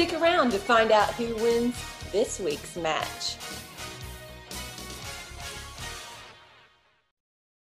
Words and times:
Stick 0.00 0.18
around 0.18 0.50
to 0.50 0.58
find 0.58 0.92
out 0.92 1.12
who 1.12 1.34
wins 1.42 1.76
this 2.10 2.40
week's 2.40 2.74
match. 2.74 3.36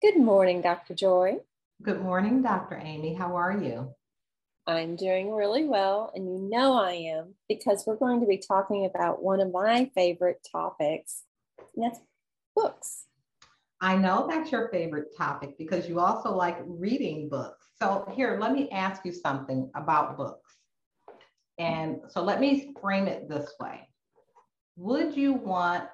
Good 0.04 0.20
morning, 0.20 0.62
Dr. 0.62 0.94
Joy. 0.94 1.38
Good 1.82 2.00
morning, 2.00 2.44
Dr. 2.44 2.80
Amy. 2.80 3.16
How 3.16 3.36
are 3.36 3.58
you? 3.60 3.96
I'm 4.68 4.96
doing 4.96 5.34
really 5.34 5.66
well, 5.66 6.12
and 6.14 6.26
you 6.26 6.48
know 6.48 6.78
I 6.78 6.92
am 6.92 7.34
because 7.50 7.86
we're 7.88 7.96
going 7.96 8.20
to 8.20 8.28
be 8.28 8.38
talking 8.38 8.86
about 8.86 9.24
one 9.24 9.40
of 9.40 9.52
my 9.52 9.90
favorite 9.96 10.48
topics, 10.52 11.24
and 11.76 11.86
that's 11.86 12.02
books. 12.56 13.06
I 13.82 13.96
know 13.96 14.28
that's 14.30 14.52
your 14.52 14.70
favorite 14.70 15.18
topic 15.18 15.58
because 15.58 15.90
you 15.90 16.00
also 16.00 16.36
like 16.36 16.60
reading 16.68 17.30
books. 17.30 17.66
So, 17.80 18.06
here, 18.14 18.38
let 18.40 18.54
me 18.54 18.70
ask 18.70 19.04
you 19.06 19.12
something 19.12 19.72
about 19.74 20.18
books. 20.18 20.41
And 21.62 22.00
so 22.10 22.24
let 22.24 22.40
me 22.40 22.74
frame 22.82 23.08
it 23.08 23.30
this 23.30 23.54
way 23.60 23.88
Would 24.78 25.16
you 25.16 25.34
want 25.34 25.86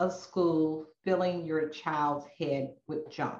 a 0.00 0.10
school 0.10 0.86
filling 1.04 1.46
your 1.46 1.68
child's 1.68 2.26
head 2.38 2.74
with 2.88 3.10
junk? 3.10 3.38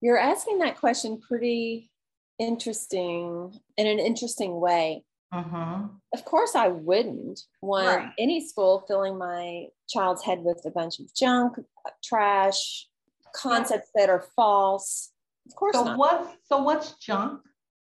You're 0.00 0.18
asking 0.18 0.58
that 0.58 0.78
question 0.78 1.20
pretty 1.20 1.90
interesting 2.38 3.58
in 3.76 3.86
an 3.86 3.98
interesting 3.98 4.60
way. 4.60 5.04
Mm-hmm. 5.32 5.86
Of 6.12 6.24
course, 6.24 6.54
I 6.54 6.68
wouldn't 6.68 7.40
want 7.62 7.86
Right. 7.86 8.12
any 8.18 8.46
school 8.46 8.84
filling 8.86 9.16
my 9.18 9.66
child's 9.88 10.22
head 10.22 10.40
with 10.42 10.62
a 10.64 10.70
bunch 10.70 11.00
of 11.00 11.12
junk, 11.14 11.56
trash, 12.02 12.88
concepts 13.34 13.90
that 13.94 14.08
are 14.10 14.24
false. 14.36 15.10
Of 15.46 15.54
course 15.56 15.74
So 15.74 15.84
not. 15.84 15.98
what's 15.98 16.36
so 16.48 16.62
what's 16.62 16.92
junk 16.98 17.40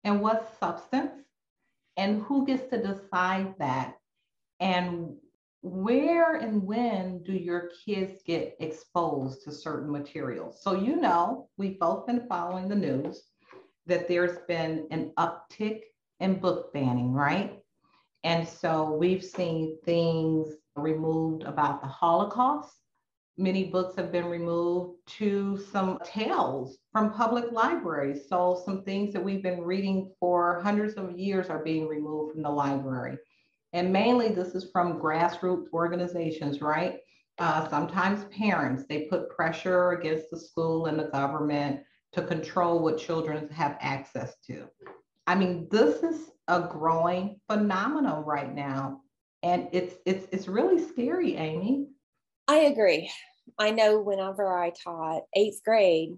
and 0.05 0.21
what's 0.21 0.59
substance? 0.59 1.13
And 2.01 2.23
who 2.23 2.47
gets 2.47 2.67
to 2.71 2.81
decide 2.81 3.55
that? 3.59 3.99
And 4.59 5.17
where 5.61 6.37
and 6.37 6.63
when 6.63 7.23
do 7.25 7.35
your 7.35 7.73
kids 7.85 8.23
get 8.27 8.57
exposed 8.59 9.45
to 9.45 9.53
certain 9.53 9.93
materials? 9.93 10.63
So 10.63 10.73
you 10.73 10.97
know, 10.97 11.51
we've 11.59 11.79
both 11.79 12.07
been 12.07 12.27
following 12.27 12.71
the 12.71 12.75
news 12.75 13.25
that 13.85 14.09
there's 14.09 14.39
been 14.49 14.87
an 14.91 15.13
uptick 15.19 15.81
in 16.21 16.41
book 16.41 16.73
banning, 16.73 17.13
right? 17.13 17.59
And 18.25 18.49
so 18.49 18.95
we've 18.95 19.23
seen 19.23 19.77
things 19.85 20.55
removed 20.77 21.43
about 21.43 21.83
the 21.83 21.89
Holocaust. 21.89 22.79
Many 23.41 23.65
books 23.65 23.97
have 23.97 24.13
been 24.13 24.27
removed 24.27 24.99
to 25.19 25.57
some 25.73 25.99
tales 26.05 26.77
from 26.93 27.11
public 27.11 27.51
libraries. 27.53 28.29
So 28.29 28.61
some 28.67 28.85
things 28.85 29.15
that 29.15 29.25
we've 29.25 29.43
been 29.43 29.63
reading 29.63 30.13
for 30.21 30.61
hundreds 30.61 30.95
of 30.99 31.19
years 31.19 31.49
are 31.49 31.65
being 31.65 31.89
removed 31.89 32.35
from 32.35 32.43
the 32.43 32.51
library. 32.51 33.17
And 33.73 33.91
mainly 33.91 34.29
this 34.29 34.55
is 34.55 34.71
from 34.71 35.01
grassroots 35.01 35.69
organizations, 35.73 36.61
right? 36.61 36.99
Uh, 37.39 37.67
sometimes 37.71 38.25
parents, 38.25 38.85
they 38.91 39.07
put 39.07 39.31
pressure 39.31 39.93
against 39.93 40.27
the 40.31 40.39
school 40.39 40.85
and 40.85 40.99
the 40.99 41.05
government 41.05 41.81
to 42.13 42.21
control 42.21 42.81
what 42.81 42.99
children 42.99 43.49
have 43.49 43.79
access 43.81 44.35
to. 44.49 44.69
I 45.27 45.35
mean, 45.35 45.67
this 45.71 46.03
is 46.03 46.31
a 46.47 46.61
growing 46.61 47.41
phenomenon 47.49 48.23
right 48.27 48.55
now. 48.55 49.01
And 49.43 49.69
it's 49.73 49.95
it's 50.05 50.27
it's 50.31 50.47
really 50.47 50.87
scary, 50.87 51.37
Amy. 51.37 51.87
I 52.47 52.57
agree. 52.57 53.11
I 53.59 53.71
know 53.71 54.01
whenever 54.01 54.57
I 54.57 54.71
taught 54.71 55.23
eighth 55.35 55.63
grade 55.65 56.17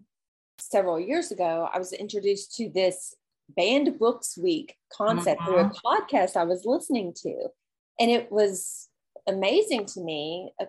several 0.59 0.99
years 0.99 1.31
ago, 1.31 1.69
I 1.73 1.79
was 1.79 1.93
introduced 1.93 2.55
to 2.57 2.69
this 2.69 3.15
banned 3.49 3.99
books 3.99 4.39
week 4.39 4.77
concept 4.93 5.43
through 5.45 5.59
a 5.59 5.73
podcast 5.85 6.37
I 6.37 6.45
was 6.45 6.65
listening 6.65 7.13
to. 7.23 7.49
And 7.99 8.11
it 8.11 8.31
was 8.31 8.89
amazing 9.27 9.87
to 9.87 10.01
me, 10.01 10.53
uh, 10.61 10.67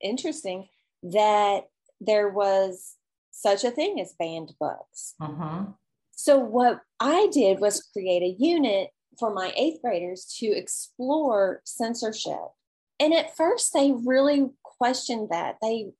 interesting 0.00 0.68
that 1.02 1.68
there 2.00 2.28
was 2.28 2.96
such 3.30 3.64
a 3.64 3.70
thing 3.70 4.00
as 4.00 4.14
banned 4.18 4.54
books. 4.60 5.14
Mhm. 5.20 5.74
So, 6.12 6.38
what 6.38 6.80
I 7.00 7.28
did 7.28 7.60
was 7.60 7.82
create 7.82 8.22
a 8.22 8.36
unit 8.38 8.90
for 9.18 9.32
my 9.32 9.52
eighth 9.56 9.82
graders 9.82 10.24
to 10.38 10.46
explore 10.46 11.62
censorship. 11.64 12.52
And 13.00 13.12
at 13.12 13.36
first, 13.36 13.72
they 13.72 13.92
really 13.92 14.50
questioned 14.78 15.28
that. 15.30 15.56
They, 15.62 15.92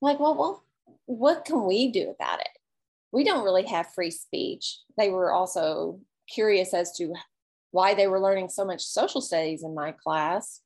like, 0.00 0.20
well, 0.20 0.36
well, 0.36 0.64
what 1.06 1.44
can 1.44 1.66
we 1.66 1.90
do 1.90 2.10
about 2.10 2.40
it? 2.40 2.48
We 3.12 3.24
don't 3.24 3.44
really 3.44 3.66
have 3.66 3.92
free 3.92 4.10
speech. 4.10 4.78
They 4.96 5.10
were 5.10 5.32
also 5.32 6.00
curious 6.32 6.72
as 6.74 6.92
to 6.96 7.14
why 7.72 7.94
they 7.94 8.06
were 8.06 8.20
learning 8.20 8.48
so 8.48 8.64
much 8.64 8.82
social 8.82 9.20
studies 9.20 9.62
in 9.62 9.74
my 9.74 9.92
class 9.92 10.60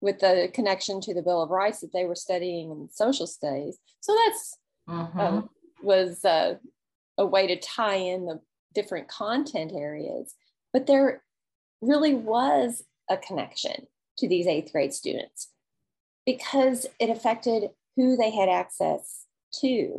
with 0.00 0.20
the 0.20 0.50
connection 0.54 1.00
to 1.00 1.14
the 1.14 1.22
Bill 1.22 1.42
of 1.42 1.50
Rights 1.50 1.80
that 1.80 1.92
they 1.92 2.04
were 2.04 2.14
studying 2.14 2.70
in 2.70 2.88
social 2.92 3.26
studies. 3.26 3.78
So 4.00 4.14
that's 4.24 4.58
Mhm. 4.88 5.18
um, 5.18 5.50
was 5.82 6.24
uh, 6.24 6.56
a 7.18 7.26
way 7.26 7.46
to 7.46 7.56
tie 7.56 7.96
in 7.96 8.26
the 8.26 8.40
different 8.74 9.08
content 9.08 9.72
areas. 9.72 10.34
But 10.72 10.86
there 10.86 11.22
really 11.80 12.14
was 12.14 12.84
a 13.10 13.16
connection 13.16 13.86
to 14.18 14.28
these 14.28 14.46
eighth 14.46 14.72
grade 14.72 14.94
students 14.94 15.48
because 16.28 16.84
it 17.00 17.08
affected 17.08 17.70
who 17.96 18.14
they 18.14 18.30
had 18.30 18.50
access 18.50 19.24
to 19.50 19.98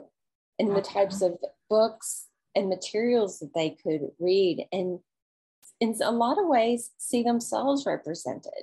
and 0.60 0.76
the 0.76 0.82
types 0.82 1.24
of 1.24 1.40
books 1.72 2.28
and 2.56 2.70
materials 2.70 3.40
that 3.40 3.56
they 3.56 3.72
could 3.72 4.12
read 4.20 4.64
and 4.72 5.00
in 5.80 5.96
a 6.04 6.12
lot 6.12 6.38
of 6.38 6.46
ways 6.46 6.92
see 7.00 7.24
themselves 7.24 7.88
represented. 7.88 8.62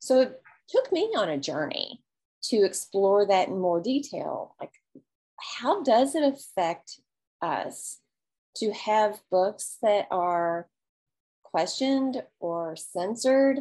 So 0.00 0.22
it 0.22 0.42
took 0.68 0.90
me 0.90 1.08
on 1.16 1.28
a 1.28 1.38
journey 1.38 2.02
to 2.46 2.64
explore 2.64 3.24
that 3.26 3.46
in 3.46 3.60
more 3.60 3.80
detail. 3.80 4.56
Like, 4.58 4.72
how 5.36 5.84
does 5.84 6.16
it 6.16 6.24
affect 6.24 6.98
us 7.40 8.00
to 8.56 8.72
have 8.72 9.20
books 9.30 9.76
that 9.82 10.08
are 10.10 10.66
questioned 11.44 12.24
or 12.40 12.74
censored? 12.74 13.58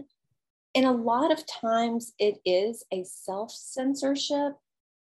And 0.78 0.86
a 0.86 0.92
lot 0.92 1.32
of 1.32 1.44
times 1.48 2.14
it 2.20 2.38
is 2.46 2.86
a 2.94 3.04
self 3.04 3.50
censorship 3.52 4.54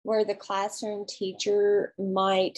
where 0.02 0.26
the 0.26 0.34
classroom 0.34 1.06
teacher 1.08 1.94
might 2.00 2.58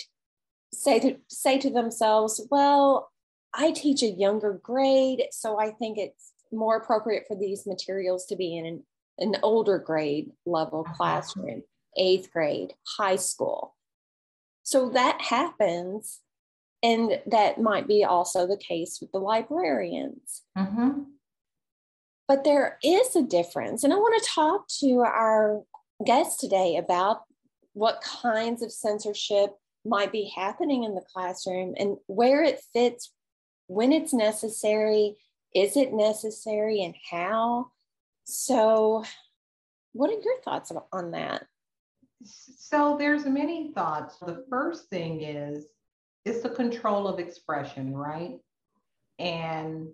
say 0.73 0.97
to, 1.01 1.17
say 1.27 1.57
to 1.57 1.69
themselves, 1.69 2.39
well, 2.49 3.11
I 3.53 3.71
teach 3.71 4.01
a 4.01 4.07
younger 4.07 4.53
grade, 4.63 5.23
so 5.31 5.59
I 5.59 5.71
think 5.71 5.97
it's 5.97 6.31
more 6.53 6.77
appropriate 6.77 7.25
for 7.27 7.35
these 7.35 7.67
materials 7.67 8.27
to 8.27 8.37
be 8.37 8.55
in 8.57 8.65
an, 8.65 8.83
an 9.17 9.35
older 9.43 9.77
grade 9.77 10.31
level 10.45 10.85
classroom, 10.95 11.63
eighth 11.97 12.31
grade, 12.31 12.75
high 12.97 13.17
school. 13.17 13.75
So 14.63 14.87
that 14.91 15.19
happens. 15.19 16.21
And 16.81 17.19
that 17.27 17.59
might 17.59 17.89
be 17.89 18.05
also 18.05 18.47
the 18.47 18.55
case 18.55 18.99
with 19.01 19.11
the 19.11 19.19
librarians. 19.19 20.43
Mhm. 20.57 21.07
But 22.31 22.45
there 22.45 22.77
is 22.81 23.13
a 23.17 23.23
difference. 23.23 23.83
And 23.83 23.91
I 23.91 23.97
want 23.97 24.23
to 24.23 24.29
talk 24.33 24.65
to 24.79 24.99
our 24.99 25.63
guest 26.05 26.39
today 26.39 26.77
about 26.77 27.23
what 27.73 27.99
kinds 28.01 28.61
of 28.61 28.71
censorship 28.71 29.49
might 29.83 30.13
be 30.13 30.31
happening 30.33 30.85
in 30.85 30.95
the 30.95 31.03
classroom 31.13 31.73
and 31.77 31.97
where 32.07 32.41
it 32.41 32.61
fits, 32.71 33.11
when 33.67 33.91
it's 33.91 34.13
necessary, 34.13 35.17
is 35.53 35.75
it 35.75 35.91
necessary, 35.91 36.81
and 36.81 36.95
how. 37.11 37.67
So, 38.23 39.03
what 39.91 40.09
are 40.09 40.21
your 40.21 40.39
thoughts 40.41 40.71
on 40.93 41.11
that? 41.11 41.45
So 42.23 42.95
there's 42.97 43.25
many 43.25 43.73
thoughts. 43.73 44.15
The 44.19 44.45
first 44.49 44.85
thing 44.85 45.21
is 45.21 45.65
it's 46.23 46.43
the 46.43 46.49
control 46.49 47.09
of 47.09 47.19
expression, 47.19 47.93
right? 47.93 48.39
And 49.19 49.89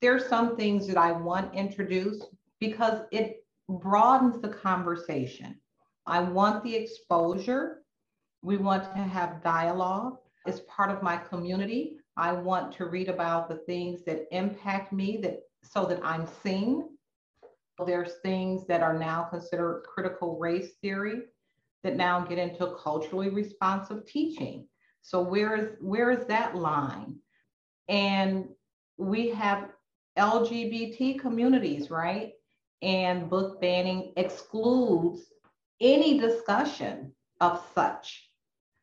there's 0.00 0.26
some 0.26 0.56
things 0.56 0.86
that 0.86 0.96
I 0.96 1.12
want 1.12 1.54
introduced 1.54 2.26
because 2.60 3.00
it 3.10 3.44
broadens 3.68 4.40
the 4.40 4.48
conversation. 4.48 5.60
I 6.06 6.20
want 6.20 6.64
the 6.64 6.74
exposure. 6.74 7.82
We 8.42 8.56
want 8.56 8.84
to 8.84 9.02
have 9.02 9.42
dialogue 9.42 10.18
as 10.46 10.60
part 10.60 10.90
of 10.90 11.02
my 11.02 11.16
community. 11.16 11.96
I 12.16 12.32
want 12.32 12.72
to 12.76 12.86
read 12.86 13.08
about 13.08 13.48
the 13.48 13.56
things 13.56 14.04
that 14.04 14.26
impact 14.32 14.92
me 14.92 15.18
that 15.22 15.40
so 15.62 15.84
that 15.86 16.00
I'm 16.04 16.26
seen. 16.42 16.88
There's 17.86 18.14
things 18.22 18.66
that 18.66 18.82
are 18.82 18.98
now 18.98 19.24
considered 19.24 19.84
critical 19.92 20.38
race 20.38 20.72
theory 20.80 21.22
that 21.84 21.96
now 21.96 22.20
get 22.20 22.38
into 22.38 22.74
culturally 22.82 23.28
responsive 23.28 24.06
teaching. 24.06 24.66
So 25.02 25.20
where 25.20 25.56
is 25.56 25.76
where 25.80 26.10
is 26.10 26.26
that 26.26 26.56
line? 26.56 27.16
And 27.88 28.48
we 28.96 29.28
have 29.30 29.70
LGBT 30.18 31.18
communities, 31.18 31.90
right? 31.90 32.32
And 32.82 33.30
book 33.30 33.60
banning 33.60 34.12
excludes 34.16 35.22
any 35.80 36.18
discussion 36.18 37.12
of 37.40 37.64
such. 37.74 38.30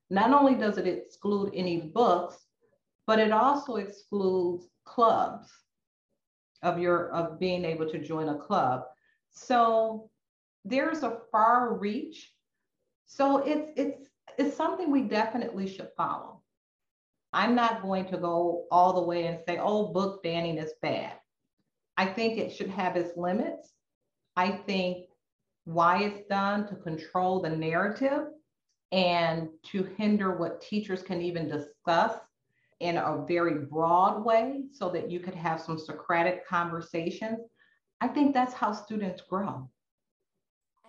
Not 0.09 0.31
only 0.31 0.55
does 0.55 0.77
it 0.77 0.87
exclude 0.87 1.51
any 1.53 1.81
books, 1.81 2.37
but 3.07 3.19
it 3.19 3.31
also 3.31 3.75
excludes 3.75 4.67
clubs 4.85 5.49
of 6.63 6.79
your 6.79 7.11
of 7.11 7.39
being 7.39 7.65
able 7.65 7.87
to 7.89 7.99
join 7.99 8.29
a 8.29 8.37
club. 8.37 8.83
So 9.31 10.09
there's 10.63 11.03
a 11.03 11.19
far 11.31 11.75
reach. 11.77 12.33
So 13.05 13.37
it's 13.37 13.71
it's 13.75 14.09
it's 14.37 14.57
something 14.57 14.91
we 14.91 15.03
definitely 15.03 15.67
should 15.67 15.89
follow. 15.95 16.41
I'm 17.33 17.53
not 17.53 17.81
going 17.81 18.05
to 18.05 18.17
go 18.17 18.65
all 18.71 18.93
the 18.93 19.01
way 19.01 19.27
and 19.27 19.39
say, 19.45 19.57
oh, 19.61 19.91
book 19.91 20.23
banning 20.23 20.57
is 20.57 20.73
bad. 20.81 21.13
I 21.97 22.05
think 22.05 22.37
it 22.37 22.53
should 22.53 22.69
have 22.69 22.95
its 22.95 23.17
limits. 23.17 23.71
I 24.35 24.51
think 24.51 25.07
why 25.63 26.03
it's 26.03 26.27
done 26.27 26.67
to 26.67 26.75
control 26.75 27.41
the 27.41 27.49
narrative 27.49 28.27
and 28.91 29.49
to 29.71 29.83
hinder 29.97 30.37
what 30.37 30.61
teachers 30.61 31.01
can 31.01 31.21
even 31.21 31.47
discuss 31.47 32.13
in 32.79 32.97
a 32.97 33.25
very 33.27 33.65
broad 33.65 34.23
way 34.23 34.63
so 34.73 34.89
that 34.89 35.09
you 35.09 35.19
could 35.19 35.33
have 35.35 35.61
some 35.61 35.79
Socratic 35.79 36.47
conversations. 36.47 37.39
I 38.01 38.07
think 38.07 38.33
that's 38.33 38.53
how 38.53 38.73
students 38.73 39.21
grow. 39.21 39.69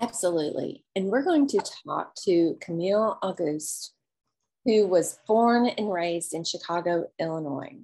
Absolutely. 0.01 0.85
And 0.95 1.07
we're 1.07 1.25
going 1.25 1.47
to 1.49 1.65
talk 1.87 2.15
to 2.25 2.59
Camille 2.61 3.19
Auguste, 3.23 3.95
who 4.65 4.87
was 4.87 5.19
born 5.27 5.69
and 5.69 5.91
raised 5.91 6.35
in 6.35 6.45
Chicago, 6.45 7.07
Illinois. 7.19 7.79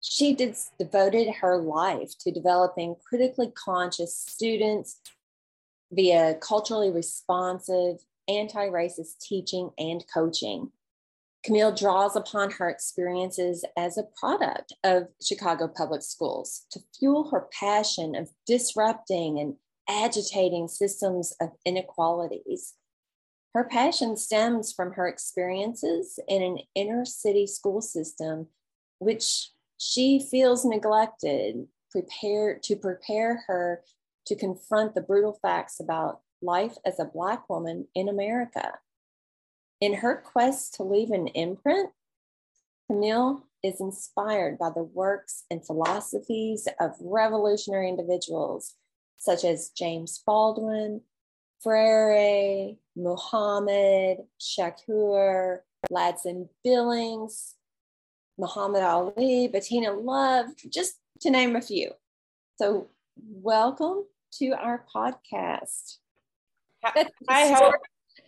She 0.00 0.34
did, 0.34 0.56
devoted 0.78 1.30
her 1.36 1.58
life 1.58 2.16
to 2.20 2.30
developing 2.30 2.96
critically 3.06 3.52
conscious 3.54 4.16
students 4.16 5.00
via 5.92 6.34
culturally 6.40 6.90
responsive, 6.90 7.96
anti 8.28 8.66
racist 8.66 9.18
teaching 9.20 9.70
and 9.78 10.04
coaching. 10.12 10.72
Camille 11.44 11.74
draws 11.74 12.16
upon 12.16 12.50
her 12.52 12.68
experiences 12.68 13.64
as 13.76 13.96
a 13.96 14.08
product 14.18 14.74
of 14.84 15.08
Chicago 15.22 15.68
public 15.68 16.02
schools 16.02 16.66
to 16.70 16.80
fuel 16.98 17.30
her 17.30 17.48
passion 17.58 18.14
of 18.14 18.30
disrupting 18.46 19.38
and 19.38 19.54
agitating 19.88 20.68
systems 20.68 21.34
of 21.40 21.50
inequalities. 21.64 22.74
Her 23.54 23.64
passion 23.64 24.16
stems 24.16 24.72
from 24.72 24.92
her 24.92 25.08
experiences 25.08 26.18
in 26.28 26.42
an 26.42 26.58
inner 26.74 27.04
city 27.04 27.46
school 27.46 27.80
system, 27.80 28.48
which 28.98 29.50
she 29.80 30.20
feels 30.30 30.62
neglected, 30.66 31.66
prepared 31.90 32.62
to 32.62 32.76
prepare 32.76 33.44
her 33.46 33.82
to 34.26 34.36
confront 34.36 34.94
the 34.94 35.00
brutal 35.00 35.38
facts 35.40 35.80
about 35.80 36.20
life 36.42 36.76
as 36.84 37.00
a 37.00 37.06
Black 37.06 37.48
woman 37.48 37.88
in 37.94 38.06
America. 38.06 38.74
In 39.80 39.94
her 39.94 40.16
quest 40.16 40.74
to 40.74 40.82
leave 40.82 41.10
an 41.10 41.28
imprint, 41.28 41.90
Camille 42.88 43.46
is 43.62 43.80
inspired 43.80 44.58
by 44.58 44.68
the 44.68 44.82
works 44.82 45.44
and 45.50 45.64
philosophies 45.64 46.68
of 46.78 46.92
revolutionary 47.00 47.88
individuals 47.88 48.74
such 49.16 49.44
as 49.44 49.70
James 49.70 50.22
Baldwin, 50.26 51.00
Freire, 51.62 52.74
Muhammad, 52.96 54.18
Shakur, 54.38 55.60
Ladson 55.90 56.48
Billings, 56.62 57.54
Muhammad 58.40 58.82
Ali, 58.82 59.48
Bettina 59.48 59.92
Love, 59.92 60.46
just 60.70 60.94
to 61.20 61.30
name 61.30 61.56
a 61.56 61.60
few. 61.60 61.90
So, 62.56 62.88
welcome 63.16 64.04
to 64.38 64.52
our 64.52 64.84
podcast. 64.94 65.98
I 67.28 67.48
hope 67.52 67.74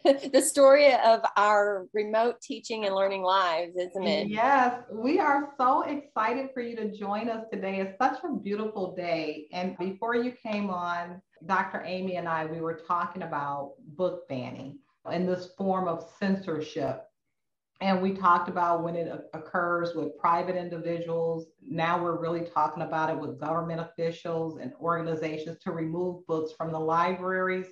the 0.33 0.43
story 0.43 0.93
of 0.95 1.23
our 1.39 1.87
remote 1.95 2.43
teaching 2.43 2.85
and 2.85 2.95
learning 2.95 3.23
lives, 3.23 3.75
isn't 3.75 4.07
it? 4.07 4.29
Yes, 4.29 4.83
we 4.93 5.19
are 5.19 5.55
so 5.57 5.83
excited 5.83 6.51
for 6.53 6.61
you 6.61 6.77
to 6.77 6.93
join 6.93 7.31
us 7.31 7.47
today. 7.51 7.81
It's 7.81 7.97
such 7.97 8.19
a 8.23 8.37
beautiful 8.37 8.95
day. 8.95 9.47
And 9.51 9.79
before 9.79 10.15
you 10.15 10.33
came 10.33 10.69
on, 10.69 11.23
Dr. 11.47 11.83
Amy 11.87 12.17
and 12.17 12.29
I, 12.29 12.45
we 12.45 12.61
were 12.61 12.83
talking 12.87 13.23
about 13.23 13.73
book 13.97 14.29
banning 14.29 14.79
and 15.11 15.27
this 15.27 15.55
form 15.57 15.89
of 15.89 16.07
censorship. 16.19 17.05
And 17.83 18.01
we 18.01 18.13
talked 18.15 18.49
about 18.49 18.85
when 18.85 18.95
it 18.95 19.13
occurs 19.35 19.93
with 19.95 20.17
private 20.17 20.55
individuals. 20.55 21.49
Now 21.61 22.01
we're 22.01 22.21
really 22.21 22.47
talking 22.47 22.85
about 22.85 23.11
it 23.11 23.19
with 23.19 23.41
government 23.41 23.81
officials 23.81 24.59
and 24.59 24.73
organizations 24.81 25.59
to 25.65 25.73
remove 25.73 26.25
books 26.29 26.53
from 26.57 26.71
the 26.71 26.79
libraries 26.79 27.67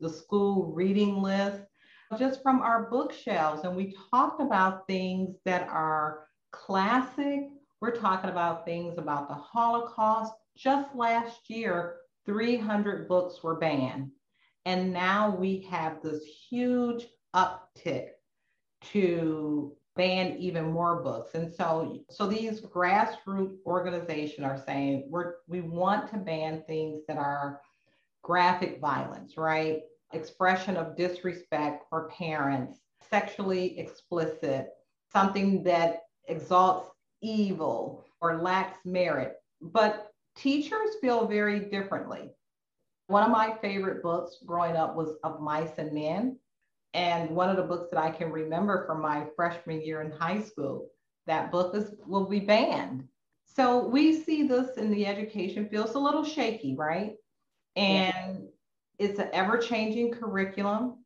the 0.00 0.08
school 0.08 0.72
reading 0.72 1.20
list, 1.20 1.62
just 2.18 2.42
from 2.42 2.62
our 2.62 2.88
bookshelves. 2.88 3.64
And 3.64 3.76
we 3.76 3.96
talked 4.10 4.40
about 4.40 4.86
things 4.86 5.34
that 5.44 5.68
are 5.68 6.28
classic. 6.52 7.48
We're 7.80 7.96
talking 7.96 8.30
about 8.30 8.64
things 8.64 8.96
about 8.96 9.28
the 9.28 9.34
Holocaust. 9.34 10.32
Just 10.56 10.94
last 10.94 11.50
year, 11.50 11.96
300 12.26 13.08
books 13.08 13.42
were 13.42 13.56
banned. 13.56 14.10
And 14.64 14.92
now 14.92 15.34
we 15.34 15.66
have 15.70 16.02
this 16.02 16.22
huge 16.48 17.06
uptick 17.34 18.10
to 18.92 19.72
ban 19.96 20.36
even 20.38 20.70
more 20.70 21.02
books. 21.02 21.34
And 21.34 21.52
so, 21.52 21.98
so 22.08 22.26
these 22.26 22.60
grassroots 22.60 23.56
organizations 23.66 24.46
are 24.46 24.62
saying 24.64 25.06
we're, 25.08 25.34
we 25.48 25.60
want 25.60 26.10
to 26.10 26.16
ban 26.18 26.62
things 26.66 27.00
that 27.08 27.18
are 27.18 27.60
graphic 28.22 28.80
violence, 28.80 29.36
right? 29.36 29.80
Expression 30.12 30.76
of 30.76 30.96
disrespect 30.96 31.84
for 31.90 32.08
parents, 32.10 32.78
sexually 33.10 33.78
explicit, 33.78 34.68
something 35.12 35.62
that 35.64 36.02
exalts 36.28 36.90
evil 37.20 38.04
or 38.20 38.40
lacks 38.40 38.78
merit. 38.84 39.34
But 39.60 40.12
teachers 40.36 40.96
feel 41.00 41.26
very 41.26 41.60
differently. 41.60 42.30
One 43.08 43.24
of 43.24 43.30
my 43.30 43.56
favorite 43.60 44.02
books 44.02 44.36
growing 44.46 44.76
up 44.76 44.94
was 44.94 45.16
Of 45.24 45.40
Mice 45.40 45.78
and 45.78 45.92
Men. 45.92 46.38
And 46.94 47.30
one 47.30 47.50
of 47.50 47.56
the 47.56 47.62
books 47.62 47.88
that 47.92 48.00
I 48.00 48.10
can 48.10 48.30
remember 48.30 48.86
from 48.86 49.02
my 49.02 49.26
freshman 49.36 49.82
year 49.82 50.02
in 50.02 50.10
high 50.10 50.42
school, 50.42 50.88
that 51.26 51.52
book 51.52 51.74
is, 51.74 51.94
will 52.06 52.26
be 52.26 52.40
banned. 52.40 53.04
So 53.44 53.86
we 53.86 54.22
see 54.22 54.46
this 54.46 54.76
in 54.76 54.90
the 54.90 55.06
education 55.06 55.68
field. 55.68 55.86
It's 55.86 55.94
a 55.94 55.98
little 55.98 56.24
shaky, 56.24 56.74
right? 56.76 57.16
And 57.76 58.38
yeah. 58.98 59.06
it's 59.06 59.18
an 59.18 59.28
ever 59.32 59.58
changing 59.58 60.12
curriculum. 60.12 61.04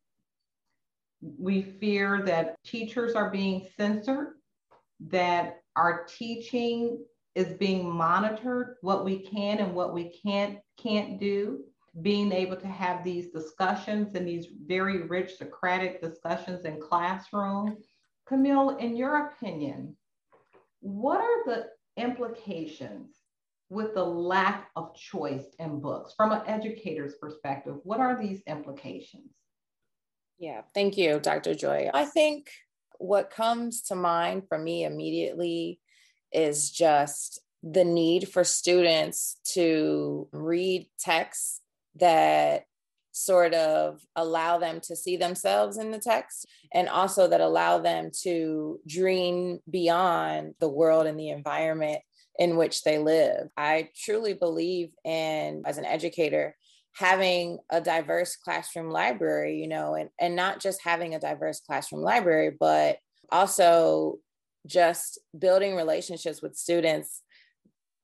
We 1.21 1.63
fear 1.63 2.23
that 2.27 2.57
teachers 2.65 3.15
are 3.15 3.31
being 3.31 3.69
censored, 3.77 4.35
that 5.09 5.61
our 5.77 6.05
teaching 6.05 7.05
is 7.35 7.55
being 7.55 7.89
monitored, 7.89 8.77
what 8.83 9.05
we 9.05 9.21
can 9.21 9.59
and 9.59 9.75
what 9.75 9.95
we 9.95 10.21
can't 10.25 10.59
can't 10.77 11.19
do. 11.19 11.65
Being 12.01 12.33
able 12.33 12.57
to 12.57 12.67
have 12.67 13.05
these 13.05 13.31
discussions 13.31 14.15
and 14.15 14.27
these 14.27 14.47
very 14.67 15.03
rich 15.03 15.37
Socratic 15.37 16.01
discussions 16.01 16.65
in 16.65 16.81
classroom. 16.81 17.77
Camille, 18.27 18.77
in 18.79 18.97
your 18.97 19.27
opinion, 19.27 19.97
what 20.81 21.21
are 21.21 21.45
the 21.45 21.67
implications 21.97 23.17
with 23.69 23.95
the 23.95 24.05
lack 24.05 24.69
of 24.77 24.95
choice 24.95 25.47
in 25.59 25.81
books? 25.81 26.15
From 26.17 26.33
an 26.33 26.43
educator's 26.47 27.15
perspective 27.15 27.77
what 27.85 28.01
are 28.01 28.21
these 28.21 28.43
implications? 28.47 29.33
Yeah 30.39 30.63
thank 30.75 30.99
you 30.99 31.21
dr 31.21 31.55
joy. 31.55 31.91
I 31.93 32.05
think 32.05 32.51
what 32.99 33.31
comes 33.31 33.83
to 33.83 33.95
mind 33.95 34.45
for 34.49 34.59
me 34.59 34.85
immediately 34.85 35.81
is 36.33 36.71
just 36.71 37.41
the 37.63 37.85
need 37.85 38.29
for 38.29 38.45
students 38.45 39.37
to 39.55 40.29
read 40.33 40.89
texts 40.99 41.62
that 41.97 42.65
sort 43.13 43.53
of 43.53 44.01
allow 44.17 44.59
them 44.59 44.81
to 44.81 44.97
see 44.97 45.17
themselves 45.17 45.77
in 45.77 45.91
the 45.91 45.99
text 45.99 46.47
and 46.73 46.89
also 46.89 47.29
that 47.29 47.43
allow 47.43 47.79
them 47.79 48.11
to 48.23 48.81
dream 48.87 49.61
beyond 49.71 50.55
the 50.61 50.69
world 50.69 51.07
and 51.07 51.21
the 51.21 51.29
environment 51.29 52.01
in 52.39 52.57
which 52.57 52.83
they 52.83 52.99
live. 52.99 53.49
I 53.57 53.91
truly 53.95 54.33
believe 54.33 54.93
in, 55.05 55.63
as 55.67 55.77
an 55.77 55.85
educator, 55.85 56.57
having 56.95 57.59
a 57.71 57.81
diverse 57.81 58.37
classroom 58.37 58.91
library, 58.91 59.61
you 59.61 59.69
know, 59.69 59.95
and, 59.95 60.09
and 60.19 60.35
not 60.35 60.61
just 60.61 60.83
having 60.83 61.15
a 61.15 61.21
diverse 61.21 61.61
classroom 61.61 62.03
library, 62.03 62.55
but 62.59 62.97
also 63.31 64.19
just 64.67 65.19
building 65.39 65.75
relationships 65.75 66.41
with 66.41 66.57
students 66.57 67.23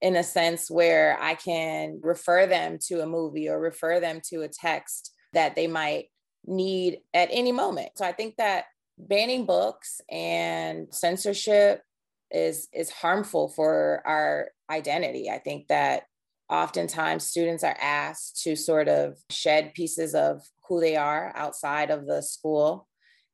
in 0.01 0.17
a 0.17 0.23
sense 0.23 0.71
where 0.71 1.19
I 1.21 1.35
can 1.35 2.01
refer 2.03 2.47
them 2.47 2.79
to 2.87 3.03
a 3.03 3.07
movie 3.07 3.49
or 3.49 3.59
refer 3.59 4.01
them 4.01 4.21
to 4.31 4.43
a 4.43 4.49
text 4.49 5.13
that 5.33 5.57
they 5.57 5.67
might 5.67 6.07
need 6.47 6.99
at 7.13 7.29
any 7.33 7.53
moment. 7.53 7.91
So 7.97 8.05
I 8.05 8.13
think 8.13 8.37
that 8.37 8.67
banning 8.97 9.45
books 9.45 10.01
and 10.11 10.89
censorship 10.91 11.83
is 12.31 12.69
is 12.73 12.91
harmful 12.91 13.49
for 13.49 14.03
our 14.05 14.51
identity. 14.71 15.31
I 15.31 15.39
think 15.39 15.69
that 15.69 16.03
oftentimes 16.51 17.25
students 17.25 17.65
are 17.65 17.77
asked 17.81 18.43
to 18.43 18.57
sort 18.57 18.89
of 18.89 19.19
shed 19.31 19.75
pieces 19.75 20.15
of 20.15 20.43
who 20.69 20.81
they 20.81 20.97
are 20.97 21.33
outside 21.35 21.91
of 21.91 22.07
the 22.07 22.23
school 22.23 22.89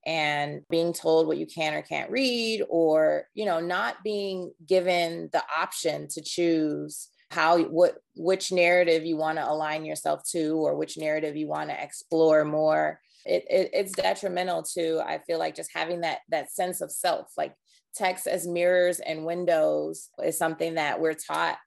and 0.06 0.62
being 0.68 0.92
told 0.92 1.26
what 1.26 1.38
you 1.38 1.46
can 1.46 1.74
or 1.74 1.82
can't 1.82 2.10
read 2.10 2.62
or 2.68 3.24
you 3.34 3.44
know 3.44 3.60
not 3.60 3.96
being 4.04 4.52
given 4.66 5.28
the 5.32 5.42
option 5.56 6.08
to 6.08 6.20
choose 6.20 7.08
how 7.30 7.58
what 7.64 7.96
which 8.16 8.52
narrative 8.52 9.04
you 9.04 9.16
want 9.16 9.38
to 9.38 9.50
align 9.50 9.84
yourself 9.84 10.22
to 10.30 10.56
or 10.56 10.76
which 10.76 10.98
narrative 10.98 11.36
you 11.36 11.48
want 11.48 11.70
to 11.70 11.82
explore 11.82 12.44
more 12.44 13.00
it, 13.24 13.44
it, 13.48 13.70
it's 13.72 13.92
detrimental 13.92 14.62
to 14.62 15.00
i 15.00 15.18
feel 15.26 15.38
like 15.38 15.54
just 15.54 15.70
having 15.74 16.02
that 16.02 16.18
that 16.28 16.52
sense 16.52 16.80
of 16.80 16.90
self. 16.90 17.32
Like 17.36 17.54
text 17.94 18.26
as 18.26 18.46
mirrors 18.46 19.00
and 19.00 19.24
windows 19.24 20.10
is 20.22 20.36
something 20.36 20.74
that 20.74 21.00
we're 21.00 21.14
taught 21.14 21.58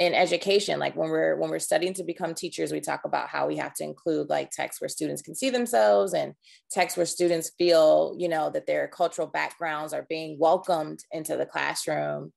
in 0.00 0.14
education 0.14 0.78
like 0.78 0.96
when 0.96 1.10
we're 1.10 1.36
when 1.36 1.50
we're 1.50 1.58
studying 1.58 1.92
to 1.92 2.02
become 2.02 2.34
teachers 2.34 2.72
we 2.72 2.80
talk 2.80 3.02
about 3.04 3.28
how 3.28 3.46
we 3.46 3.58
have 3.58 3.74
to 3.74 3.84
include 3.84 4.30
like 4.30 4.50
texts 4.50 4.80
where 4.80 4.88
students 4.88 5.20
can 5.20 5.34
see 5.34 5.50
themselves 5.50 6.14
and 6.14 6.32
texts 6.70 6.96
where 6.96 7.04
students 7.04 7.52
feel 7.58 8.16
you 8.18 8.28
know 8.28 8.48
that 8.48 8.66
their 8.66 8.88
cultural 8.88 9.28
backgrounds 9.28 9.92
are 9.92 10.06
being 10.08 10.38
welcomed 10.38 11.00
into 11.12 11.36
the 11.36 11.46
classroom. 11.46 12.32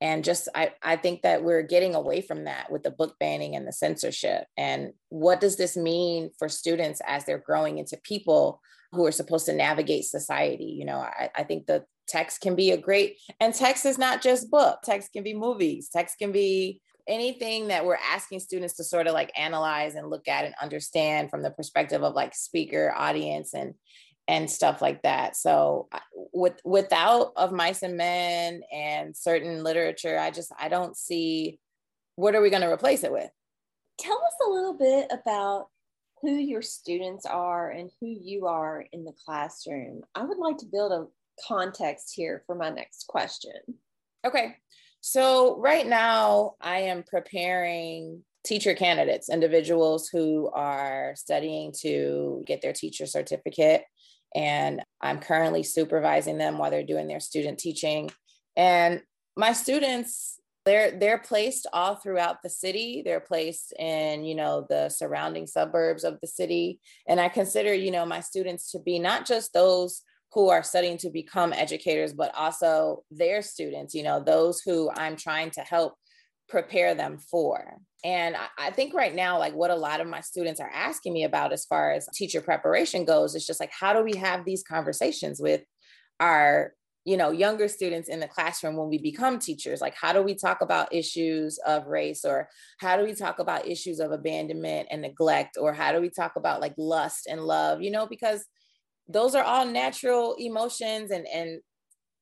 And 0.00 0.22
just 0.22 0.48
I, 0.54 0.74
I 0.80 0.94
think 0.94 1.22
that 1.22 1.42
we're 1.42 1.62
getting 1.62 1.96
away 1.96 2.20
from 2.20 2.44
that 2.44 2.70
with 2.70 2.84
the 2.84 2.92
book 2.92 3.16
banning 3.18 3.56
and 3.56 3.66
the 3.66 3.72
censorship. 3.72 4.44
And 4.56 4.92
what 5.08 5.40
does 5.40 5.56
this 5.56 5.76
mean 5.76 6.30
for 6.38 6.48
students 6.48 7.02
as 7.04 7.24
they're 7.24 7.42
growing 7.44 7.78
into 7.78 7.98
people 8.04 8.60
who 8.92 9.04
are 9.04 9.10
supposed 9.12 9.46
to 9.46 9.52
navigate 9.52 10.04
society? 10.04 10.76
You 10.78 10.84
know 10.84 10.98
i, 10.98 11.30
I 11.34 11.42
think 11.42 11.66
the 11.66 11.84
text 12.06 12.40
can 12.40 12.54
be 12.54 12.70
a 12.70 12.76
great 12.76 13.18
and 13.38 13.52
text 13.52 13.84
is 13.84 13.98
not 13.98 14.22
just 14.22 14.52
book. 14.52 14.78
Text 14.84 15.12
can 15.12 15.24
be 15.24 15.34
movies. 15.34 15.88
Text 15.92 16.16
can 16.18 16.30
be 16.30 16.80
anything 17.08 17.68
that 17.68 17.84
we're 17.84 17.96
asking 17.96 18.40
students 18.40 18.74
to 18.74 18.84
sort 18.84 19.06
of 19.06 19.14
like 19.14 19.32
analyze 19.36 19.94
and 19.94 20.10
look 20.10 20.28
at 20.28 20.44
and 20.44 20.54
understand 20.62 21.30
from 21.30 21.42
the 21.42 21.50
perspective 21.50 22.02
of 22.02 22.14
like 22.14 22.34
speaker 22.34 22.94
audience 22.96 23.54
and 23.54 23.74
and 24.28 24.50
stuff 24.50 24.82
like 24.82 25.02
that. 25.02 25.36
So 25.36 25.88
with 26.34 26.60
without 26.64 27.32
of 27.36 27.50
mice 27.50 27.82
and 27.82 27.96
men 27.96 28.60
and 28.70 29.16
certain 29.16 29.64
literature 29.64 30.18
i 30.18 30.30
just 30.30 30.52
i 30.60 30.68
don't 30.68 30.94
see 30.94 31.58
what 32.16 32.34
are 32.34 32.42
we 32.42 32.50
going 32.50 32.62
to 32.62 32.68
replace 32.68 33.04
it 33.04 33.12
with. 33.12 33.30
Tell 33.98 34.16
us 34.16 34.46
a 34.46 34.50
little 34.50 34.76
bit 34.76 35.10
about 35.10 35.68
who 36.20 36.32
your 36.32 36.62
students 36.62 37.24
are 37.24 37.70
and 37.70 37.90
who 38.00 38.08
you 38.08 38.46
are 38.46 38.84
in 38.92 39.04
the 39.04 39.14
classroom. 39.24 40.02
I 40.16 40.24
would 40.24 40.38
like 40.38 40.58
to 40.58 40.66
build 40.66 40.90
a 40.90 41.06
context 41.46 42.12
here 42.14 42.42
for 42.44 42.56
my 42.56 42.70
next 42.70 43.06
question. 43.06 43.52
Okay 44.26 44.56
so, 45.00 45.58
right 45.60 45.86
now, 45.86 46.54
I 46.60 46.80
am 46.80 47.02
preparing 47.02 48.24
teacher 48.44 48.74
candidates, 48.74 49.28
individuals 49.28 50.08
who 50.08 50.50
are 50.54 51.14
studying 51.16 51.72
to 51.80 52.42
get 52.46 52.62
their 52.62 52.72
teacher 52.72 53.06
certificate. 53.06 53.84
And 54.34 54.82
I'm 55.00 55.20
currently 55.20 55.62
supervising 55.62 56.38
them 56.38 56.58
while 56.58 56.70
they're 56.70 56.82
doing 56.82 57.08
their 57.08 57.20
student 57.20 57.58
teaching. 57.58 58.10
And 58.56 59.02
my 59.36 59.52
students, 59.52 60.40
they're 60.64 60.90
they're 60.90 61.18
placed 61.18 61.66
all 61.72 61.96
throughout 61.96 62.42
the 62.42 62.50
city. 62.50 63.02
They're 63.04 63.20
placed 63.20 63.72
in, 63.78 64.24
you 64.24 64.34
know, 64.34 64.66
the 64.68 64.88
surrounding 64.88 65.46
suburbs 65.46 66.04
of 66.04 66.18
the 66.20 66.26
city. 66.26 66.80
And 67.06 67.20
I 67.20 67.28
consider, 67.28 67.72
you 67.72 67.90
know, 67.90 68.04
my 68.04 68.20
students 68.20 68.72
to 68.72 68.78
be 68.78 68.98
not 68.98 69.26
just 69.26 69.52
those 69.52 70.02
who 70.32 70.50
are 70.50 70.62
studying 70.62 70.98
to 70.98 71.10
become 71.10 71.52
educators, 71.52 72.12
but 72.12 72.34
also 72.34 73.02
their 73.10 73.42
students, 73.42 73.94
you 73.94 74.02
know, 74.02 74.22
those 74.22 74.60
who 74.60 74.90
I'm 74.94 75.16
trying 75.16 75.50
to 75.52 75.60
help 75.60 75.94
prepare 76.48 76.94
them 76.94 77.18
for. 77.18 77.78
And 78.04 78.36
I, 78.58 78.70
think 78.70 78.94
right 78.94 79.14
now, 79.14 79.38
like 79.38 79.54
what 79.54 79.70
a 79.70 79.76
lot 79.76 80.00
of 80.00 80.06
my 80.06 80.20
students 80.20 80.60
are 80.60 80.70
asking 80.72 81.12
me 81.12 81.24
about 81.24 81.52
as 81.52 81.64
far 81.64 81.92
as 81.92 82.08
teacher 82.14 82.40
preparation 82.40 83.04
goes, 83.04 83.34
is 83.34 83.46
just 83.46 83.60
like, 83.60 83.72
how 83.78 83.92
do 83.92 84.02
we 84.02 84.16
have 84.18 84.44
these 84.44 84.62
conversations 84.62 85.40
with 85.40 85.62
our 86.20 86.72
you 87.04 87.16
know 87.16 87.30
younger 87.30 87.68
students 87.68 88.08
in 88.08 88.20
the 88.20 88.28
classroom 88.28 88.76
when 88.76 88.88
we 88.88 88.98
become 88.98 89.38
teachers? 89.38 89.80
Like 89.80 89.94
how 89.98 90.12
do 90.12 90.22
we 90.22 90.34
talk 90.34 90.60
about 90.60 90.94
issues 90.94 91.58
of 91.66 91.86
race 91.86 92.24
or 92.24 92.48
how 92.80 92.96
do 92.96 93.04
we 93.04 93.14
talk 93.14 93.38
about 93.38 93.66
issues 93.66 93.98
of 93.98 94.12
abandonment 94.12 94.88
and 94.90 95.02
neglect? 95.02 95.56
Or 95.58 95.72
how 95.72 95.92
do 95.92 96.00
we 96.00 96.10
talk 96.10 96.36
about 96.36 96.60
like 96.60 96.74
lust 96.76 97.26
and 97.28 97.40
love? 97.42 97.82
You 97.82 97.90
know 97.90 98.06
because 98.06 98.44
those 99.08 99.34
are 99.34 99.44
all 99.44 99.66
natural 99.66 100.34
emotions 100.38 101.10
and 101.10 101.26
and 101.28 101.60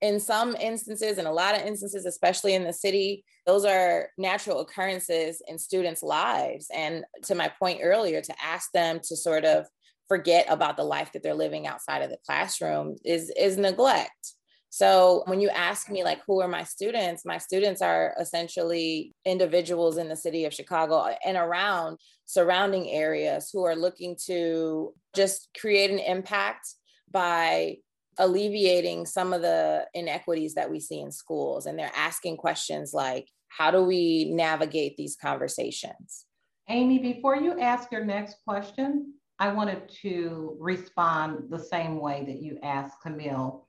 in 0.02 0.20
some 0.20 0.54
instances 0.56 1.18
in 1.18 1.26
a 1.26 1.32
lot 1.32 1.54
of 1.54 1.66
instances 1.66 2.04
especially 2.04 2.54
in 2.54 2.64
the 2.64 2.72
city 2.72 3.24
those 3.46 3.64
are 3.64 4.08
natural 4.18 4.60
occurrences 4.60 5.40
in 5.46 5.58
students 5.58 6.02
lives. 6.02 6.66
And 6.74 7.04
to 7.24 7.34
my 7.34 7.50
point 7.60 7.80
earlier 7.82 8.20
to 8.20 8.34
ask 8.44 8.70
them 8.72 9.00
to 9.04 9.16
sort 9.16 9.44
of 9.44 9.66
forget 10.08 10.46
about 10.48 10.76
the 10.76 10.84
life 10.84 11.12
that 11.12 11.22
they're 11.22 11.34
living 11.34 11.66
outside 11.66 12.02
of 12.02 12.10
the 12.10 12.18
classroom 12.26 12.96
is 13.04 13.32
is 13.36 13.56
neglect 13.56 14.34
so 14.68 15.22
when 15.26 15.40
you 15.40 15.48
ask 15.50 15.90
me 15.90 16.04
like 16.04 16.20
who 16.26 16.40
are 16.40 16.48
my 16.48 16.62
students 16.62 17.24
my 17.24 17.38
students 17.38 17.80
are 17.80 18.14
essentially 18.20 19.14
individuals 19.24 19.96
in 19.96 20.08
the 20.08 20.16
city 20.16 20.44
of 20.44 20.52
chicago 20.52 20.96
uh, 20.96 21.14
and 21.24 21.36
around 21.36 21.98
surrounding 22.24 22.90
areas 22.90 23.50
who 23.52 23.64
are 23.64 23.76
looking 23.76 24.16
to 24.26 24.92
just 25.14 25.48
create 25.58 25.90
an 25.90 25.98
impact 25.98 26.74
by 27.10 27.76
alleviating 28.18 29.06
some 29.06 29.32
of 29.32 29.42
the 29.42 29.86
inequities 29.94 30.54
that 30.54 30.70
we 30.70 30.80
see 30.80 31.00
in 31.00 31.12
schools. 31.12 31.66
And 31.66 31.78
they're 31.78 31.92
asking 31.94 32.36
questions 32.36 32.92
like, 32.94 33.28
how 33.48 33.70
do 33.70 33.82
we 33.82 34.30
navigate 34.32 34.96
these 34.96 35.16
conversations? 35.16 36.24
Amy, 36.68 36.98
before 36.98 37.36
you 37.36 37.58
ask 37.60 37.92
your 37.92 38.04
next 38.04 38.38
question, 38.46 39.14
I 39.38 39.52
wanted 39.52 39.88
to 40.02 40.56
respond 40.58 41.50
the 41.50 41.58
same 41.58 42.00
way 42.00 42.24
that 42.26 42.42
you 42.42 42.58
asked 42.62 42.96
Camille. 43.02 43.65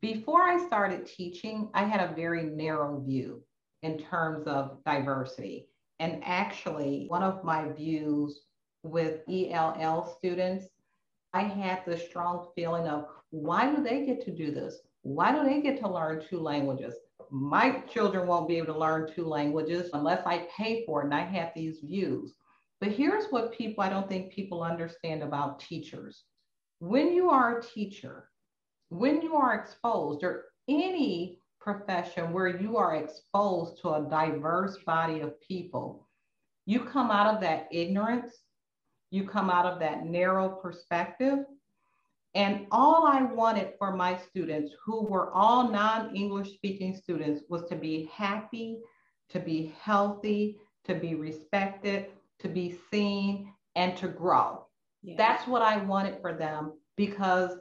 Before 0.00 0.42
I 0.42 0.66
started 0.66 1.06
teaching, 1.06 1.70
I 1.74 1.84
had 1.84 2.00
a 2.00 2.14
very 2.14 2.44
narrow 2.44 3.00
view 3.00 3.42
in 3.82 3.98
terms 3.98 4.46
of 4.46 4.78
diversity. 4.84 5.68
And 5.98 6.22
actually, 6.24 7.06
one 7.08 7.22
of 7.22 7.44
my 7.44 7.68
views 7.72 8.40
with 8.82 9.20
ELL 9.28 10.16
students 10.18 10.66
I 11.36 11.42
had 11.42 11.84
the 11.84 11.98
strong 11.98 12.48
feeling 12.54 12.88
of 12.88 13.08
why 13.28 13.70
do 13.70 13.82
they 13.82 14.06
get 14.06 14.24
to 14.24 14.30
do 14.30 14.50
this? 14.52 14.78
Why 15.02 15.32
do 15.32 15.44
they 15.44 15.60
get 15.60 15.78
to 15.80 15.88
learn 15.88 16.24
two 16.26 16.40
languages? 16.40 16.94
My 17.30 17.80
children 17.80 18.26
won't 18.26 18.48
be 18.48 18.56
able 18.56 18.72
to 18.72 18.78
learn 18.78 19.12
two 19.12 19.26
languages 19.26 19.90
unless 19.92 20.24
I 20.24 20.48
pay 20.56 20.86
for 20.86 21.02
it. 21.02 21.04
And 21.04 21.14
I 21.14 21.26
had 21.26 21.52
these 21.54 21.80
views. 21.80 22.34
But 22.80 22.92
here's 22.92 23.26
what 23.26 23.52
people, 23.52 23.84
I 23.84 23.90
don't 23.90 24.08
think 24.08 24.32
people 24.32 24.62
understand 24.62 25.22
about 25.22 25.60
teachers. 25.60 26.24
When 26.78 27.12
you 27.12 27.28
are 27.28 27.58
a 27.58 27.62
teacher, 27.62 28.30
when 28.88 29.22
you 29.22 29.34
are 29.36 29.54
exposed, 29.54 30.22
or 30.22 30.46
any 30.68 31.38
profession 31.60 32.32
where 32.32 32.60
you 32.60 32.76
are 32.76 32.96
exposed 32.96 33.80
to 33.82 33.90
a 33.90 34.06
diverse 34.08 34.78
body 34.84 35.20
of 35.20 35.40
people, 35.40 36.06
you 36.64 36.80
come 36.80 37.10
out 37.10 37.34
of 37.34 37.40
that 37.40 37.68
ignorance 37.70 38.32
you 39.10 39.24
come 39.24 39.50
out 39.50 39.66
of 39.66 39.78
that 39.80 40.04
narrow 40.04 40.48
perspective. 40.48 41.38
And 42.34 42.66
all 42.70 43.06
I 43.06 43.22
wanted 43.22 43.72
for 43.78 43.96
my 43.96 44.18
students, 44.18 44.74
who 44.84 45.02
were 45.06 45.32
all 45.32 45.70
non 45.70 46.14
English 46.14 46.52
speaking 46.54 46.94
students, 46.94 47.42
was 47.48 47.64
to 47.68 47.76
be 47.76 48.10
happy, 48.12 48.78
to 49.30 49.40
be 49.40 49.74
healthy, 49.80 50.58
to 50.84 50.94
be 50.94 51.14
respected, 51.14 52.06
to 52.40 52.48
be 52.48 52.78
seen, 52.90 53.52
and 53.74 53.96
to 53.96 54.08
grow. 54.08 54.66
Yeah. 55.02 55.14
That's 55.16 55.46
what 55.46 55.62
I 55.62 55.78
wanted 55.78 56.20
for 56.20 56.34
them 56.34 56.74
because 56.96 57.52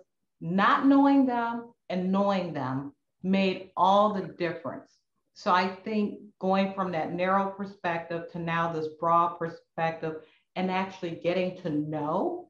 not 0.45 0.85
knowing 0.85 1.25
them 1.25 1.73
and 1.89 2.11
knowing 2.11 2.53
them 2.53 2.93
made 3.23 3.71
all 3.75 4.13
the 4.13 4.21
difference. 4.21 4.91
So 5.33 5.51
I 5.51 5.67
think 5.67 6.19
going 6.39 6.73
from 6.73 6.91
that 6.91 7.11
narrow 7.11 7.49
perspective 7.49 8.31
to 8.31 8.39
now 8.39 8.71
this 8.71 8.87
broad 8.99 9.39
perspective 9.39 10.17
and 10.55 10.69
actually 10.69 11.19
getting 11.23 11.57
to 11.63 11.69
know 11.69 12.47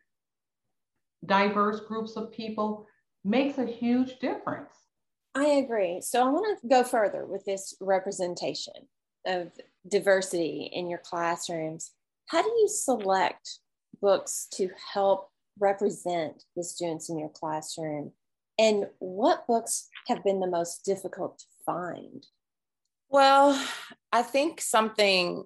diverse 1.26 1.80
groups 1.88 2.18
of 2.18 2.32
people 2.32 2.86
makes 3.24 3.58
a 3.58 3.66
huge 3.66 4.20
difference. 4.20 4.74
I 5.34 5.46
agree. 5.46 6.02
So 6.02 6.22
I 6.22 6.30
want 6.30 6.60
to 6.62 6.68
go 6.68 6.84
further 6.84 7.26
with 7.26 7.46
this 7.46 7.76
representation 7.80 8.74
of 9.26 9.52
diversity 9.88 10.70
in 10.72 10.90
your 10.90 11.00
classrooms. 11.00 11.92
How 12.28 12.42
do 12.42 12.50
you 12.50 12.68
select 12.68 13.60
books 14.02 14.48
to 14.54 14.70
help 14.94 15.30
represent 15.60 16.44
the 16.56 16.64
students 16.64 17.10
in 17.10 17.20
your 17.20 17.30
classroom? 17.30 18.12
And 18.58 18.88
what 19.00 19.48
books 19.48 19.90
have 20.08 20.24
been 20.24 20.40
the 20.40 20.48
most 20.48 20.86
difficult 20.86 21.40
to 21.40 21.46
find? 21.66 22.26
Well, 23.10 23.62
I 24.12 24.22
think 24.22 24.62
something 24.62 25.46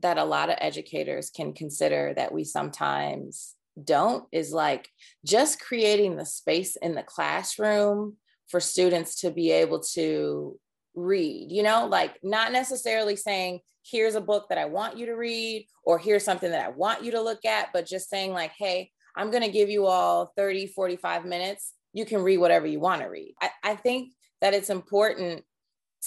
that 0.00 0.18
a 0.18 0.24
lot 0.24 0.50
of 0.50 0.56
educators 0.58 1.30
can 1.30 1.52
consider 1.52 2.12
that 2.14 2.32
we 2.32 2.44
sometimes 2.44 3.54
don't 3.82 4.24
is 4.32 4.52
like 4.52 4.88
just 5.24 5.60
creating 5.60 6.16
the 6.16 6.26
space 6.26 6.76
in 6.76 6.94
the 6.94 7.02
classroom 7.02 8.16
for 8.48 8.60
students 8.60 9.20
to 9.20 9.30
be 9.30 9.50
able 9.50 9.80
to 9.80 10.58
read, 10.94 11.52
you 11.52 11.62
know, 11.62 11.86
like 11.86 12.16
not 12.22 12.52
necessarily 12.52 13.16
saying, 13.16 13.60
here's 13.84 14.14
a 14.14 14.20
book 14.20 14.48
that 14.48 14.58
I 14.58 14.64
want 14.64 14.96
you 14.96 15.06
to 15.06 15.14
read, 15.14 15.66
or 15.84 15.98
here's 15.98 16.24
something 16.24 16.50
that 16.50 16.64
I 16.64 16.70
want 16.70 17.04
you 17.04 17.12
to 17.12 17.20
look 17.20 17.44
at, 17.44 17.72
but 17.72 17.86
just 17.86 18.08
saying, 18.08 18.32
like, 18.32 18.52
hey, 18.58 18.90
I'm 19.16 19.30
going 19.30 19.42
to 19.42 19.50
give 19.50 19.70
you 19.70 19.86
all 19.86 20.32
30, 20.36 20.68
45 20.68 21.24
minutes. 21.24 21.72
You 21.92 22.04
can 22.04 22.22
read 22.22 22.38
whatever 22.38 22.66
you 22.66 22.80
want 22.80 23.02
to 23.02 23.08
read. 23.08 23.34
I, 23.40 23.50
I 23.62 23.74
think 23.74 24.12
that 24.40 24.54
it's 24.54 24.70
important 24.70 25.44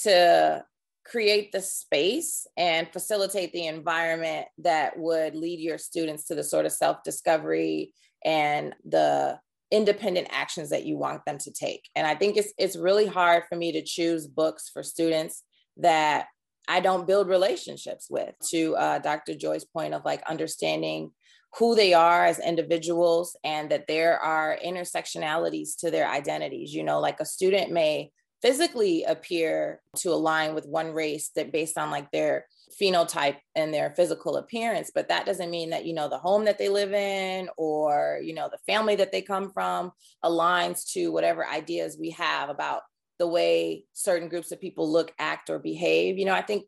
to 0.02 0.64
create 1.04 1.50
the 1.50 1.60
space 1.60 2.46
and 2.56 2.88
facilitate 2.92 3.52
the 3.52 3.66
environment 3.66 4.46
that 4.58 4.98
would 4.98 5.34
lead 5.34 5.58
your 5.58 5.78
students 5.78 6.26
to 6.26 6.34
the 6.34 6.44
sort 6.44 6.66
of 6.66 6.72
self 6.72 7.02
discovery 7.04 7.92
and 8.24 8.74
the 8.84 9.38
independent 9.70 10.28
actions 10.30 10.70
that 10.70 10.84
you 10.84 10.96
want 10.96 11.24
them 11.24 11.38
to 11.38 11.52
take. 11.52 11.88
And 11.96 12.06
I 12.06 12.14
think 12.14 12.36
it's 12.36 12.52
it's 12.58 12.76
really 12.76 13.06
hard 13.06 13.44
for 13.48 13.56
me 13.56 13.72
to 13.72 13.82
choose 13.82 14.26
books 14.26 14.68
for 14.68 14.82
students 14.82 15.42
that 15.78 16.26
I 16.68 16.80
don't 16.80 17.06
build 17.06 17.28
relationships 17.28 18.06
with. 18.10 18.34
To 18.50 18.76
uh, 18.76 18.98
Dr. 18.98 19.34
Joy's 19.34 19.64
point 19.64 19.94
of 19.94 20.04
like 20.04 20.22
understanding 20.28 21.10
who 21.58 21.74
they 21.74 21.94
are 21.94 22.24
as 22.24 22.38
individuals 22.38 23.36
and 23.42 23.70
that 23.70 23.86
there 23.88 24.18
are 24.18 24.58
intersectionalities 24.64 25.76
to 25.78 25.90
their 25.90 26.08
identities. 26.08 26.72
You 26.72 26.84
know, 26.84 27.00
like 27.00 27.20
a 27.20 27.24
student 27.24 27.72
may 27.72 28.10
physically 28.42 29.04
appear 29.04 29.80
to 29.96 30.10
align 30.10 30.54
with 30.54 30.66
one 30.66 30.92
race 30.92 31.30
that 31.36 31.52
based 31.52 31.76
on 31.76 31.90
like 31.90 32.10
their 32.10 32.46
phenotype 32.80 33.36
and 33.54 33.74
their 33.74 33.92
physical 33.96 34.36
appearance 34.36 34.90
but 34.94 35.08
that 35.08 35.26
doesn't 35.26 35.50
mean 35.50 35.70
that 35.70 35.84
you 35.84 35.92
know 35.92 36.08
the 36.08 36.16
home 36.16 36.44
that 36.44 36.56
they 36.56 36.68
live 36.68 36.92
in 36.92 37.48
or 37.58 38.20
you 38.22 38.32
know 38.32 38.48
the 38.50 38.72
family 38.72 38.94
that 38.94 39.12
they 39.12 39.20
come 39.20 39.50
from 39.50 39.90
aligns 40.24 40.90
to 40.90 41.08
whatever 41.08 41.46
ideas 41.46 41.98
we 42.00 42.10
have 42.10 42.48
about 42.48 42.82
the 43.18 43.26
way 43.26 43.84
certain 43.92 44.28
groups 44.28 44.52
of 44.52 44.60
people 44.60 44.90
look 44.90 45.12
act 45.18 45.50
or 45.50 45.58
behave 45.58 46.16
you 46.16 46.24
know 46.24 46.32
i 46.32 46.40
think 46.42 46.64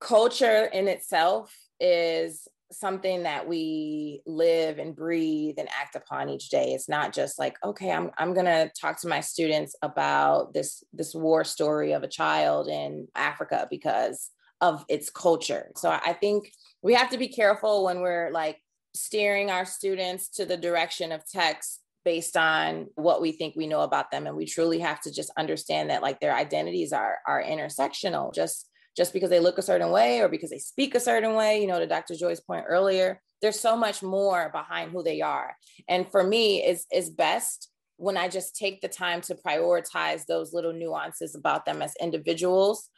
culture 0.00 0.66
in 0.66 0.88
itself 0.88 1.52
is 1.80 2.46
something 2.72 3.22
that 3.22 3.46
we 3.46 4.22
live 4.26 4.78
and 4.78 4.96
breathe 4.96 5.56
and 5.58 5.68
act 5.68 5.94
upon 5.94 6.28
each 6.28 6.48
day. 6.48 6.72
It's 6.72 6.88
not 6.88 7.12
just 7.12 7.38
like 7.38 7.56
okay 7.64 7.90
i'm, 7.90 8.10
I'm 8.18 8.34
going 8.34 8.46
to 8.46 8.70
talk 8.80 9.00
to 9.02 9.08
my 9.08 9.20
students 9.20 9.74
about 9.82 10.52
this 10.52 10.82
this 10.92 11.14
war 11.14 11.44
story 11.44 11.92
of 11.92 12.02
a 12.02 12.08
child 12.08 12.68
in 12.68 13.08
africa 13.14 13.68
because 13.70 14.30
of 14.60 14.84
its 14.88 15.10
culture. 15.10 15.70
So 15.76 15.90
i 15.90 16.12
think 16.12 16.50
we 16.82 16.94
have 16.94 17.10
to 17.10 17.18
be 17.18 17.28
careful 17.28 17.84
when 17.84 18.00
we're 18.00 18.30
like 18.30 18.60
steering 18.94 19.50
our 19.50 19.64
students 19.64 20.28
to 20.30 20.46
the 20.46 20.56
direction 20.56 21.12
of 21.12 21.22
text 21.28 21.82
based 22.04 22.36
on 22.36 22.86
what 22.94 23.20
we 23.20 23.32
think 23.32 23.56
we 23.56 23.66
know 23.66 23.80
about 23.80 24.12
them. 24.12 24.28
And 24.28 24.36
we 24.36 24.46
truly 24.46 24.78
have 24.78 25.00
to 25.02 25.12
just 25.12 25.32
understand 25.36 25.90
that 25.90 26.02
like 26.02 26.20
their 26.20 26.34
identities 26.34 26.92
are 26.92 27.18
are 27.26 27.42
intersectional. 27.42 28.32
Just 28.32 28.70
just 28.96 29.12
because 29.12 29.30
they 29.30 29.40
look 29.40 29.58
a 29.58 29.62
certain 29.62 29.90
way 29.90 30.20
or 30.20 30.28
because 30.28 30.50
they 30.50 30.58
speak 30.58 30.94
a 30.94 31.00
certain 31.00 31.34
way, 31.34 31.60
you 31.60 31.66
know, 31.66 31.78
to 31.78 31.86
Dr. 31.86 32.14
Joy's 32.14 32.40
point 32.40 32.64
earlier, 32.68 33.20
there's 33.42 33.60
so 33.60 33.76
much 33.76 34.02
more 34.02 34.50
behind 34.52 34.90
who 34.90 35.02
they 35.02 35.20
are. 35.20 35.54
And 35.88 36.10
for 36.10 36.24
me, 36.24 36.64
it's, 36.64 36.86
it's 36.90 37.10
best 37.10 37.68
when 37.98 38.16
I 38.16 38.28
just 38.28 38.56
take 38.56 38.80
the 38.80 38.88
time 38.88 39.20
to 39.22 39.34
prioritize 39.34 40.24
those 40.26 40.52
little 40.52 40.72
nuances 40.72 41.34
about 41.34 41.66
them 41.66 41.82
as 41.82 41.94
individuals, 42.00 42.88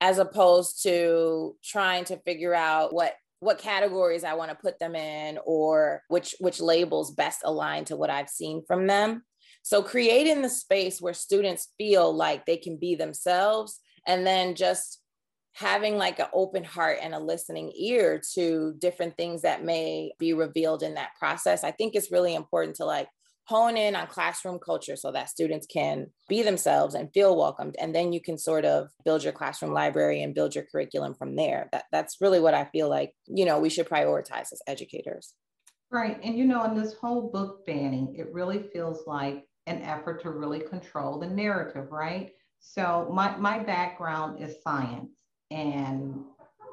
as 0.00 0.18
opposed 0.18 0.82
to 0.84 1.56
trying 1.62 2.04
to 2.06 2.16
figure 2.18 2.54
out 2.54 2.92
what 2.92 3.14
what 3.40 3.58
categories 3.58 4.22
I 4.22 4.34
want 4.34 4.52
to 4.52 4.56
put 4.56 4.78
them 4.78 4.94
in 4.94 5.36
or 5.44 6.02
which 6.06 6.36
which 6.38 6.60
labels 6.60 7.10
best 7.10 7.40
align 7.44 7.84
to 7.86 7.96
what 7.96 8.08
I've 8.08 8.28
seen 8.28 8.62
from 8.68 8.86
them. 8.86 9.24
So 9.62 9.82
creating 9.82 10.42
the 10.42 10.48
space 10.48 11.00
where 11.00 11.12
students 11.12 11.72
feel 11.76 12.14
like 12.14 12.46
they 12.46 12.56
can 12.56 12.76
be 12.76 12.94
themselves 12.94 13.80
and 14.06 14.24
then 14.24 14.54
just 14.54 15.01
having 15.54 15.98
like 15.98 16.18
an 16.18 16.26
open 16.32 16.64
heart 16.64 16.98
and 17.02 17.14
a 17.14 17.18
listening 17.18 17.72
ear 17.76 18.20
to 18.34 18.74
different 18.78 19.16
things 19.16 19.42
that 19.42 19.64
may 19.64 20.12
be 20.18 20.32
revealed 20.32 20.82
in 20.82 20.94
that 20.94 21.10
process 21.18 21.64
i 21.64 21.70
think 21.70 21.94
it's 21.94 22.12
really 22.12 22.34
important 22.34 22.76
to 22.76 22.84
like 22.84 23.08
hone 23.46 23.76
in 23.76 23.96
on 23.96 24.06
classroom 24.06 24.58
culture 24.58 24.96
so 24.96 25.10
that 25.10 25.28
students 25.28 25.66
can 25.66 26.06
be 26.28 26.42
themselves 26.42 26.94
and 26.94 27.12
feel 27.12 27.36
welcomed 27.36 27.74
and 27.80 27.94
then 27.94 28.12
you 28.12 28.20
can 28.20 28.38
sort 28.38 28.64
of 28.64 28.88
build 29.04 29.24
your 29.24 29.32
classroom 29.32 29.72
library 29.72 30.22
and 30.22 30.34
build 30.34 30.54
your 30.54 30.64
curriculum 30.70 31.14
from 31.14 31.34
there. 31.34 31.68
That, 31.72 31.84
that's 31.90 32.20
really 32.20 32.40
what 32.40 32.54
i 32.54 32.64
feel 32.66 32.88
like 32.88 33.12
you 33.26 33.44
know 33.44 33.58
we 33.58 33.68
should 33.68 33.88
prioritize 33.88 34.52
as 34.52 34.62
educators. 34.66 35.34
Right 35.90 36.18
and 36.22 36.38
you 36.38 36.44
know 36.44 36.64
in 36.64 36.80
this 36.80 36.94
whole 36.94 37.30
book 37.30 37.66
banning 37.66 38.14
it 38.16 38.32
really 38.32 38.62
feels 38.72 39.06
like 39.06 39.44
an 39.66 39.82
effort 39.82 40.22
to 40.22 40.30
really 40.30 40.60
control 40.60 41.18
the 41.18 41.28
narrative 41.28 41.88
right? 41.90 42.30
So 42.60 43.10
my, 43.12 43.36
my 43.36 43.58
background 43.58 44.40
is 44.40 44.62
science 44.62 45.10
and 45.52 46.24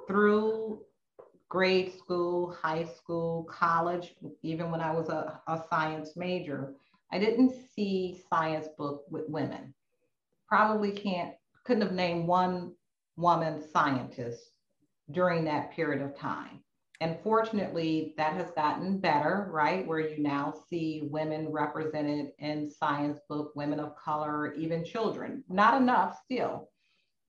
through 0.07 0.79
grade 1.49 1.91
school, 1.97 2.55
high 2.61 2.85
school, 2.85 3.43
college, 3.43 4.15
even 4.43 4.71
when 4.71 4.81
I 4.81 4.91
was 4.91 5.09
a, 5.09 5.41
a 5.47 5.61
science 5.69 6.15
major, 6.15 6.73
I 7.11 7.19
didn't 7.19 7.53
see 7.75 8.21
science 8.29 8.67
book 8.77 9.03
with 9.09 9.27
women. 9.27 9.73
Probably 10.47 10.91
can't, 10.91 11.33
couldn't 11.65 11.83
have 11.83 11.91
named 11.91 12.27
one 12.27 12.73
woman 13.17 13.61
scientist 13.71 14.51
during 15.11 15.43
that 15.45 15.71
period 15.71 16.01
of 16.01 16.17
time. 16.17 16.63
And 17.01 17.17
fortunately, 17.23 18.13
that 18.17 18.33
has 18.33 18.51
gotten 18.51 18.99
better, 18.99 19.47
right? 19.51 19.87
Where 19.87 20.01
you 20.01 20.21
now 20.21 20.53
see 20.69 21.07
women 21.09 21.49
represented 21.49 22.31
in 22.39 22.69
science 22.69 23.19
book, 23.29 23.53
women 23.55 23.79
of 23.79 23.95
color, 23.95 24.53
even 24.53 24.83
children. 24.83 25.43
Not 25.49 25.81
enough 25.81 26.19
still, 26.25 26.69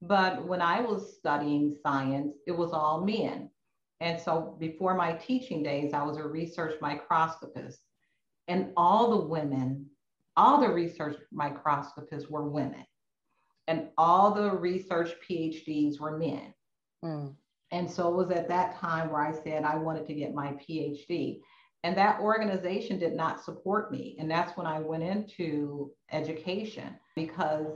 but 0.01 0.45
when 0.45 0.61
I 0.61 0.81
was 0.81 1.15
studying 1.15 1.75
science, 1.83 2.35
it 2.47 2.51
was 2.51 2.73
all 2.73 3.01
men. 3.01 3.49
And 3.99 4.19
so 4.19 4.55
before 4.59 4.95
my 4.95 5.13
teaching 5.13 5.61
days, 5.61 5.93
I 5.93 6.01
was 6.01 6.17
a 6.17 6.23
research 6.23 6.73
microscopist. 6.81 7.79
And 8.47 8.71
all 8.75 9.11
the 9.11 9.27
women, 9.27 9.85
all 10.35 10.59
the 10.59 10.69
research 10.69 11.17
microscopists 11.31 12.29
were 12.29 12.49
women. 12.49 12.85
And 13.67 13.89
all 13.97 14.33
the 14.33 14.51
research 14.51 15.11
PhDs 15.29 15.99
were 15.99 16.17
men. 16.17 16.53
Mm. 17.05 17.35
And 17.69 17.89
so 17.89 18.09
it 18.09 18.15
was 18.15 18.31
at 18.31 18.49
that 18.49 18.79
time 18.79 19.11
where 19.11 19.21
I 19.21 19.31
said 19.31 19.63
I 19.63 19.75
wanted 19.75 20.07
to 20.07 20.15
get 20.15 20.33
my 20.33 20.53
PhD. 20.53 21.41
And 21.83 21.95
that 21.95 22.19
organization 22.19 22.97
did 22.97 23.13
not 23.13 23.43
support 23.43 23.91
me. 23.91 24.15
And 24.19 24.29
that's 24.29 24.57
when 24.57 24.65
I 24.65 24.79
went 24.79 25.03
into 25.03 25.91
education 26.11 26.95
because 27.15 27.67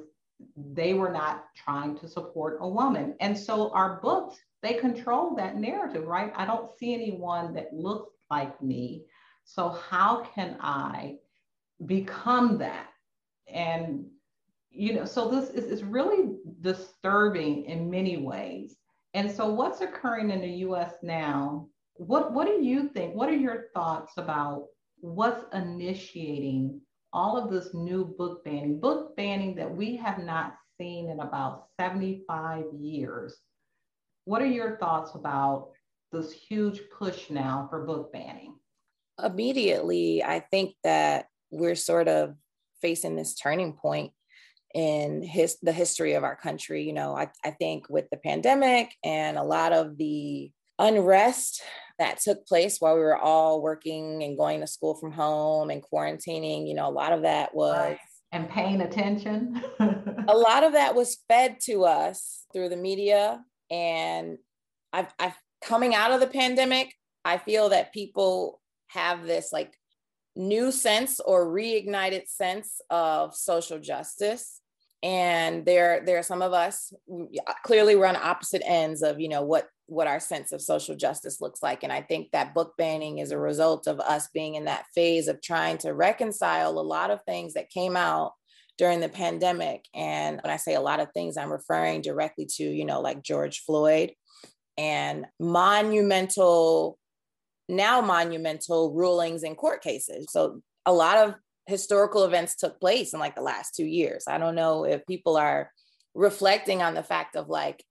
they 0.55 0.93
were 0.93 1.11
not 1.11 1.45
trying 1.55 1.97
to 1.99 2.07
support 2.07 2.57
a 2.61 2.67
woman. 2.67 3.15
And 3.19 3.37
so 3.37 3.71
our 3.71 3.99
books, 4.01 4.37
they 4.61 4.73
control 4.73 5.35
that 5.35 5.57
narrative, 5.57 6.05
right? 6.07 6.33
I 6.35 6.45
don't 6.45 6.77
see 6.77 6.93
anyone 6.93 7.53
that 7.53 7.73
looks 7.73 8.13
like 8.29 8.61
me. 8.61 9.05
So 9.43 9.69
how 9.69 10.27
can 10.33 10.57
I 10.59 11.17
become 11.85 12.57
that? 12.57 12.87
And 13.47 14.05
you 14.71 14.93
know, 14.93 15.05
so 15.05 15.29
this 15.29 15.49
is, 15.51 15.83
really 15.83 16.35
disturbing 16.59 17.63
in 17.65 17.89
many 17.89 18.17
ways. 18.17 18.75
And 19.13 19.31
so 19.31 19.47
what's 19.47 19.79
occurring 19.79 20.31
in 20.31 20.41
the 20.41 20.65
US 20.67 20.95
now? 21.01 21.69
What 21.93 22.33
what 22.33 22.45
do 22.45 22.61
you 22.61 22.89
think? 22.89 23.15
What 23.15 23.29
are 23.29 23.35
your 23.35 23.67
thoughts 23.73 24.17
about 24.17 24.65
what's 24.99 25.45
initiating 25.53 26.81
all 27.15 27.37
of 27.37 27.49
this 27.49 27.73
new 27.73 28.03
book 28.03 28.43
banning, 28.43 28.77
book 28.77 29.15
banning 29.15 29.55
that 29.55 29.73
we 29.73 29.95
have 29.95 30.19
not 30.19 30.57
seen 30.77 31.09
in 31.09 31.21
about 31.21 31.67
75 31.79 32.65
years. 32.77 33.37
What 34.25 34.41
are 34.41 34.47
your 34.47 34.77
thoughts 34.77 35.15
about 35.15 35.69
this 36.11 36.33
huge 36.33 36.81
push 36.99 37.29
now 37.29 37.67
for 37.69 37.85
book 37.85 38.11
banning? 38.11 38.55
Immediately, 39.23 40.23
I 40.25 40.41
think 40.41 40.75
that 40.83 41.27
we're 41.51 41.75
sort 41.75 42.09
of 42.09 42.35
facing 42.81 43.15
this 43.15 43.33
turning 43.33 43.73
point 43.73 44.11
in 44.73 45.23
his 45.23 45.57
the 45.61 45.71
history 45.71 46.15
of 46.15 46.25
our 46.25 46.35
country. 46.35 46.83
You 46.83 46.91
know, 46.91 47.15
I, 47.15 47.29
I 47.45 47.51
think 47.51 47.89
with 47.89 48.09
the 48.09 48.17
pandemic 48.17 48.93
and 49.05 49.37
a 49.37 49.43
lot 49.43 49.71
of 49.71 49.97
the 49.97 50.51
unrest 50.79 51.63
that 51.99 52.19
took 52.19 52.45
place 52.45 52.77
while 52.79 52.95
we 52.95 53.01
were 53.01 53.17
all 53.17 53.61
working 53.61 54.23
and 54.23 54.37
going 54.37 54.61
to 54.61 54.67
school 54.67 54.95
from 54.95 55.11
home 55.11 55.69
and 55.69 55.83
quarantining. 55.83 56.67
You 56.67 56.75
know, 56.75 56.87
a 56.87 56.91
lot 56.91 57.13
of 57.13 57.21
that 57.23 57.55
was. 57.55 57.97
And 58.31 58.49
paying 58.49 58.81
attention. 58.81 59.61
a 59.79 60.35
lot 60.35 60.63
of 60.63 60.73
that 60.73 60.95
was 60.95 61.17
fed 61.27 61.57
to 61.65 61.85
us 61.85 62.45
through 62.53 62.69
the 62.69 62.77
media. 62.77 63.41
And 63.71 64.37
I've, 64.91 65.13
I've 65.19 65.35
coming 65.63 65.95
out 65.95 66.11
of 66.11 66.19
the 66.19 66.27
pandemic, 66.27 66.93
I 67.23 67.37
feel 67.37 67.69
that 67.69 67.93
people 67.93 68.61
have 68.87 69.25
this 69.25 69.51
like 69.51 69.73
new 70.35 70.71
sense 70.71 71.19
or 71.19 71.47
reignited 71.47 72.27
sense 72.27 72.81
of 72.89 73.33
social 73.35 73.79
justice 73.79 74.61
and 75.01 75.65
there 75.65 76.03
there 76.05 76.17
are 76.17 76.23
some 76.23 76.41
of 76.41 76.51
us 76.51 76.91
mm, 77.09 77.27
clearly 77.63 77.95
we're 77.95 78.05
on 78.05 78.15
opposite 78.15 78.61
ends 78.65 79.01
of 79.01 79.19
you 79.19 79.29
know 79.29 79.43
what 79.43 79.67
what 79.87 80.07
our 80.07 80.19
sense 80.19 80.51
of 80.51 80.61
social 80.61 80.95
justice 80.95 81.41
looks 81.41 81.61
like 81.61 81.83
and 81.83 81.91
i 81.91 82.01
think 82.01 82.29
that 82.31 82.53
book 82.53 82.73
banning 82.77 83.19
is 83.19 83.31
a 83.31 83.37
result 83.37 83.87
of 83.87 83.99
us 83.99 84.27
being 84.33 84.55
in 84.55 84.65
that 84.65 84.85
phase 84.93 85.27
of 85.27 85.41
trying 85.41 85.77
to 85.77 85.93
reconcile 85.93 86.71
a 86.71 86.81
lot 86.81 87.11
of 87.11 87.19
things 87.25 87.53
that 87.53 87.69
came 87.69 87.95
out 87.95 88.33
during 88.77 88.99
the 88.99 89.09
pandemic 89.09 89.85
and 89.93 90.39
when 90.43 90.51
i 90.51 90.57
say 90.57 90.75
a 90.75 90.81
lot 90.81 90.99
of 90.99 91.11
things 91.13 91.37
i'm 91.37 91.51
referring 91.51 92.01
directly 92.01 92.45
to 92.45 92.63
you 92.63 92.85
know 92.85 93.01
like 93.01 93.23
george 93.23 93.61
floyd 93.65 94.11
and 94.77 95.25
monumental 95.39 96.97
now 97.69 98.01
monumental 98.01 98.93
rulings 98.93 99.43
in 99.43 99.55
court 99.55 99.81
cases 99.81 100.27
so 100.29 100.61
a 100.85 100.93
lot 100.93 101.17
of 101.17 101.35
historical 101.67 102.23
events 102.23 102.55
took 102.55 102.79
place 102.79 103.13
in 103.13 103.19
like 103.19 103.35
the 103.35 103.41
last 103.41 103.75
two 103.75 103.85
years. 103.85 104.25
I 104.27 104.37
don't 104.37 104.55
know 104.55 104.85
if 104.85 105.05
people 105.05 105.37
are 105.37 105.71
reflecting 106.13 106.81
on 106.81 106.93
the 106.93 107.03
fact 107.03 107.35
of 107.35 107.49
like 107.49 107.83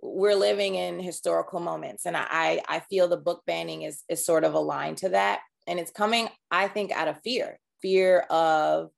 we're 0.00 0.34
living 0.34 0.74
in 0.74 1.00
historical 1.00 1.60
moments, 1.60 2.06
and 2.06 2.16
I 2.16 2.62
I 2.68 2.80
feel 2.80 3.08
the 3.08 3.16
book 3.16 3.42
banning 3.46 3.82
is 3.82 4.02
is 4.08 4.24
sort 4.24 4.44
of 4.44 4.54
aligned 4.54 4.98
to 4.98 5.10
that, 5.10 5.40
and 5.66 5.78
it's 5.78 5.90
coming 5.90 6.28
I 6.50 6.68
think 6.68 6.92
out 6.92 7.08
of 7.08 7.20
fear, 7.22 7.58
fear 7.82 8.20
of 8.30 8.90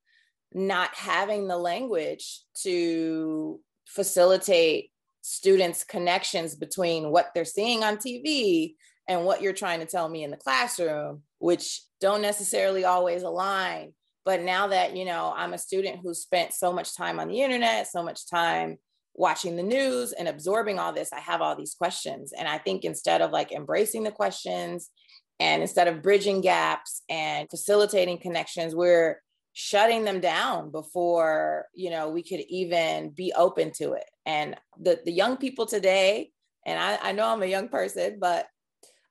not 0.52 0.94
having 0.94 1.48
the 1.48 1.56
language 1.56 2.42
to 2.62 3.60
facilitate 3.86 4.90
students 5.22 5.84
connections 5.84 6.54
between 6.54 7.10
what 7.10 7.30
they're 7.34 7.44
seeing 7.44 7.84
on 7.84 7.96
TV 7.96 8.74
and 9.06 9.24
what 9.24 9.42
you're 9.42 9.52
trying 9.52 9.80
to 9.80 9.86
tell 9.86 10.08
me 10.08 10.24
in 10.24 10.30
the 10.30 10.36
classroom 10.36 11.22
which 11.40 11.82
don't 12.00 12.22
necessarily 12.22 12.84
always 12.84 13.22
align. 13.22 13.92
But 14.24 14.42
now 14.42 14.68
that, 14.68 14.96
you 14.96 15.04
know, 15.04 15.32
I'm 15.34 15.54
a 15.54 15.58
student 15.58 16.00
who 16.02 16.14
spent 16.14 16.52
so 16.52 16.72
much 16.72 16.94
time 16.94 17.18
on 17.18 17.28
the 17.28 17.40
internet, 17.40 17.88
so 17.88 18.02
much 18.02 18.28
time 18.28 18.78
watching 19.14 19.56
the 19.56 19.62
news 19.62 20.12
and 20.12 20.28
absorbing 20.28 20.78
all 20.78 20.92
this, 20.92 21.12
I 21.12 21.20
have 21.20 21.40
all 21.40 21.56
these 21.56 21.74
questions. 21.74 22.32
And 22.32 22.48
I 22.48 22.58
think 22.58 22.84
instead 22.84 23.20
of 23.20 23.30
like 23.30 23.52
embracing 23.52 24.04
the 24.04 24.10
questions 24.10 24.90
and 25.38 25.62
instead 25.62 25.88
of 25.88 26.02
bridging 26.02 26.40
gaps 26.40 27.02
and 27.08 27.48
facilitating 27.50 28.18
connections, 28.18 28.74
we're 28.74 29.20
shutting 29.52 30.04
them 30.04 30.20
down 30.20 30.70
before, 30.70 31.66
you 31.74 31.90
know, 31.90 32.08
we 32.08 32.22
could 32.22 32.40
even 32.48 33.10
be 33.10 33.32
open 33.36 33.72
to 33.72 33.92
it. 33.92 34.04
And 34.26 34.56
the, 34.78 35.00
the 35.04 35.12
young 35.12 35.36
people 35.36 35.66
today, 35.66 36.30
and 36.66 36.78
I, 36.78 36.98
I 37.02 37.12
know 37.12 37.26
I'm 37.28 37.42
a 37.42 37.46
young 37.46 37.68
person, 37.68 38.18
but 38.20 38.46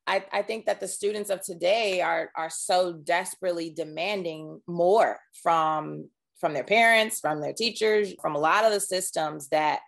I, 0.07 0.25
I 0.33 0.41
think 0.41 0.65
that 0.65 0.79
the 0.79 0.87
students 0.87 1.29
of 1.29 1.43
today 1.43 2.01
are 2.01 2.31
are 2.35 2.49
so 2.49 2.93
desperately 2.93 3.69
demanding 3.69 4.59
more 4.65 5.19
from 5.43 6.09
from 6.39 6.53
their 6.53 6.63
parents, 6.63 7.19
from 7.19 7.41
their 7.41 7.53
teachers, 7.53 8.13
from 8.21 8.35
a 8.35 8.39
lot 8.39 8.63
of 8.63 8.71
the 8.71 8.79
systems 8.79 9.49
that 9.49 9.81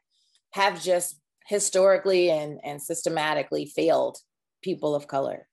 have 0.51 0.81
just 0.81 1.19
historically 1.47 2.29
and, 2.29 2.59
and 2.63 2.81
systematically 2.81 3.65
failed 3.65 4.17
people 4.61 4.95
of 4.95 5.07
color. 5.07 5.47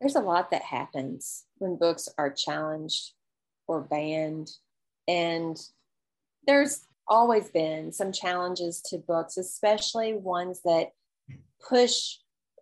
There's 0.00 0.16
a 0.16 0.20
lot 0.20 0.50
that 0.50 0.62
happens 0.62 1.44
when 1.56 1.76
books 1.76 2.08
are 2.18 2.30
challenged 2.30 3.12
or 3.66 3.80
banned. 3.80 4.50
And 5.08 5.58
there's 6.46 6.84
always 7.08 7.48
been 7.50 7.92
some 7.92 8.12
challenges 8.12 8.80
to 8.82 8.98
books, 8.98 9.36
especially 9.36 10.14
ones 10.14 10.60
that 10.64 10.92
push 11.68 12.16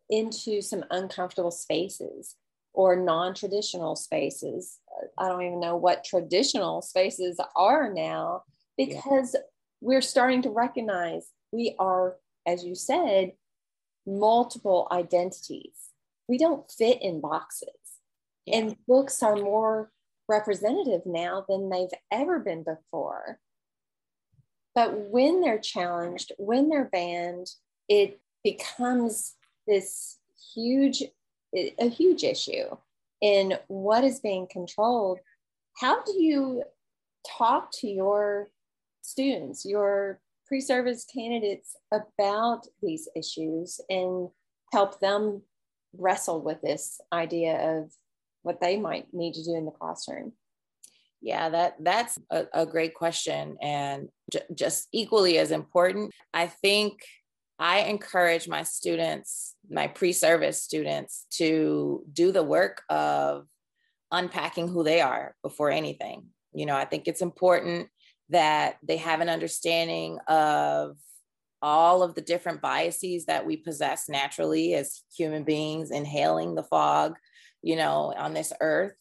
into 0.09 0.63
some 0.63 0.85
uncomfortable 0.91 1.51
spaces 1.51 2.37
or 2.73 2.97
non 2.97 3.35
traditional 3.35 3.97
spaces. 3.97 4.79
I 5.19 5.29
don't 5.29 5.43
even 5.43 5.61
know 5.61 5.77
what 5.77 6.05
traditional 6.05 6.81
spaces 6.83 7.41
are 7.55 7.93
now 7.93 8.43
because 8.77 9.35
yeah. 9.35 9.41
we're 9.81 10.01
starting 10.01 10.43
to 10.43 10.51
recognize 10.51 11.29
we 11.53 11.75
are, 11.79 12.17
as 12.47 12.65
you 12.65 12.75
said, 12.75 13.33
multiple 14.07 14.89
identities. 14.91 15.91
We 16.29 16.39
don't 16.39 16.71
fit 16.71 17.03
in 17.03 17.21
boxes. 17.21 17.69
Yeah. 18.47 18.59
And 18.59 18.77
books 18.87 19.23
are 19.23 19.37
more 19.37 19.91
representative 20.29 21.03
now 21.07 21.45
than 21.49 21.69
they've 21.69 21.89
ever 22.11 22.39
been 22.39 22.65
before. 22.65 23.39
But 24.75 25.11
when 25.11 25.41
they're 25.41 25.59
challenged, 25.59 26.33
when 26.39 26.69
they're 26.69 26.91
banned, 26.93 27.49
it 27.89 28.21
becomes 28.45 29.35
this 29.67 30.19
huge, 30.55 31.03
a 31.55 31.89
huge 31.89 32.25
issue 32.25 32.77
in 33.23 33.55
what 33.69 34.05
is 34.05 34.21
being 34.21 34.47
controlled. 34.51 35.19
How 35.79 36.03
do 36.05 36.21
you 36.21 36.63
talk 37.27 37.71
to 37.81 37.89
your 37.89 38.51
students, 39.03 39.65
your 39.65 40.21
pre 40.47 40.61
service 40.61 41.05
candidates 41.05 41.77
about 41.93 42.63
these 42.83 43.09
issues 43.17 43.81
and 43.89 44.29
help 44.73 45.01
them 45.01 45.43
wrestle 45.97 46.43
with 46.43 46.61
this 46.63 47.01
idea 47.13 47.79
of 47.79 47.93
what 48.43 48.61
they 48.61 48.79
might 48.79 49.13
need 49.13 49.35
to 49.35 49.45
do 49.45 49.55
in 49.55 49.65
the 49.65 49.71
classroom? 49.71 50.33
Yeah, 51.21 51.49
that 51.49 51.77
that's 51.81 52.19
a, 52.31 52.45
a 52.55 52.67
great 52.67 52.95
question 52.95 53.57
and 53.61 54.09
j- 54.33 54.43
just 54.55 54.89
equally 54.93 55.39
as 55.39 55.51
important. 55.51 56.13
I 56.33 56.47
think 56.47 57.01
I 57.59 57.81
encourage 57.81 58.49
my 58.49 58.63
students, 58.63 59.55
my 59.69 59.89
pre 59.89 60.13
service 60.13 60.63
students, 60.63 61.27
to 61.33 62.05
do 62.13 62.33
the 62.33 62.43
work 62.43 62.83
of 62.91 63.47
unpacking 64.13 64.69
who 64.69 64.85
they 64.85 65.01
are 65.01 65.35
before 65.43 65.71
anything. 65.71 66.27
You 66.53 66.67
know, 66.67 66.77
I 66.77 66.85
think 66.85 67.09
it's 67.09 67.23
important 67.23 67.89
that 68.31 68.77
they 68.83 68.97
have 68.97 69.21
an 69.21 69.29
understanding 69.29 70.19
of 70.29 70.97
all 71.63 72.03
of 72.03 72.15
the 72.15 72.21
different 72.21 72.61
biases 72.61 73.27
that 73.27 73.47
we 73.47 73.57
possess 73.57 74.09
naturally 74.09 74.75
as 74.75 75.03
human 75.17 75.45
beings 75.45 75.91
inhaling 75.91 76.55
the 76.55 76.63
fog, 76.63 77.15
you 77.63 77.77
know, 77.77 78.13
on 78.17 78.35
this 78.35 78.53
earth. 78.61 78.93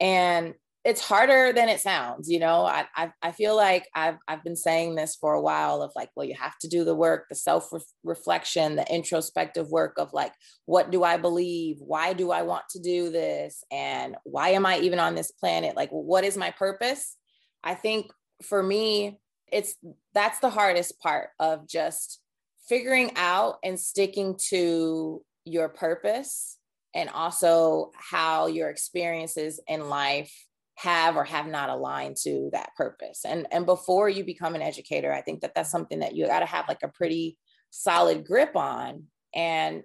And 0.00 0.54
it's 0.84 1.00
harder 1.00 1.50
than 1.52 1.70
it 1.70 1.80
sounds 1.80 2.28
you 2.28 2.38
know? 2.38 2.64
I, 2.64 2.84
I, 2.94 3.12
I 3.22 3.32
feel 3.32 3.56
like 3.56 3.88
I've, 3.94 4.18
I've 4.28 4.44
been 4.44 4.56
saying 4.56 4.94
this 4.94 5.16
for 5.16 5.32
a 5.32 5.40
while 5.40 5.82
of 5.82 5.92
like 5.96 6.10
well 6.14 6.26
you 6.26 6.34
have 6.38 6.58
to 6.58 6.68
do 6.68 6.84
the 6.84 6.94
work 6.94 7.24
the 7.28 7.34
self 7.34 7.70
reflection 8.04 8.76
the 8.76 8.94
introspective 8.94 9.70
work 9.70 9.94
of 9.98 10.12
like 10.12 10.32
what 10.66 10.90
do 10.90 11.02
i 11.02 11.16
believe? 11.16 11.76
Why 11.80 12.12
do 12.12 12.30
i 12.30 12.42
want 12.42 12.64
to 12.70 12.80
do 12.80 13.10
this? 13.10 13.64
And 13.72 14.16
why 14.24 14.50
am 14.50 14.66
i 14.66 14.78
even 14.78 14.98
on 14.98 15.14
this 15.14 15.30
planet? 15.30 15.74
Like 15.74 15.90
what 15.90 16.24
is 16.24 16.36
my 16.36 16.50
purpose? 16.50 17.16
I 17.62 17.74
think 17.74 18.10
for 18.42 18.62
me 18.62 19.18
it's 19.52 19.76
that's 20.14 20.38
the 20.40 20.50
hardest 20.50 20.98
part 21.00 21.30
of 21.38 21.68
just 21.68 22.20
figuring 22.68 23.12
out 23.16 23.56
and 23.62 23.78
sticking 23.78 24.36
to 24.48 25.22
your 25.44 25.68
purpose 25.68 26.58
and 26.94 27.10
also 27.10 27.90
how 27.94 28.46
your 28.46 28.70
experiences 28.70 29.60
in 29.68 29.88
life 29.88 30.32
have 30.76 31.16
or 31.16 31.24
have 31.24 31.46
not 31.46 31.68
aligned 31.68 32.16
to 32.16 32.48
that 32.52 32.70
purpose. 32.76 33.24
And 33.24 33.46
and 33.52 33.66
before 33.66 34.08
you 34.08 34.24
become 34.24 34.54
an 34.54 34.62
educator 34.62 35.12
i 35.12 35.20
think 35.20 35.40
that 35.42 35.54
that's 35.54 35.70
something 35.70 36.00
that 36.00 36.16
you 36.16 36.26
got 36.26 36.40
to 36.40 36.46
have 36.46 36.66
like 36.68 36.82
a 36.82 36.88
pretty 36.88 37.38
solid 37.70 38.26
grip 38.26 38.56
on. 38.56 39.04
And 39.34 39.82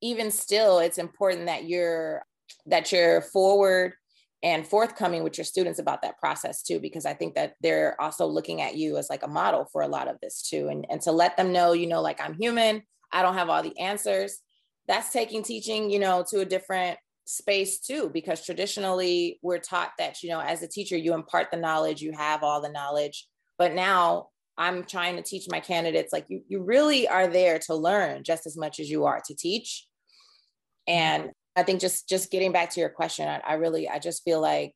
even 0.00 0.30
still 0.30 0.78
it's 0.78 0.98
important 0.98 1.46
that 1.46 1.68
you're 1.68 2.24
that 2.66 2.92
you're 2.92 3.20
forward 3.20 3.92
and 4.42 4.66
forthcoming 4.66 5.24
with 5.24 5.36
your 5.36 5.44
students 5.44 5.78
about 5.78 6.02
that 6.02 6.18
process 6.18 6.62
too 6.62 6.78
because 6.78 7.04
i 7.04 7.12
think 7.12 7.34
that 7.34 7.54
they're 7.60 8.00
also 8.00 8.26
looking 8.26 8.60
at 8.60 8.76
you 8.76 8.96
as 8.96 9.10
like 9.10 9.22
a 9.22 9.28
model 9.28 9.66
for 9.72 9.82
a 9.82 9.88
lot 9.88 10.08
of 10.08 10.16
this 10.22 10.42
too 10.42 10.68
and 10.68 10.86
and 10.90 11.00
to 11.00 11.12
let 11.12 11.36
them 11.36 11.52
know 11.52 11.72
you 11.72 11.86
know 11.86 12.00
like 12.00 12.20
i'm 12.20 12.34
human 12.34 12.82
i 13.12 13.22
don't 13.22 13.34
have 13.34 13.48
all 13.48 13.62
the 13.62 13.78
answers. 13.78 14.40
That's 14.86 15.12
taking 15.12 15.42
teaching 15.42 15.90
you 15.90 15.98
know 15.98 16.24
to 16.30 16.40
a 16.40 16.46
different 16.46 16.98
space 17.26 17.80
too 17.80 18.10
because 18.12 18.42
traditionally 18.44 19.38
we're 19.42 19.58
taught 19.58 19.90
that 19.98 20.22
you 20.22 20.30
know 20.30 20.40
as 20.40 20.62
a 20.62 20.68
teacher 20.68 20.96
you 20.96 21.12
impart 21.12 21.50
the 21.50 21.58
knowledge 21.58 22.00
you 22.00 22.12
have 22.12 22.42
all 22.42 22.62
the 22.62 22.70
knowledge 22.70 23.28
but 23.58 23.74
now 23.74 24.28
i'm 24.56 24.82
trying 24.82 25.14
to 25.14 25.22
teach 25.22 25.46
my 25.50 25.60
candidates 25.60 26.10
like 26.10 26.24
you, 26.28 26.40
you 26.48 26.62
really 26.62 27.06
are 27.06 27.26
there 27.26 27.58
to 27.58 27.74
learn 27.74 28.24
just 28.24 28.46
as 28.46 28.56
much 28.56 28.80
as 28.80 28.88
you 28.88 29.04
are 29.04 29.20
to 29.26 29.34
teach. 29.34 29.86
And 30.88 31.30
i 31.58 31.62
think 31.62 31.80
just 31.80 32.08
just 32.08 32.30
getting 32.30 32.52
back 32.52 32.70
to 32.70 32.80
your 32.80 32.88
question 32.88 33.28
I, 33.28 33.40
I 33.46 33.54
really 33.54 33.88
i 33.88 33.98
just 33.98 34.24
feel 34.24 34.40
like 34.40 34.74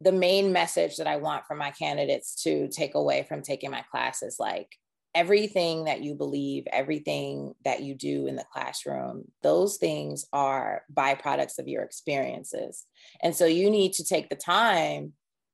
the 0.00 0.12
main 0.12 0.52
message 0.52 0.96
that 0.96 1.06
i 1.06 1.16
want 1.16 1.44
from 1.46 1.58
my 1.58 1.70
candidates 1.70 2.42
to 2.42 2.68
take 2.68 2.94
away 2.94 3.24
from 3.28 3.42
taking 3.42 3.70
my 3.70 3.84
class 3.90 4.22
is 4.22 4.36
like 4.38 4.68
everything 5.14 5.84
that 5.84 6.02
you 6.02 6.14
believe, 6.14 6.66
everything 6.72 7.54
that 7.64 7.82
you 7.82 7.94
do 7.94 8.26
in 8.26 8.36
the 8.36 8.44
classroom, 8.52 9.24
those 9.42 9.76
things 9.76 10.24
are 10.32 10.82
byproducts 10.92 11.58
of 11.58 11.68
your 11.68 11.82
experiences. 11.82 12.86
And 13.22 13.34
so 13.34 13.46
you 13.46 13.70
need 13.70 13.92
to 13.94 14.04
take 14.04 14.28
the 14.28 14.36
time 14.36 15.12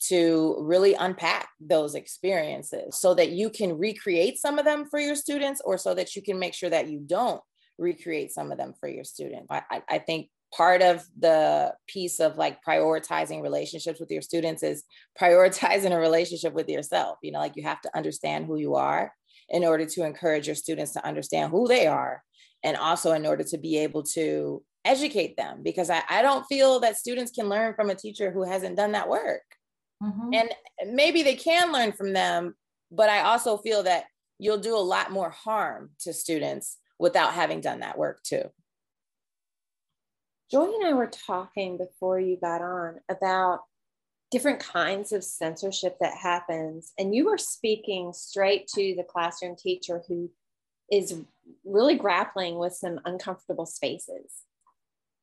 to 0.08 0.56
really 0.60 0.94
unpack 0.94 1.48
those 1.58 1.94
experiences 1.94 3.00
so 3.00 3.14
that 3.14 3.30
you 3.30 3.48
can 3.48 3.78
recreate 3.78 4.38
some 4.38 4.58
of 4.58 4.66
them 4.66 4.84
for 4.90 5.00
your 5.00 5.16
students 5.16 5.62
or 5.64 5.78
so 5.78 5.94
that 5.94 6.14
you 6.14 6.22
can 6.22 6.38
make 6.38 6.52
sure 6.52 6.68
that 6.68 6.88
you 6.88 7.00
don't 7.00 7.40
recreate 7.78 8.32
some 8.32 8.52
of 8.52 8.58
them 8.58 8.74
for 8.78 8.88
your 8.88 9.04
students. 9.04 9.46
I, 9.50 9.82
I 9.88 9.98
think 9.98 10.28
part 10.54 10.82
of 10.82 11.04
the 11.18 11.74
piece 11.86 12.20
of 12.20 12.36
like 12.36 12.58
prioritizing 12.66 13.42
relationships 13.42 14.00
with 14.00 14.10
your 14.10 14.22
students 14.22 14.62
is 14.62 14.84
prioritizing 15.20 15.92
a 15.92 15.98
relationship 15.98 16.52
with 16.52 16.68
yourself. 16.68 17.18
You 17.22 17.32
know, 17.32 17.38
like 17.38 17.56
you 17.56 17.62
have 17.64 17.80
to 17.82 17.96
understand 17.96 18.46
who 18.46 18.56
you 18.56 18.74
are 18.74 19.12
in 19.48 19.64
order 19.64 19.86
to 19.86 20.04
encourage 20.04 20.46
your 20.46 20.56
students 20.56 20.92
to 20.92 21.06
understand 21.06 21.50
who 21.50 21.68
they 21.68 21.86
are 21.86 22.22
and 22.64 22.76
also 22.76 23.12
in 23.12 23.26
order 23.26 23.44
to 23.44 23.58
be 23.58 23.78
able 23.78 24.02
to 24.02 24.62
educate 24.84 25.36
them 25.36 25.62
because 25.62 25.90
I, 25.90 26.02
I 26.08 26.22
don't 26.22 26.44
feel 26.44 26.80
that 26.80 26.96
students 26.96 27.32
can 27.32 27.48
learn 27.48 27.74
from 27.74 27.90
a 27.90 27.94
teacher 27.94 28.30
who 28.30 28.44
hasn't 28.44 28.76
done 28.76 28.92
that 28.92 29.08
work 29.08 29.42
mm-hmm. 30.02 30.30
and 30.32 30.50
maybe 30.94 31.22
they 31.22 31.34
can 31.34 31.72
learn 31.72 31.92
from 31.92 32.12
them 32.12 32.54
but 32.92 33.08
i 33.10 33.20
also 33.20 33.56
feel 33.56 33.82
that 33.82 34.04
you'll 34.38 34.58
do 34.58 34.76
a 34.76 34.78
lot 34.78 35.10
more 35.10 35.30
harm 35.30 35.90
to 36.00 36.12
students 36.12 36.78
without 37.00 37.34
having 37.34 37.60
done 37.60 37.80
that 37.80 37.98
work 37.98 38.22
too 38.22 38.44
joy 40.50 40.64
and 40.64 40.86
i 40.86 40.92
were 40.92 41.10
talking 41.26 41.76
before 41.76 42.20
you 42.20 42.36
got 42.36 42.62
on 42.62 42.96
about 43.08 43.60
different 44.30 44.60
kinds 44.60 45.12
of 45.12 45.24
censorship 45.24 45.96
that 46.00 46.14
happens. 46.14 46.92
And 46.98 47.14
you 47.14 47.28
are 47.28 47.38
speaking 47.38 48.12
straight 48.12 48.66
to 48.68 48.94
the 48.96 49.04
classroom 49.04 49.56
teacher 49.56 50.02
who 50.08 50.30
is 50.90 51.18
really 51.64 51.96
grappling 51.96 52.58
with 52.58 52.74
some 52.74 53.00
uncomfortable 53.04 53.66
spaces. 53.66 54.32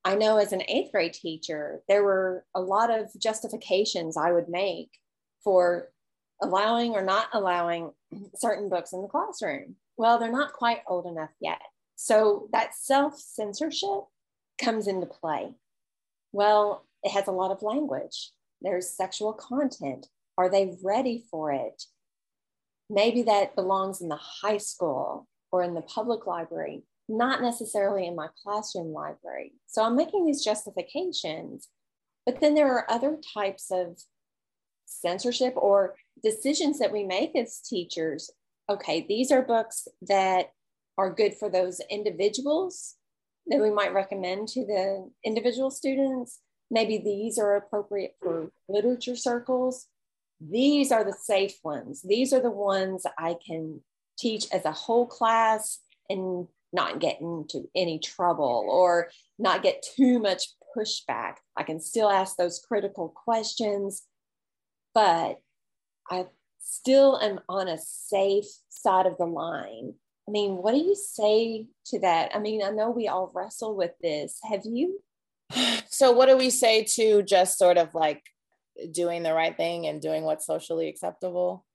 I 0.05 0.15
know 0.15 0.37
as 0.37 0.51
an 0.51 0.63
eighth 0.67 0.91
grade 0.91 1.13
teacher, 1.13 1.81
there 1.87 2.03
were 2.03 2.45
a 2.55 2.61
lot 2.61 2.91
of 2.91 3.09
justifications 3.17 4.17
I 4.17 4.31
would 4.31 4.49
make 4.49 4.89
for 5.43 5.89
allowing 6.41 6.91
or 6.91 7.03
not 7.03 7.27
allowing 7.33 7.91
certain 8.35 8.69
books 8.69 8.93
in 8.93 9.01
the 9.01 9.07
classroom. 9.07 9.75
Well, 9.97 10.17
they're 10.17 10.31
not 10.31 10.53
quite 10.53 10.81
old 10.87 11.05
enough 11.05 11.31
yet. 11.39 11.61
So 11.95 12.49
that 12.51 12.73
self 12.73 13.17
censorship 13.17 14.05
comes 14.57 14.87
into 14.87 15.05
play. 15.05 15.53
Well, 16.31 16.85
it 17.03 17.11
has 17.11 17.27
a 17.27 17.31
lot 17.31 17.51
of 17.51 17.61
language 17.61 18.31
there's 18.63 18.89
sexual 18.89 19.33
content. 19.33 20.07
Are 20.37 20.49
they 20.49 20.75
ready 20.81 21.25
for 21.29 21.51
it? 21.51 21.83
Maybe 22.89 23.21
that 23.23 23.55
belongs 23.55 24.01
in 24.01 24.09
the 24.09 24.15
high 24.15 24.57
school 24.57 25.27
or 25.51 25.63
in 25.63 25.75
the 25.75 25.81
public 25.81 26.25
library, 26.25 26.83
not 27.07 27.41
necessarily 27.41 28.07
in 28.07 28.15
my 28.15 28.29
classroom 28.41 28.93
library. 28.93 29.53
So 29.67 29.83
I'm 29.83 29.95
making 29.95 30.25
these 30.25 30.43
justifications. 30.43 31.67
But 32.25 32.39
then 32.39 32.55
there 32.55 32.73
are 32.73 32.89
other 32.89 33.19
types 33.33 33.69
of 33.69 33.99
censorship 34.85 35.53
or 35.57 35.95
decisions 36.23 36.79
that 36.79 36.93
we 36.93 37.03
make 37.03 37.35
as 37.35 37.59
teachers. 37.59 38.31
Okay, 38.69 39.05
these 39.07 39.31
are 39.31 39.41
books 39.41 39.87
that 40.03 40.51
are 40.97 41.13
good 41.13 41.33
for 41.33 41.49
those 41.49 41.81
individuals 41.89 42.95
that 43.47 43.61
we 43.61 43.71
might 43.71 43.93
recommend 43.93 44.47
to 44.49 44.65
the 44.65 45.09
individual 45.23 45.69
students 45.69 46.39
maybe 46.73 46.97
these 46.97 47.37
are 47.37 47.55
appropriate 47.55 48.15
for 48.21 48.49
literature 48.67 49.15
circles. 49.15 49.87
These 50.41 50.91
are 50.91 51.03
the 51.03 51.13
safe 51.13 51.59
ones. 51.63 52.01
These 52.01 52.33
are 52.33 52.41
the 52.41 52.51
ones 52.51 53.05
I 53.17 53.37
can 53.45 53.81
teach 54.17 54.45
as 54.51 54.65
a 54.65 54.71
whole 54.71 55.05
class 55.05 55.79
and 56.09 56.47
not 56.73 56.99
get 56.99 57.21
into 57.21 57.69
any 57.75 57.99
trouble 57.99 58.65
or 58.67 59.09
not 59.37 59.61
get 59.61 59.85
too 59.95 60.19
much 60.19 60.47
pushback. 60.75 61.35
I 61.55 61.61
can 61.61 61.79
still 61.79 62.09
ask 62.09 62.35
those 62.35 62.59
critical 62.67 63.09
questions, 63.09 64.01
but 64.95 65.39
I 66.09 66.25
still 66.59 67.19
am 67.21 67.39
on 67.47 67.67
a 67.67 67.77
safe 67.77 68.47
side 68.69 69.05
of 69.05 69.17
the 69.17 69.25
line. 69.25 69.93
I 70.27 70.31
mean, 70.31 70.57
what 70.57 70.73
do 70.73 70.77
you 70.77 70.95
say 70.95 71.67
to 71.87 71.99
that? 71.99 72.35
I 72.35 72.39
mean, 72.39 72.63
I 72.63 72.69
know 72.69 72.89
we 72.89 73.07
all 73.07 73.31
wrestle 73.33 73.75
with 73.75 73.91
this. 74.01 74.39
Have 74.49 74.61
you? 74.65 75.01
So, 75.89 76.11
what 76.11 76.27
do 76.27 76.35
we 76.35 76.49
say 76.49 76.83
to 76.95 77.21
just 77.21 77.59
sort 77.59 77.77
of 77.77 77.93
like 77.93 78.23
doing 78.91 79.21
the 79.21 79.33
right 79.33 79.55
thing 79.55 79.85
and 79.85 80.01
doing 80.01 80.23
what's 80.23 80.47
socially 80.47 80.87
acceptable? 80.87 81.65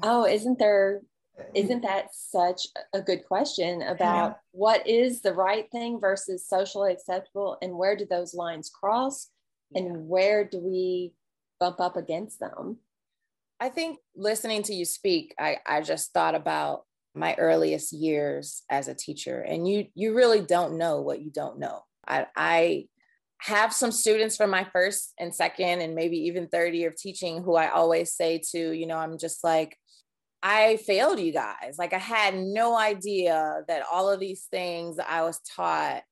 Oh, 0.00 0.24
isn't 0.26 0.60
there? 0.60 1.00
Mm-hmm. 1.38 1.56
Isn't 1.56 1.82
that 1.82 2.14
such 2.14 2.68
a 2.92 3.00
good 3.00 3.24
question 3.26 3.82
about 3.82 4.30
yeah. 4.30 4.34
what 4.52 4.86
is 4.86 5.22
the 5.22 5.32
right 5.32 5.68
thing 5.72 5.98
versus 5.98 6.46
socially 6.46 6.92
acceptable 6.92 7.58
and 7.60 7.76
where 7.76 7.96
do 7.96 8.06
those 8.08 8.34
lines 8.34 8.70
cross 8.70 9.30
and 9.74 10.06
where 10.06 10.44
do 10.44 10.58
we 10.58 11.12
bump 11.58 11.80
up 11.80 11.96
against 11.96 12.38
them? 12.38 12.78
I 13.58 13.68
think 13.68 13.98
listening 14.14 14.62
to 14.64 14.74
you 14.74 14.84
speak, 14.84 15.34
I, 15.38 15.58
I 15.66 15.80
just 15.80 16.12
thought 16.12 16.34
about 16.34 16.83
my 17.14 17.34
earliest 17.34 17.92
years 17.92 18.62
as 18.68 18.88
a 18.88 18.94
teacher 18.94 19.40
and 19.40 19.68
you 19.68 19.86
you 19.94 20.14
really 20.14 20.40
don't 20.40 20.76
know 20.76 21.00
what 21.00 21.22
you 21.22 21.30
don't 21.30 21.58
know. 21.58 21.84
I, 22.06 22.26
I 22.36 22.88
have 23.38 23.72
some 23.72 23.92
students 23.92 24.36
from 24.36 24.50
my 24.50 24.64
first 24.72 25.12
and 25.18 25.34
second 25.34 25.80
and 25.80 25.94
maybe 25.94 26.16
even 26.16 26.48
third 26.48 26.74
year 26.74 26.88
of 26.88 26.96
teaching 26.96 27.42
who 27.42 27.56
I 27.56 27.68
always 27.68 28.14
say 28.14 28.40
to, 28.52 28.72
you 28.72 28.86
know, 28.86 28.96
I'm 28.96 29.18
just 29.18 29.44
like, 29.44 29.76
I 30.42 30.76
failed 30.78 31.20
you 31.20 31.32
guys. 31.32 31.76
Like 31.78 31.92
I 31.92 31.98
had 31.98 32.36
no 32.36 32.76
idea 32.76 33.62
that 33.68 33.84
all 33.90 34.10
of 34.10 34.20
these 34.20 34.46
things 34.50 34.98
I 34.98 35.22
was 35.22 35.40
taught 35.56 36.02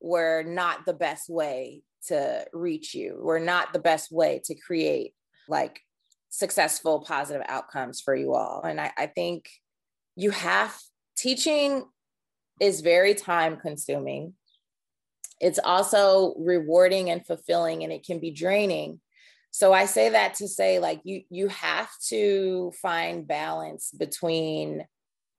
were 0.00 0.42
not 0.42 0.86
the 0.86 0.94
best 0.94 1.28
way 1.28 1.82
to 2.08 2.44
reach 2.52 2.94
you, 2.94 3.18
were 3.20 3.40
not 3.40 3.72
the 3.72 3.78
best 3.78 4.10
way 4.10 4.40
to 4.44 4.54
create 4.54 5.14
like 5.48 5.80
successful 6.30 7.04
positive 7.06 7.42
outcomes 7.48 8.00
for 8.00 8.14
you 8.14 8.34
all. 8.34 8.62
And 8.62 8.80
I, 8.80 8.92
I 8.96 9.06
think 9.06 9.46
you 10.16 10.30
have 10.30 10.76
teaching 11.16 11.84
is 12.60 12.80
very 12.80 13.14
time 13.14 13.56
consuming. 13.56 14.34
It's 15.40 15.58
also 15.62 16.34
rewarding 16.38 17.10
and 17.10 17.26
fulfilling 17.26 17.82
and 17.82 17.92
it 17.92 18.04
can 18.04 18.20
be 18.20 18.30
draining. 18.30 19.00
So 19.54 19.72
i 19.74 19.84
say 19.84 20.08
that 20.08 20.34
to 20.34 20.48
say 20.48 20.78
like 20.78 21.00
you 21.04 21.22
you 21.28 21.48
have 21.48 21.90
to 22.08 22.72
find 22.80 23.28
balance 23.28 23.90
between 23.90 24.86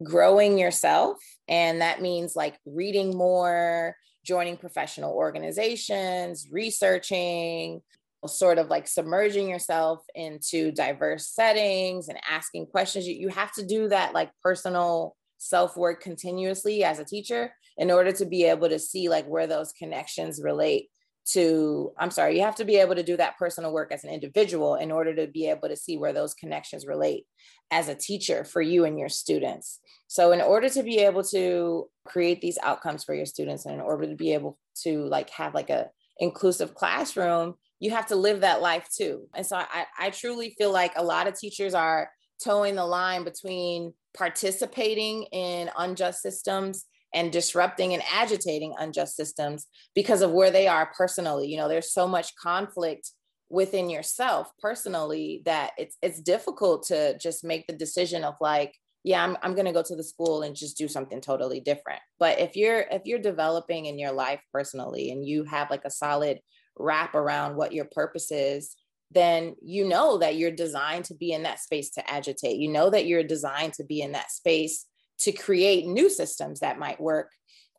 growing 0.03 0.59
yourself 0.59 1.17
and 1.47 1.81
that 1.81 2.01
means 2.01 2.35
like 2.35 2.55
reading 2.65 3.17
more 3.17 3.95
joining 4.23 4.57
professional 4.57 5.13
organizations 5.13 6.47
researching 6.51 7.81
sort 8.27 8.57
of 8.57 8.69
like 8.69 8.87
submerging 8.87 9.49
yourself 9.49 10.03
into 10.15 10.71
diverse 10.71 11.27
settings 11.27 12.09
and 12.09 12.19
asking 12.29 12.67
questions. 12.67 13.07
You, 13.07 13.15
you 13.15 13.29
have 13.29 13.51
to 13.53 13.65
do 13.65 13.89
that 13.89 14.13
like 14.13 14.31
personal 14.41 15.15
self 15.37 15.75
work 15.75 16.01
continuously 16.01 16.83
as 16.83 16.99
a 16.99 17.05
teacher 17.05 17.53
in 17.77 17.91
order 17.91 18.11
to 18.13 18.25
be 18.25 18.45
able 18.45 18.69
to 18.69 18.79
see 18.79 19.09
like 19.09 19.25
where 19.25 19.47
those 19.47 19.73
connections 19.73 20.41
relate 20.41 20.89
to 21.25 21.93
i'm 21.97 22.11
sorry 22.11 22.35
you 22.35 22.43
have 22.43 22.55
to 22.55 22.65
be 22.65 22.75
able 22.75 22.95
to 22.95 23.03
do 23.03 23.15
that 23.15 23.37
personal 23.37 23.71
work 23.71 23.93
as 23.93 24.03
an 24.03 24.09
individual 24.09 24.75
in 24.75 24.91
order 24.91 25.15
to 25.15 25.25
be 25.25 25.49
able 25.49 25.69
to 25.69 25.75
see 25.75 25.97
where 25.97 26.11
those 26.11 26.33
connections 26.33 26.85
relate 26.85 27.25
as 27.73 27.87
a 27.87 27.95
teacher 27.95 28.43
for 28.43 28.61
you 28.61 28.85
and 28.85 28.99
your 28.99 29.09
students. 29.09 29.79
So 30.07 30.31
in 30.31 30.41
order 30.41 30.69
to 30.69 30.83
be 30.83 30.99
able 30.99 31.23
to 31.25 31.89
create 32.05 32.39
these 32.39 32.59
outcomes 32.61 33.03
for 33.03 33.15
your 33.15 33.25
students 33.25 33.65
and 33.65 33.73
in 33.73 33.81
order 33.81 34.05
to 34.07 34.15
be 34.15 34.33
able 34.33 34.59
to 34.83 35.05
like 35.05 35.31
have 35.31 35.55
like 35.55 35.71
a 35.71 35.89
inclusive 36.19 36.75
classroom 36.75 37.55
you 37.83 37.91
have 37.91 38.05
to 38.05 38.15
live 38.15 38.41
that 38.41 38.61
life 38.61 38.87
too 38.95 39.27
and 39.35 39.45
so 39.45 39.57
i 39.57 39.85
i 39.99 40.09
truly 40.09 40.55
feel 40.57 40.71
like 40.71 40.93
a 40.95 41.03
lot 41.03 41.27
of 41.27 41.37
teachers 41.37 41.73
are 41.73 42.09
toeing 42.41 42.75
the 42.75 42.85
line 42.85 43.23
between 43.23 43.93
participating 44.15 45.23
in 45.31 45.69
unjust 45.77 46.21
systems 46.21 46.85
and 47.13 47.31
disrupting 47.31 47.93
and 47.93 48.03
agitating 48.11 48.73
unjust 48.79 49.15
systems 49.15 49.67
because 49.93 50.21
of 50.21 50.31
where 50.31 50.51
they 50.51 50.67
are 50.67 50.91
personally. 50.97 51.47
You 51.47 51.57
know, 51.57 51.67
there's 51.67 51.93
so 51.93 52.07
much 52.07 52.35
conflict 52.35 53.11
within 53.49 53.89
yourself 53.89 54.49
personally 54.59 55.43
that 55.45 55.71
it's 55.77 55.97
it's 56.01 56.21
difficult 56.21 56.87
to 56.87 57.17
just 57.19 57.43
make 57.43 57.67
the 57.67 57.73
decision 57.73 58.23
of 58.23 58.33
like 58.41 58.73
yeah 59.03 59.23
i'm, 59.23 59.37
I'm 59.43 59.53
to 59.53 59.71
go 59.71 59.83
to 59.83 59.95
the 59.95 60.03
school 60.03 60.41
and 60.41 60.55
just 60.55 60.75
do 60.75 60.87
something 60.87 61.21
totally 61.21 61.59
different 61.59 61.99
but 62.17 62.39
if 62.39 62.55
you're 62.55 62.79
if 62.79 63.03
you're 63.05 63.19
developing 63.19 63.85
in 63.85 63.99
your 63.99 64.13
life 64.13 64.39
personally 64.51 65.11
and 65.11 65.23
you 65.23 65.43
have 65.43 65.69
like 65.69 65.85
a 65.85 65.91
solid 65.91 66.39
wrap 66.77 67.15
around 67.15 67.55
what 67.55 67.73
your 67.73 67.85
purpose 67.85 68.31
is 68.31 68.75
then 69.13 69.55
you 69.61 69.87
know 69.87 70.17
that 70.17 70.35
you're 70.35 70.51
designed 70.51 71.05
to 71.05 71.13
be 71.13 71.31
in 71.31 71.43
that 71.43 71.59
space 71.59 71.91
to 71.91 72.11
agitate. 72.11 72.57
You 72.57 72.69
know 72.69 72.89
that 72.89 73.05
you're 73.05 73.23
designed 73.23 73.73
to 73.73 73.83
be 73.83 74.01
in 74.01 74.13
that 74.13 74.31
space 74.31 74.85
to 75.19 75.31
create 75.31 75.85
new 75.85 76.09
systems 76.09 76.59
that 76.59 76.79
might 76.79 76.99
work 76.99 77.31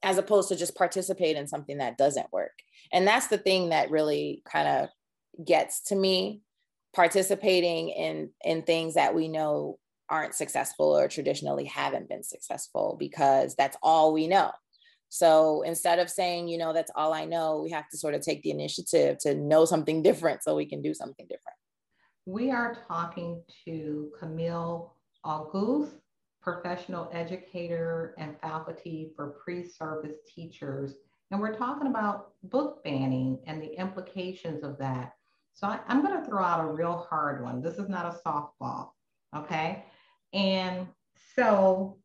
as 0.02 0.18
opposed 0.18 0.48
to 0.50 0.56
just 0.56 0.76
participate 0.76 1.36
in 1.36 1.48
something 1.48 1.78
that 1.78 1.98
doesn't 1.98 2.32
work. 2.32 2.52
And 2.92 3.06
that's 3.06 3.28
the 3.28 3.38
thing 3.38 3.70
that 3.70 3.90
really 3.90 4.42
kind 4.44 4.68
of 4.68 5.44
gets 5.44 5.82
to 5.88 5.96
me 5.96 6.42
participating 6.94 7.88
in 7.88 8.30
in 8.44 8.62
things 8.62 8.94
that 8.94 9.14
we 9.14 9.26
know 9.28 9.78
aren't 10.08 10.34
successful 10.34 10.96
or 10.96 11.08
traditionally 11.08 11.64
haven't 11.64 12.08
been 12.08 12.22
successful 12.22 12.96
because 12.98 13.54
that's 13.56 13.76
all 13.82 14.12
we 14.12 14.28
know. 14.28 14.52
So 15.08 15.62
instead 15.62 15.98
of 15.98 16.10
saying, 16.10 16.48
you 16.48 16.58
know, 16.58 16.72
that's 16.72 16.90
all 16.96 17.12
I 17.12 17.24
know, 17.24 17.60
we 17.62 17.70
have 17.70 17.88
to 17.90 17.98
sort 17.98 18.14
of 18.14 18.20
take 18.20 18.42
the 18.42 18.50
initiative 18.50 19.18
to 19.20 19.34
know 19.34 19.64
something 19.64 20.02
different 20.02 20.42
so 20.42 20.56
we 20.56 20.66
can 20.66 20.82
do 20.82 20.94
something 20.94 21.26
different. 21.26 21.56
We 22.26 22.50
are 22.50 22.76
talking 22.88 23.42
to 23.64 24.10
Camille 24.18 24.94
Auguste, 25.24 25.94
professional 26.40 27.08
educator 27.12 28.14
and 28.18 28.36
faculty 28.40 29.12
for 29.14 29.36
pre-service 29.42 30.16
teachers. 30.34 30.94
And 31.30 31.40
we're 31.40 31.56
talking 31.56 31.86
about 31.86 32.32
book 32.44 32.84
banning 32.84 33.38
and 33.46 33.62
the 33.62 33.78
implications 33.78 34.62
of 34.62 34.78
that. 34.78 35.14
So 35.54 35.66
I, 35.66 35.80
am 35.88 36.04
going 36.04 36.20
to 36.20 36.28
throw 36.28 36.42
out 36.42 36.64
a 36.64 36.66
real 36.66 37.06
hard 37.08 37.42
one. 37.42 37.62
This 37.62 37.78
is 37.78 37.88
not 37.88 38.06
a 38.06 38.28
softball, 38.28 38.90
okay? 39.34 39.84
And 40.32 40.88
so 41.36 41.98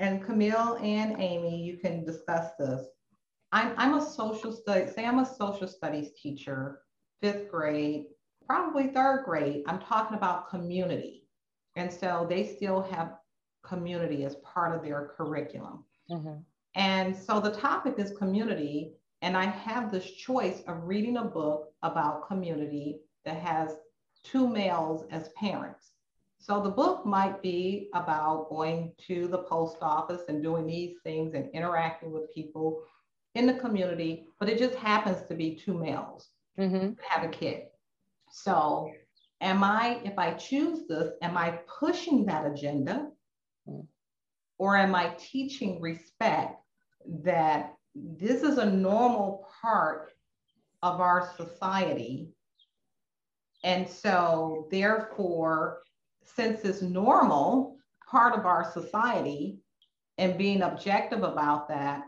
and 0.00 0.24
Camille 0.24 0.78
and 0.82 1.20
Amy, 1.20 1.62
you 1.62 1.76
can 1.76 2.04
discuss 2.04 2.52
this. 2.58 2.86
I'm, 3.52 3.74
I'm 3.76 3.94
a 3.94 4.04
social 4.04 4.50
studies, 4.50 4.94
say 4.94 5.04
I'm 5.04 5.18
a 5.18 5.26
social 5.26 5.68
studies 5.68 6.10
teacher, 6.20 6.80
fifth 7.20 7.50
grade, 7.50 8.06
probably 8.46 8.88
third 8.88 9.24
grade. 9.26 9.62
I'm 9.66 9.78
talking 9.78 10.16
about 10.16 10.48
community. 10.48 11.28
And 11.76 11.92
so 11.92 12.26
they 12.28 12.46
still 12.46 12.82
have 12.82 13.18
community 13.62 14.24
as 14.24 14.36
part 14.36 14.74
of 14.74 14.82
their 14.82 15.12
curriculum. 15.16 15.84
Mm-hmm. 16.10 16.38
And 16.74 17.14
so 17.14 17.38
the 17.38 17.52
topic 17.52 17.94
is 17.98 18.16
community. 18.16 18.94
And 19.22 19.36
I 19.36 19.44
have 19.44 19.92
this 19.92 20.10
choice 20.10 20.62
of 20.66 20.84
reading 20.84 21.18
a 21.18 21.24
book 21.24 21.74
about 21.82 22.26
community 22.26 23.00
that 23.26 23.36
has 23.36 23.76
two 24.24 24.48
males 24.48 25.04
as 25.10 25.28
parents. 25.36 25.89
So 26.40 26.62
the 26.62 26.70
book 26.70 27.04
might 27.04 27.42
be 27.42 27.90
about 27.94 28.48
going 28.48 28.92
to 29.06 29.28
the 29.28 29.38
post 29.38 29.76
office 29.82 30.22
and 30.28 30.42
doing 30.42 30.66
these 30.66 30.96
things 31.04 31.34
and 31.34 31.50
interacting 31.52 32.12
with 32.12 32.34
people 32.34 32.82
in 33.34 33.46
the 33.46 33.54
community, 33.54 34.24
but 34.40 34.48
it 34.48 34.58
just 34.58 34.74
happens 34.74 35.18
to 35.28 35.34
be 35.34 35.54
two 35.54 35.74
males 35.74 36.30
mm-hmm. 36.58 36.92
have 37.06 37.24
a 37.24 37.28
kid. 37.28 37.64
So 38.30 38.90
am 39.42 39.62
I, 39.62 40.00
if 40.02 40.18
I 40.18 40.32
choose 40.32 40.86
this, 40.88 41.12
am 41.22 41.36
I 41.36 41.60
pushing 41.78 42.24
that 42.26 42.46
agenda? 42.46 43.08
Mm. 43.68 43.86
Or 44.58 44.76
am 44.76 44.94
I 44.94 45.14
teaching 45.18 45.80
respect 45.80 46.56
that 47.22 47.74
this 47.94 48.42
is 48.42 48.58
a 48.58 48.70
normal 48.70 49.46
part 49.60 50.12
of 50.82 51.00
our 51.00 51.32
society? 51.36 52.30
And 53.62 53.88
so, 53.88 54.68
therefore, 54.70 55.82
since 56.24 56.64
it's 56.64 56.82
normal, 56.82 57.76
part 58.08 58.38
of 58.38 58.46
our 58.46 58.70
society, 58.72 59.58
and 60.18 60.36
being 60.36 60.62
objective 60.62 61.22
about 61.22 61.68
that, 61.68 62.02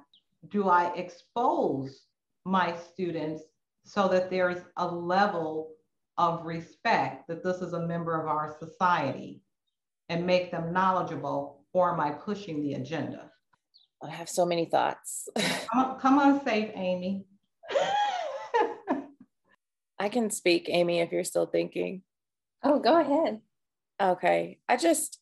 do 0.49 0.69
I 0.69 0.93
expose 0.95 2.03
my 2.45 2.75
students 2.77 3.43
so 3.85 4.09
that 4.09 4.31
there's 4.31 4.63
a 4.77 4.87
level 4.87 5.73
of 6.19 6.45
respect 6.45 7.27
that 7.29 7.43
this 7.43 7.63
is 7.63 7.73
a 7.73 7.87
member 7.87 8.21
of 8.21 8.27
our 8.29 8.57
society 8.59 9.41
and 10.09 10.27
make 10.27 10.51
them 10.51 10.73
knowledgeable, 10.73 11.65
or 11.73 11.93
am 11.93 12.01
I 12.01 12.11
pushing 12.11 12.63
the 12.63 12.75
agenda? 12.75 13.31
I 14.03 14.11
have 14.11 14.29
so 14.29 14.45
many 14.45 14.67
thoughts. 14.67 15.29
come, 15.37 15.85
on, 15.85 16.01
come 16.01 16.19
on, 16.19 16.45
safe 16.45 16.71
Amy. 16.75 17.25
I 19.99 20.09
can 20.09 20.31
speak, 20.31 20.69
Amy, 20.69 21.01
if 21.01 21.13
you're 21.13 21.25
still 21.25 21.47
thinking. 21.47 22.03
Oh, 22.63 22.81
go 22.81 23.01
ahead. 23.01 23.41
Okay. 24.01 24.59
I 24.69 24.77
just, 24.77 25.19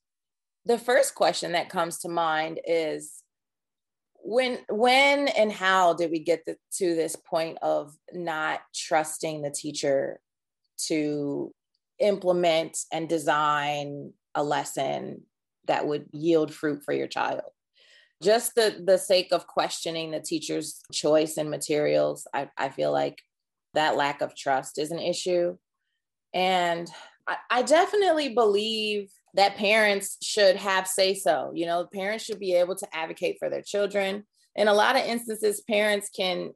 the 0.64 0.78
first 0.78 1.14
question 1.14 1.52
that 1.52 1.68
comes 1.68 1.98
to 2.00 2.08
mind 2.08 2.60
is 2.66 3.22
when 4.22 4.58
when 4.68 5.28
and 5.28 5.50
how 5.50 5.94
did 5.94 6.10
we 6.10 6.18
get 6.18 6.44
the, 6.46 6.56
to 6.72 6.94
this 6.94 7.16
point 7.16 7.58
of 7.62 7.94
not 8.12 8.60
trusting 8.74 9.42
the 9.42 9.50
teacher 9.50 10.20
to 10.76 11.52
implement 11.98 12.78
and 12.92 13.08
design 13.08 14.12
a 14.34 14.42
lesson 14.42 15.22
that 15.66 15.86
would 15.86 16.06
yield 16.12 16.52
fruit 16.52 16.82
for 16.84 16.92
your 16.92 17.06
child 17.06 17.42
just 18.22 18.54
the 18.54 18.82
the 18.84 18.98
sake 18.98 19.28
of 19.32 19.46
questioning 19.46 20.10
the 20.10 20.20
teacher's 20.20 20.80
choice 20.92 21.36
and 21.36 21.50
materials 21.50 22.26
i, 22.34 22.48
I 22.56 22.68
feel 22.68 22.92
like 22.92 23.18
that 23.74 23.96
lack 23.96 24.20
of 24.20 24.36
trust 24.36 24.78
is 24.78 24.90
an 24.90 24.98
issue 24.98 25.56
and 26.34 26.90
I, 27.50 27.62
definitely 27.62 28.30
believe 28.30 29.10
that 29.34 29.56
parents 29.56 30.16
should 30.22 30.56
have 30.56 30.86
say 30.86 31.14
so. 31.14 31.52
You 31.54 31.66
know, 31.66 31.86
parents 31.92 32.24
should 32.24 32.38
be 32.38 32.54
able 32.54 32.76
to 32.76 32.88
advocate 32.92 33.36
for 33.38 33.48
their 33.48 33.62
children. 33.62 34.24
In 34.56 34.68
a 34.68 34.74
lot 34.74 34.96
of 34.96 35.04
instances, 35.04 35.62
parents 35.68 36.10
can 36.14 36.50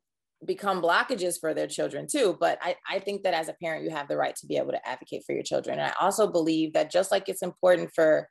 become 0.44 0.82
blockages 0.82 1.38
for 1.40 1.54
their 1.54 1.66
children 1.66 2.06
too. 2.10 2.36
But 2.38 2.58
I, 2.60 2.76
I 2.90 2.98
think 2.98 3.22
that 3.22 3.34
as 3.34 3.48
a 3.48 3.56
parent, 3.62 3.84
you 3.84 3.90
have 3.90 4.08
the 4.08 4.16
right 4.16 4.34
to 4.36 4.46
be 4.46 4.56
able 4.56 4.72
to 4.72 4.88
advocate 4.88 5.24
for 5.24 5.32
your 5.32 5.42
children. 5.42 5.78
And 5.78 5.88
I 5.88 5.94
also 6.00 6.26
believe 6.26 6.72
that 6.72 6.90
just 6.90 7.10
like 7.10 7.28
it's 7.28 7.42
important 7.42 7.92
for 7.94 8.28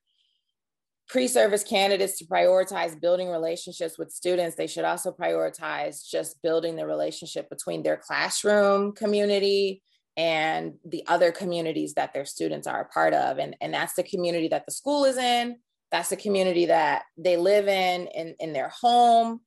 pre-service 1.08 1.64
candidates 1.64 2.18
to 2.18 2.26
prioritize 2.26 3.00
building 3.00 3.30
relationships 3.30 3.98
with 3.98 4.10
students 4.10 4.56
they 4.56 4.68
should 4.68 4.86
also 4.86 5.12
prioritize 5.12 6.08
just 6.10 6.42
building 6.42 6.78
the 6.78 6.88
relationship 6.88 7.50
between 7.50 7.84
their 7.84 7.98
classroom 7.98 8.94
community 8.94 9.82
and 10.16 10.74
the 10.86 11.04
other 11.08 11.32
communities 11.32 11.96
that 11.96 12.14
their 12.14 12.26
students 12.26 12.68
are 12.68 12.82
a 12.82 12.94
part 12.94 13.14
of. 13.14 13.40
And, 13.40 13.56
and 13.62 13.74
that's 13.74 13.94
the 13.94 14.04
community 14.04 14.48
that 14.50 14.66
the 14.66 14.72
school 14.72 15.06
is 15.06 15.18
in. 15.18 15.58
That's 15.92 16.10
the 16.10 16.18
community 16.18 16.68
that 16.68 17.04
they 17.18 17.38
live 17.38 17.68
in, 17.68 18.08
in, 18.08 18.36
in 18.40 18.54
their 18.54 18.70
home. 18.70 19.42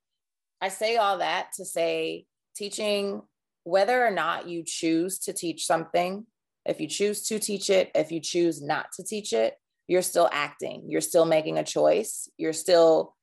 I 0.61 0.69
say 0.69 0.97
all 0.97 1.19
that 1.19 1.49
to 1.55 1.65
say 1.65 2.25
teaching, 2.55 3.21
whether 3.63 4.05
or 4.05 4.11
not 4.11 4.47
you 4.47 4.63
choose 4.65 5.19
to 5.19 5.33
teach 5.33 5.65
something, 5.65 6.25
if 6.65 6.81
you 6.81 6.87
choose 6.87 7.23
to 7.27 7.39
teach 7.39 7.69
it, 7.69 7.91
if 7.95 8.11
you 8.11 8.19
choose 8.19 8.61
not 8.61 8.87
to 8.97 9.03
teach 9.03 9.31
it, 9.33 9.55
you're 9.87 10.01
still 10.01 10.29
acting, 10.33 10.83
you're 10.87 11.01
still 11.01 11.25
making 11.25 11.57
a 11.57 11.63
choice, 11.63 12.29
you're 12.37 12.53
still 12.53 13.15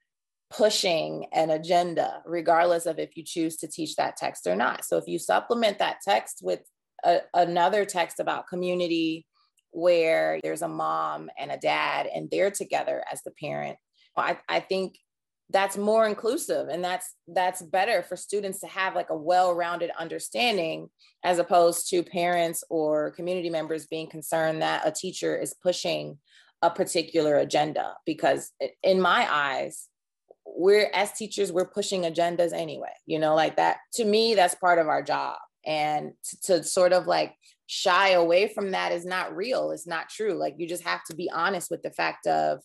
pushing 0.50 1.26
an 1.32 1.50
agenda, 1.50 2.22
regardless 2.24 2.86
of 2.86 2.98
if 2.98 3.16
you 3.16 3.24
choose 3.24 3.56
to 3.58 3.68
teach 3.68 3.96
that 3.96 4.16
text 4.16 4.46
or 4.46 4.56
not. 4.56 4.84
So 4.84 4.96
if 4.96 5.04
you 5.06 5.18
supplement 5.18 5.78
that 5.78 5.98
text 6.06 6.40
with 6.42 6.60
a, 7.04 7.20
another 7.34 7.84
text 7.84 8.20
about 8.20 8.48
community 8.48 9.26
where 9.70 10.40
there's 10.42 10.62
a 10.62 10.68
mom 10.68 11.28
and 11.38 11.50
a 11.50 11.56
dad 11.56 12.06
and 12.06 12.30
they're 12.30 12.50
together 12.50 13.04
as 13.12 13.22
the 13.22 13.32
parent. 13.32 13.76
I, 14.16 14.38
I 14.48 14.60
think 14.60 14.96
that's 15.50 15.76
more 15.76 16.06
inclusive 16.06 16.68
and 16.68 16.82
that's 16.82 17.14
that's 17.28 17.60
better 17.60 18.02
for 18.02 18.16
students 18.16 18.60
to 18.60 18.66
have 18.66 18.94
like 18.94 19.10
a 19.10 19.16
well-rounded 19.16 19.90
understanding 19.98 20.88
as 21.22 21.38
opposed 21.38 21.88
to 21.90 22.02
parents 22.02 22.64
or 22.70 23.10
community 23.10 23.50
members 23.50 23.86
being 23.86 24.08
concerned 24.08 24.62
that 24.62 24.86
a 24.86 24.90
teacher 24.90 25.36
is 25.36 25.54
pushing 25.62 26.18
a 26.62 26.70
particular 26.70 27.36
agenda 27.36 27.94
because 28.06 28.52
in 28.82 29.00
my 29.00 29.28
eyes 29.30 29.88
we're 30.46 30.90
as 30.94 31.12
teachers 31.12 31.52
we're 31.52 31.66
pushing 31.66 32.02
agendas 32.02 32.54
anyway 32.54 32.92
you 33.04 33.18
know 33.18 33.34
like 33.34 33.56
that 33.56 33.76
to 33.92 34.04
me 34.04 34.34
that's 34.34 34.54
part 34.54 34.78
of 34.78 34.88
our 34.88 35.02
job 35.02 35.36
and 35.66 36.12
to, 36.24 36.40
to 36.42 36.64
sort 36.64 36.92
of 36.92 37.06
like 37.06 37.34
shy 37.66 38.10
away 38.10 38.48
from 38.48 38.72
that 38.72 38.92
is 38.92 39.04
not 39.04 39.34
real 39.34 39.70
it's 39.70 39.86
not 39.86 40.08
true. 40.08 40.34
Like 40.34 40.54
you 40.58 40.68
just 40.68 40.84
have 40.84 41.02
to 41.10 41.16
be 41.16 41.30
honest 41.30 41.70
with 41.70 41.82
the 41.82 41.90
fact 41.90 42.26
of 42.26 42.60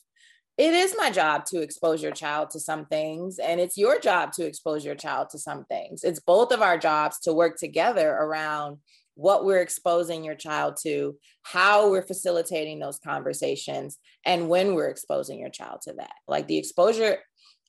it 0.57 0.73
is 0.73 0.93
my 0.97 1.09
job 1.09 1.45
to 1.45 1.61
expose 1.61 2.03
your 2.03 2.11
child 2.11 2.49
to 2.49 2.59
some 2.59 2.85
things 2.85 3.39
and 3.39 3.61
it's 3.61 3.77
your 3.77 3.97
job 3.97 4.33
to 4.33 4.45
expose 4.45 4.83
your 4.83 4.95
child 4.95 5.29
to 5.31 5.39
some 5.39 5.63
things. 5.65 6.03
It's 6.03 6.19
both 6.19 6.51
of 6.51 6.61
our 6.61 6.77
jobs 6.77 7.19
to 7.21 7.33
work 7.33 7.57
together 7.57 8.09
around 8.09 8.79
what 9.15 9.45
we're 9.45 9.61
exposing 9.61 10.23
your 10.23 10.35
child 10.35 10.77
to 10.81 11.15
how 11.43 11.89
we're 11.89 12.05
facilitating 12.05 12.79
those 12.79 12.99
conversations 12.99 13.97
and 14.25 14.49
when 14.49 14.73
we're 14.73 14.89
exposing 14.89 15.39
your 15.39 15.49
child 15.49 15.79
to 15.81 15.93
that. 15.93 16.13
Like 16.27 16.47
the 16.47 16.57
exposure 16.57 17.19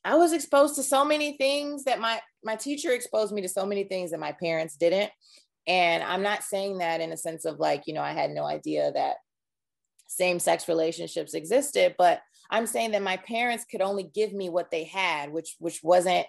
I 0.05 0.15
was 0.17 0.33
exposed 0.33 0.77
to 0.77 0.83
so 0.83 1.05
many 1.05 1.37
things 1.37 1.85
that 1.85 2.01
my 2.01 2.21
my 2.43 2.57
teacher 2.57 2.93
exposed 2.93 3.33
me 3.33 3.43
to 3.43 3.49
so 3.49 3.67
many 3.67 3.85
things 3.85 4.11
that 4.11 4.21
my 4.21 4.33
parents 4.33 4.77
didn't. 4.77 5.11
And 5.67 6.03
I'm 6.03 6.23
not 6.23 6.43
saying 6.43 6.79
that 6.79 7.01
in 7.01 7.13
a 7.13 7.17
sense 7.17 7.45
of 7.45 7.59
like, 7.59 7.83
you 7.87 7.95
know, 7.95 8.03
I 8.03 8.13
had 8.13 8.31
no 8.31 8.45
idea 8.45 8.91
that 8.93 9.17
same 10.07 10.39
sex 10.39 10.69
relationships 10.69 11.35
existed, 11.35 11.95
but 11.99 12.21
I'm 12.51 12.67
saying 12.67 12.93
that 12.93 13.03
my 13.03 13.19
parents 13.19 13.65
could 13.71 13.83
only 13.83 14.03
give 14.03 14.33
me 14.33 14.49
what 14.49 14.71
they 14.71 14.85
had, 14.85 15.33
which 15.33 15.57
which 15.59 15.81
wasn't 15.83 16.27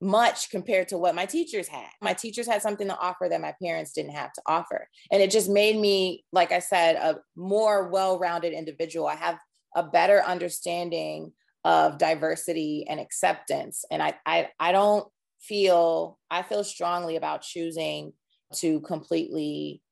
much 0.00 0.50
compared 0.50 0.88
to 0.88 0.98
what 0.98 1.14
my 1.14 1.24
teachers 1.24 1.66
had. 1.66 1.88
My 2.02 2.12
teachers 2.12 2.46
had 2.46 2.60
something 2.60 2.88
to 2.88 2.98
offer 2.98 3.26
that 3.28 3.40
my 3.40 3.54
parents 3.62 3.92
didn't 3.92 4.12
have 4.12 4.32
to 4.34 4.42
offer. 4.46 4.88
And 5.10 5.22
it 5.22 5.30
just 5.30 5.48
made 5.48 5.78
me, 5.78 6.24
like 6.30 6.52
I 6.52 6.58
said, 6.58 6.96
a 6.96 7.20
more 7.36 7.88
well-rounded 7.88 8.52
individual. 8.52 9.06
I 9.06 9.14
have 9.14 9.38
a 9.74 9.82
better 9.82 10.22
understanding 10.22 11.32
of 11.64 11.98
diversity 11.98 12.86
and 12.88 13.00
acceptance. 13.00 13.84
And 13.90 14.02
I, 14.02 14.14
I, 14.26 14.48
I 14.60 14.72
don't 14.72 15.06
feel, 15.40 16.18
I 16.30 16.42
feel 16.42 16.64
strongly 16.64 17.16
about 17.16 17.42
choosing 17.42 18.12
to 18.56 18.80
completely 18.80 19.82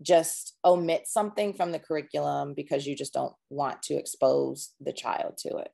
just 0.00 0.56
omit 0.64 1.06
something 1.06 1.52
from 1.52 1.72
the 1.72 1.78
curriculum 1.78 2.54
because 2.54 2.86
you 2.86 2.96
just 2.96 3.12
don't 3.12 3.34
want 3.50 3.82
to 3.82 3.94
expose 3.94 4.72
the 4.80 4.92
child 4.92 5.36
to 5.38 5.56
it. 5.58 5.70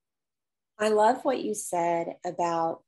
I 0.79 0.89
love 0.89 1.25
what 1.25 1.41
you 1.41 1.55
said 1.55 2.15
about 2.27 2.83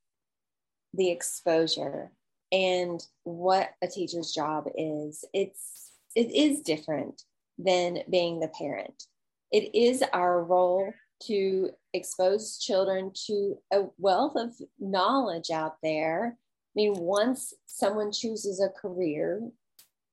the 0.93 1.11
exposure 1.11 2.11
and 2.51 3.05
what 3.23 3.69
a 3.81 3.87
teacher's 3.87 4.31
job 4.31 4.65
is. 4.75 5.23
It's 5.33 5.91
it 6.15 6.33
is 6.33 6.61
different 6.61 7.21
than 7.57 7.99
being 8.09 8.39
the 8.39 8.47
parent. 8.47 9.03
It 9.51 9.75
is 9.75 10.03
our 10.13 10.43
role 10.43 10.91
to 11.23 11.71
expose 11.93 12.59
children 12.59 13.11
to 13.27 13.57
a 13.71 13.85
wealth 13.97 14.35
of 14.35 14.53
knowledge 14.79 15.49
out 15.49 15.77
there. 15.81 16.37
I 16.37 16.73
mean, 16.75 16.95
once 16.97 17.53
someone 17.65 18.11
chooses 18.11 18.61
a 18.61 18.69
career, 18.69 19.41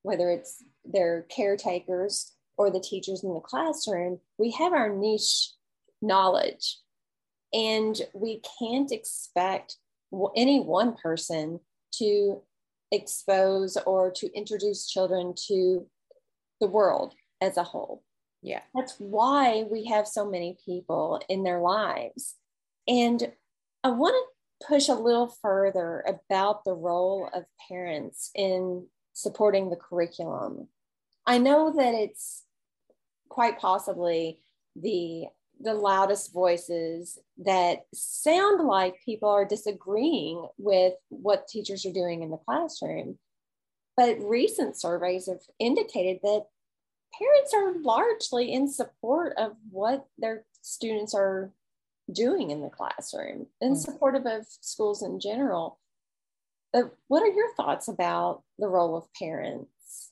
whether 0.03 0.31
it's 0.31 0.63
their 0.85 1.23
caretakers 1.31 2.33
or 2.57 2.71
the 2.71 2.81
teachers 2.81 3.23
in 3.25 3.35
the 3.35 3.41
classroom, 3.41 4.21
we 4.39 4.51
have 4.53 4.73
our 4.73 4.89
niche 4.89 5.51
knowledge. 6.01 6.79
And 7.53 8.01
we 8.15 8.43
can't 8.59 8.91
expect 8.91 9.77
any 10.37 10.61
one 10.61 10.95
person 10.95 11.61
to 11.99 12.43
expose 12.91 13.77
or 13.87 14.11
to 14.11 14.33
introduce 14.33 14.89
children 14.89 15.35
to 15.49 15.87
the 16.61 16.67
world 16.67 17.15
as 17.41 17.57
a 17.57 17.63
whole. 17.63 18.03
Yeah. 18.45 18.61
That's 18.75 18.95
why 18.99 19.65
we 19.71 19.87
have 19.87 20.07
so 20.07 20.29
many 20.31 20.59
people 20.67 21.21
in 21.31 21.45
their 21.45 21.61
lives. 21.61 22.35
And 22.87 23.33
I 23.83 23.89
want 23.89 24.15
to 24.15 24.67
push 24.69 24.89
a 24.89 24.95
little 24.95 25.29
further 25.41 26.05
about 26.07 26.65
the 26.65 26.75
role 26.75 27.31
of 27.33 27.45
parents 27.69 28.31
in 28.35 28.87
supporting 29.15 29.71
the 29.71 29.77
curriculum. 29.77 30.69
I 31.27 31.39
know 31.39 31.73
that 31.75 31.95
it's 31.95 32.45
quite 33.31 33.59
possibly 33.59 34.41
the 34.77 35.25
the 35.61 35.73
loudest 35.73 36.33
voices 36.33 37.17
that 37.39 37.85
sound 37.95 38.67
like 38.67 38.97
people 39.05 39.29
are 39.29 39.45
disagreeing 39.47 40.47
with 40.59 40.95
what 41.09 41.47
teachers 41.49 41.87
are 41.87 41.93
doing 41.93 42.23
in 42.23 42.31
the 42.31 42.37
classroom. 42.37 43.19
But 43.97 44.19
recent 44.21 44.79
surveys 44.79 45.29
have 45.29 45.41
indicated 45.61 46.19
that 46.25 46.47
parents 47.19 47.55
are 47.55 47.75
largely 47.83 48.53
in 48.53 48.69
support 48.69 49.35
of 49.37 49.53
what 49.71 50.07
their 50.19 50.45
students 50.63 51.15
are 51.15 51.53
doing 52.13 52.51
in 52.51 52.63
the 52.63 52.69
classroom 52.69 53.47
and 53.61 53.75
mm-hmm. 53.75 53.81
supportive 53.81 54.27
of 54.27 54.47
schools 54.61 55.03
in 55.03 55.21
general. 55.21 55.79
But 56.73 56.95
what 57.09 57.23
are 57.23 57.33
your 57.33 57.55
thoughts 57.55 57.89
about 57.89 58.43
the 58.59 58.69
role 58.69 58.97
of 58.97 59.13
parents? 59.15 60.11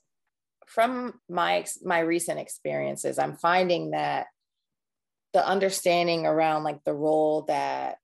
From 0.67 1.21
my 1.29 1.67
my 1.85 1.99
recent 1.99 2.39
experiences, 2.39 3.19
I'm 3.19 3.37
finding 3.37 3.91
that 3.91 4.29
the 5.33 5.47
understanding 5.47 6.25
around 6.25 6.63
like 6.63 6.85
the 6.85 6.95
role 6.95 7.43
that 7.43 7.99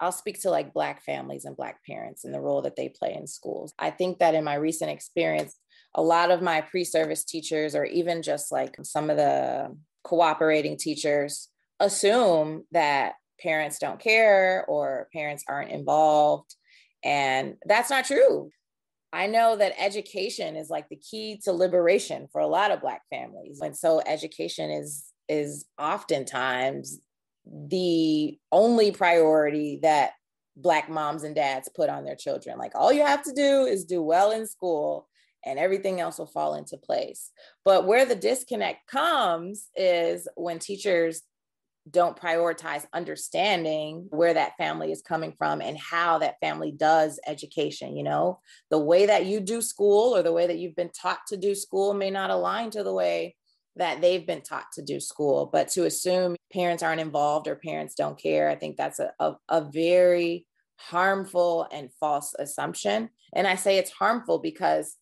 I'll 0.00 0.12
speak 0.12 0.42
to 0.42 0.50
like 0.50 0.74
Black 0.74 1.02
families 1.04 1.44
and 1.44 1.56
Black 1.56 1.84
parents 1.84 2.24
and 2.24 2.34
the 2.34 2.40
role 2.40 2.62
that 2.62 2.76
they 2.76 2.88
play 2.88 3.14
in 3.14 3.26
schools. 3.26 3.72
I 3.78 3.90
think 3.90 4.18
that 4.18 4.34
in 4.34 4.44
my 4.44 4.54
recent 4.54 4.90
experience, 4.90 5.56
a 5.94 6.02
lot 6.02 6.30
of 6.30 6.42
my 6.42 6.60
pre 6.60 6.84
service 6.84 7.24
teachers, 7.24 7.74
or 7.74 7.84
even 7.84 8.22
just 8.22 8.50
like 8.52 8.76
some 8.82 9.10
of 9.10 9.16
the 9.16 9.76
cooperating 10.04 10.76
teachers, 10.76 11.48
assume 11.80 12.64
that 12.72 13.14
parents 13.40 13.78
don't 13.78 14.00
care 14.00 14.64
or 14.68 15.08
parents 15.12 15.44
aren't 15.48 15.70
involved. 15.70 16.54
And 17.04 17.56
that's 17.66 17.90
not 17.90 18.04
true. 18.04 18.50
I 19.12 19.26
know 19.26 19.56
that 19.56 19.74
education 19.78 20.56
is 20.56 20.70
like 20.70 20.88
the 20.88 20.96
key 20.96 21.38
to 21.44 21.52
liberation 21.52 22.28
for 22.32 22.40
a 22.40 22.46
lot 22.46 22.70
of 22.70 22.80
Black 22.80 23.02
families. 23.10 23.60
And 23.60 23.76
so 23.76 24.00
education 24.06 24.70
is 24.70 25.04
is 25.28 25.66
oftentimes 25.78 26.98
the 27.46 28.38
only 28.50 28.90
priority 28.90 29.78
that 29.82 30.12
black 30.56 30.90
moms 30.90 31.22
and 31.22 31.34
dads 31.34 31.68
put 31.74 31.88
on 31.88 32.04
their 32.04 32.16
children 32.16 32.58
like 32.58 32.72
all 32.74 32.92
you 32.92 33.02
have 33.02 33.22
to 33.22 33.32
do 33.32 33.64
is 33.64 33.84
do 33.84 34.02
well 34.02 34.32
in 34.32 34.46
school 34.46 35.08
and 35.44 35.58
everything 35.58 36.00
else 36.00 36.18
will 36.18 36.26
fall 36.26 36.54
into 36.54 36.76
place 36.76 37.30
but 37.64 37.86
where 37.86 38.04
the 38.04 38.14
disconnect 38.14 38.86
comes 38.86 39.68
is 39.76 40.28
when 40.36 40.58
teachers 40.58 41.22
don't 41.90 42.16
prioritize 42.16 42.86
understanding 42.92 44.06
where 44.10 44.34
that 44.34 44.56
family 44.56 44.92
is 44.92 45.02
coming 45.02 45.34
from 45.36 45.60
and 45.60 45.76
how 45.76 46.18
that 46.18 46.38
family 46.40 46.70
does 46.70 47.18
education 47.26 47.96
you 47.96 48.04
know 48.04 48.38
the 48.70 48.78
way 48.78 49.06
that 49.06 49.26
you 49.26 49.40
do 49.40 49.60
school 49.60 50.14
or 50.14 50.22
the 50.22 50.32
way 50.32 50.46
that 50.46 50.58
you've 50.58 50.76
been 50.76 50.90
taught 50.90 51.20
to 51.26 51.36
do 51.36 51.54
school 51.54 51.92
may 51.92 52.10
not 52.10 52.30
align 52.30 52.70
to 52.70 52.82
the 52.82 52.92
way 52.92 53.34
that 53.76 54.00
they've 54.00 54.26
been 54.26 54.42
taught 54.42 54.66
to 54.74 54.82
do 54.82 55.00
school. 55.00 55.48
But 55.52 55.68
to 55.68 55.84
assume 55.86 56.36
parents 56.52 56.82
aren't 56.82 57.00
involved 57.00 57.48
or 57.48 57.56
parents 57.56 57.94
don't 57.94 58.20
care, 58.20 58.48
I 58.48 58.56
think 58.56 58.76
that's 58.76 58.98
a, 58.98 59.12
a, 59.18 59.34
a 59.48 59.70
very 59.70 60.46
harmful 60.76 61.66
and 61.72 61.90
false 61.98 62.34
assumption. 62.38 63.08
And 63.34 63.46
I 63.46 63.54
say 63.54 63.78
it's 63.78 63.90
harmful 63.90 64.40
because 64.40 64.96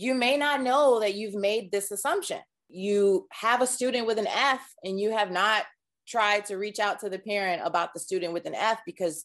you 0.00 0.14
may 0.14 0.36
not 0.36 0.62
know 0.62 1.00
that 1.00 1.14
you've 1.14 1.34
made 1.34 1.72
this 1.72 1.90
assumption. 1.90 2.38
You 2.68 3.26
have 3.32 3.60
a 3.60 3.66
student 3.66 4.06
with 4.06 4.18
an 4.18 4.28
F 4.28 4.60
and 4.84 5.00
you 5.00 5.10
have 5.10 5.32
not 5.32 5.64
tried 6.06 6.46
to 6.46 6.56
reach 6.56 6.78
out 6.78 7.00
to 7.00 7.10
the 7.10 7.18
parent 7.18 7.62
about 7.64 7.92
the 7.92 8.00
student 8.00 8.32
with 8.32 8.46
an 8.46 8.54
F 8.54 8.78
because 8.86 9.24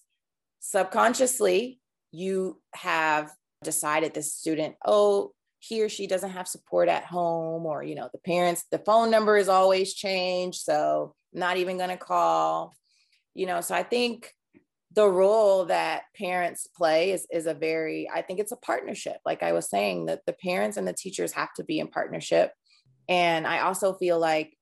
subconsciously 0.61 1.80
you 2.11 2.59
have 2.74 3.32
decided 3.63 4.13
this 4.13 4.34
student, 4.34 4.76
oh, 4.84 5.34
he 5.59 5.84
or 5.84 5.89
she 5.89 6.07
doesn't 6.07 6.32
have 6.32 6.47
support 6.47 6.89
at 6.89 7.05
home 7.05 7.65
or 7.65 7.84
you 7.84 7.95
know 7.95 8.09
the 8.11 8.19
parents 8.19 8.65
the 8.69 8.80
phone 8.80 9.09
number 9.09 9.38
is 9.38 9.47
always 9.47 9.93
changed 9.93 10.59
so 10.59 11.15
not 11.32 11.55
even 11.55 11.78
going 11.78 11.89
to 11.89 11.95
call 11.95 12.74
you 13.34 13.45
know 13.45 13.61
so 13.61 13.74
i 13.74 13.82
think 13.82 14.34
the 14.95 15.07
role 15.07 15.65
that 15.65 16.03
parents 16.15 16.67
play 16.67 17.11
is, 17.11 17.27
is 17.31 17.45
a 17.45 17.53
very 17.53 18.09
i 18.13 18.21
think 18.21 18.39
it's 18.39 18.51
a 18.51 18.57
partnership 18.57 19.17
like 19.25 19.43
i 19.43 19.51
was 19.51 19.69
saying 19.69 20.05
that 20.05 20.21
the 20.25 20.33
parents 20.33 20.77
and 20.77 20.87
the 20.87 20.93
teachers 20.93 21.31
have 21.31 21.53
to 21.53 21.63
be 21.63 21.79
in 21.79 21.87
partnership 21.87 22.51
and 23.09 23.47
i 23.47 23.59
also 23.59 23.93
feel 23.93 24.19
like 24.19 24.55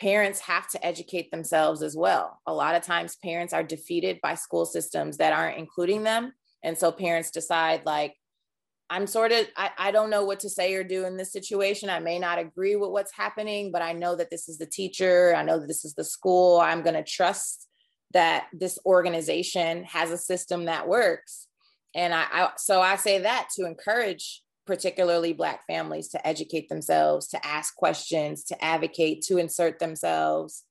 parents 0.00 0.40
have 0.40 0.68
to 0.68 0.84
educate 0.84 1.30
themselves 1.30 1.82
as 1.82 1.96
well 1.96 2.40
a 2.46 2.54
lot 2.54 2.74
of 2.74 2.82
times 2.82 3.16
parents 3.22 3.52
are 3.52 3.62
defeated 3.62 4.18
by 4.22 4.34
school 4.34 4.66
systems 4.66 5.16
that 5.16 5.32
aren't 5.32 5.58
including 5.58 6.02
them 6.02 6.32
and 6.62 6.76
so 6.76 6.90
parents 6.92 7.30
decide 7.30 7.82
like 7.86 8.14
I'm 8.88 9.08
sort 9.08 9.32
of, 9.32 9.46
I, 9.56 9.70
I 9.76 9.90
don't 9.90 10.10
know 10.10 10.24
what 10.24 10.38
to 10.40 10.48
say 10.48 10.72
or 10.74 10.84
do 10.84 11.06
in 11.06 11.16
this 11.16 11.32
situation. 11.32 11.90
I 11.90 11.98
may 11.98 12.20
not 12.20 12.38
agree 12.38 12.76
with 12.76 12.90
what's 12.90 13.12
happening, 13.12 13.72
but 13.72 13.82
I 13.82 13.92
know 13.92 14.14
that 14.14 14.30
this 14.30 14.48
is 14.48 14.58
the 14.58 14.66
teacher. 14.66 15.34
I 15.34 15.42
know 15.42 15.58
that 15.58 15.66
this 15.66 15.84
is 15.84 15.94
the 15.94 16.04
school. 16.04 16.60
I'm 16.60 16.82
going 16.82 16.94
to 16.94 17.02
trust 17.02 17.66
that 18.12 18.46
this 18.52 18.78
organization 18.86 19.84
has 19.84 20.10
a 20.10 20.18
system 20.18 20.66
that 20.66 20.88
works. 20.88 21.48
And 21.94 22.14
I, 22.14 22.24
I, 22.30 22.50
so 22.56 22.80
I 22.80 22.96
say 22.96 23.20
that 23.20 23.48
to 23.56 23.66
encourage 23.66 24.42
particularly 24.66 25.32
Black 25.32 25.66
families 25.66 26.08
to 26.08 26.26
educate 26.26 26.68
themselves, 26.68 27.28
to 27.28 27.46
ask 27.46 27.74
questions, 27.76 28.44
to 28.44 28.64
advocate, 28.64 29.22
to 29.22 29.38
insert 29.38 29.78
themselves, 29.78 30.64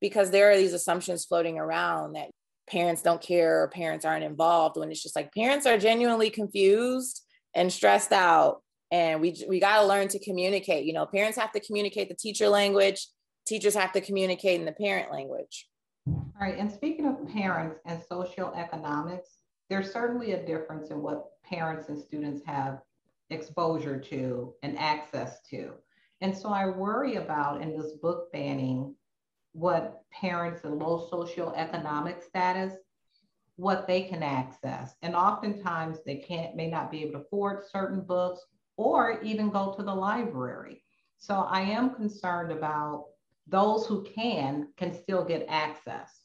because 0.00 0.30
there 0.30 0.50
are 0.50 0.56
these 0.56 0.72
assumptions 0.72 1.24
floating 1.24 1.58
around 1.58 2.14
that 2.14 2.30
parents 2.68 3.02
don't 3.02 3.22
care 3.22 3.62
or 3.62 3.68
parents 3.68 4.04
aren't 4.04 4.24
involved 4.24 4.76
when 4.76 4.90
it's 4.90 5.02
just 5.02 5.16
like 5.16 5.32
parents 5.32 5.66
are 5.66 5.78
genuinely 5.78 6.30
confused 6.30 7.22
and 7.54 7.72
stressed 7.72 8.12
out 8.12 8.60
and 8.90 9.20
we 9.20 9.36
we 9.48 9.60
got 9.60 9.80
to 9.80 9.86
learn 9.86 10.08
to 10.08 10.18
communicate 10.18 10.84
you 10.84 10.92
know 10.92 11.06
parents 11.06 11.38
have 11.38 11.52
to 11.52 11.60
communicate 11.60 12.08
the 12.08 12.14
teacher 12.14 12.48
language 12.48 13.06
teachers 13.46 13.74
have 13.74 13.92
to 13.92 14.00
communicate 14.00 14.58
in 14.58 14.66
the 14.66 14.72
parent 14.72 15.12
language 15.12 15.68
all 16.08 16.32
right 16.40 16.58
and 16.58 16.70
speaking 16.70 17.06
of 17.06 17.28
parents 17.28 17.78
and 17.86 18.00
social 18.08 18.52
economics 18.54 19.42
there's 19.68 19.92
certainly 19.92 20.32
a 20.32 20.46
difference 20.46 20.90
in 20.90 21.02
what 21.02 21.30
parents 21.44 21.88
and 21.88 21.98
students 21.98 22.42
have 22.46 22.80
exposure 23.30 23.98
to 23.98 24.54
and 24.62 24.78
access 24.78 25.40
to 25.42 25.72
and 26.20 26.36
so 26.36 26.48
i 26.48 26.66
worry 26.66 27.16
about 27.16 27.60
in 27.60 27.76
this 27.76 27.92
book 28.02 28.30
banning 28.32 28.94
what 29.52 30.02
parents 30.12 30.64
in 30.64 30.78
low 30.78 31.08
socioeconomic 31.10 32.22
status 32.22 32.74
what 33.56 33.86
they 33.86 34.02
can 34.02 34.22
access. 34.22 34.94
And 35.02 35.16
oftentimes 35.16 35.98
they 36.04 36.16
can't, 36.16 36.54
may 36.54 36.68
not 36.68 36.90
be 36.90 37.02
able 37.02 37.12
to 37.12 37.18
afford 37.26 37.64
certain 37.66 38.02
books 38.02 38.44
or 38.76 39.20
even 39.22 39.50
go 39.50 39.74
to 39.74 39.82
the 39.82 39.94
library. 39.94 40.82
So 41.18 41.34
I 41.34 41.62
am 41.62 41.94
concerned 41.94 42.52
about 42.52 43.06
those 43.46 43.86
who 43.86 44.02
can, 44.02 44.68
can 44.76 44.92
still 44.92 45.24
get 45.24 45.46
access. 45.48 46.22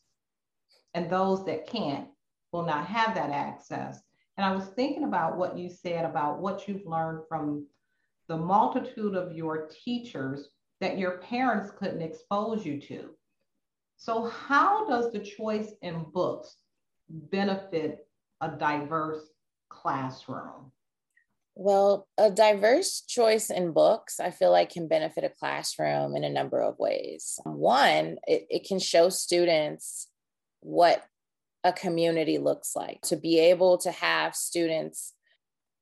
And 0.93 1.09
those 1.09 1.45
that 1.45 1.67
can't 1.67 2.07
will 2.51 2.65
not 2.65 2.85
have 2.87 3.15
that 3.15 3.29
access. 3.29 4.01
And 4.37 4.45
I 4.45 4.55
was 4.55 4.67
thinking 4.69 5.03
about 5.03 5.37
what 5.37 5.57
you 5.57 5.69
said 5.69 6.05
about 6.05 6.39
what 6.39 6.67
you've 6.67 6.85
learned 6.85 7.23
from 7.29 7.67
the 8.27 8.37
multitude 8.37 9.15
of 9.15 9.35
your 9.35 9.69
teachers 9.83 10.49
that 10.79 10.97
your 10.97 11.19
parents 11.19 11.71
couldn't 11.77 12.01
expose 12.01 12.65
you 12.65 12.81
to. 12.81 13.11
So, 13.97 14.25
how 14.25 14.87
does 14.87 15.11
the 15.11 15.19
choice 15.19 15.73
in 15.81 16.05
books 16.11 16.55
benefit 17.09 18.07
a 18.41 18.49
diverse 18.49 19.29
classroom? 19.69 20.71
Well, 21.55 22.07
a 22.17 22.31
diverse 22.31 23.01
choice 23.07 23.49
in 23.49 23.73
books, 23.73 24.19
I 24.19 24.31
feel 24.31 24.51
like 24.51 24.71
can 24.71 24.87
benefit 24.87 25.23
a 25.23 25.29
classroom 25.29 26.15
in 26.15 26.23
a 26.23 26.29
number 26.29 26.61
of 26.61 26.79
ways. 26.79 27.39
One, 27.43 28.17
it, 28.25 28.47
it 28.49 28.67
can 28.67 28.79
show 28.79 29.09
students 29.09 30.07
what 30.61 31.03
a 31.63 31.73
community 31.73 32.37
looks 32.37 32.75
like, 32.75 33.01
to 33.03 33.15
be 33.15 33.37
able 33.39 33.77
to 33.79 33.91
have 33.91 34.35
students 34.35 35.13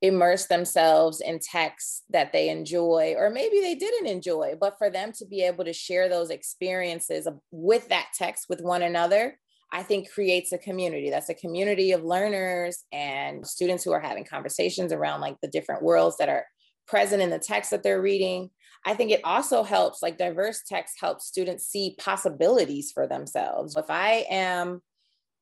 immerse 0.02 0.48
themselves 0.48 1.22
in 1.22 1.40
texts 1.40 2.04
that 2.10 2.32
they 2.34 2.50
enjoy, 2.50 3.16
or 3.18 3.30
maybe 3.30 3.60
they 3.60 3.76
didn't 3.76 4.08
enjoy, 4.08 4.56
but 4.60 4.78
for 4.78 4.90
them 4.90 5.12
to 5.12 5.26
be 5.26 5.42
able 5.44 5.66
to 5.66 5.74
share 5.74 6.10
those 6.10 6.30
experiences 6.30 7.28
with 7.52 7.90
that 7.90 8.08
text 8.18 8.46
with 8.50 8.62
one 8.62 8.82
another 8.82 9.38
I 9.72 9.84
think 9.84 10.12
creates 10.12 10.52
a 10.52 10.58
community. 10.58 11.10
That's 11.10 11.30
a 11.30 11.36
community 11.36 11.92
of 11.92 12.04
learners 12.04 12.84
and 12.92 13.46
students 13.46 13.84
who 13.84 13.92
are 13.92 14.00
having 14.00 14.26
conversations 14.26 14.92
around 14.92 15.22
like 15.22 15.38
the 15.42 15.48
different 15.48 15.84
worlds 15.84 16.18
that 16.18 16.30
are 16.30 16.46
present 16.88 17.22
in 17.22 17.30
the 17.30 17.40
text 17.40 17.72
that 17.72 17.84
they're 17.84 18.02
reading. 18.02 18.50
I 18.86 18.96
think 18.96 19.12
it 19.12 19.22
also 19.24 19.64
helps, 19.64 20.02
like 20.02 20.18
diverse 20.18 20.62
text 20.68 20.96
helps 21.00 21.28
students 21.28 21.68
see 21.68 21.96
possibilities 22.00 22.92
for 22.92 23.08
themselves. 23.08 23.76
If 23.76 23.90
I 23.90 24.26
am 24.30 24.82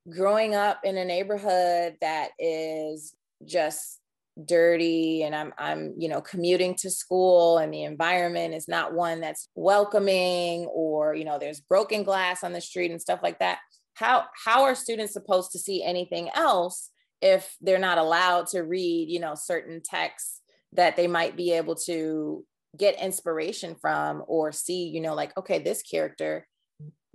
growing 0.09 0.55
up 0.55 0.81
in 0.83 0.97
a 0.97 1.05
neighborhood 1.05 1.95
that 2.01 2.29
is 2.39 3.15
just 3.45 3.99
dirty 4.45 5.23
and 5.23 5.35
I'm 5.35 5.51
I'm 5.57 5.95
you 5.97 6.09
know 6.09 6.21
commuting 6.21 6.75
to 6.75 6.91
school 6.91 7.57
and 7.57 7.73
the 7.73 7.83
environment 7.83 8.53
is 8.53 8.67
not 8.67 8.93
one 8.93 9.19
that's 9.19 9.49
welcoming 9.55 10.65
or 10.65 11.15
you 11.15 11.25
know 11.25 11.39
there's 11.39 11.59
broken 11.59 12.03
glass 12.03 12.43
on 12.43 12.53
the 12.53 12.61
street 12.61 12.91
and 12.91 13.01
stuff 13.01 13.21
like 13.23 13.39
that 13.39 13.57
how 13.97 14.25
how 14.45 14.63
are 14.63 14.75
students 14.75 15.13
supposed 15.13 15.51
to 15.51 15.59
see 15.59 15.83
anything 15.83 16.29
else 16.33 16.89
if 17.21 17.55
they're 17.61 17.79
not 17.79 17.97
allowed 17.97 18.47
to 18.47 18.61
read 18.61 19.09
you 19.09 19.19
know 19.19 19.35
certain 19.35 19.81
texts 19.83 20.41
that 20.73 20.95
they 20.95 21.07
might 21.07 21.35
be 21.35 21.53
able 21.53 21.75
to 21.75 22.45
get 22.77 23.01
inspiration 23.01 23.75
from 23.81 24.23
or 24.27 24.51
see 24.51 24.87
you 24.87 25.01
know 25.01 25.15
like 25.15 25.35
okay 25.37 25.59
this 25.59 25.81
character 25.81 26.47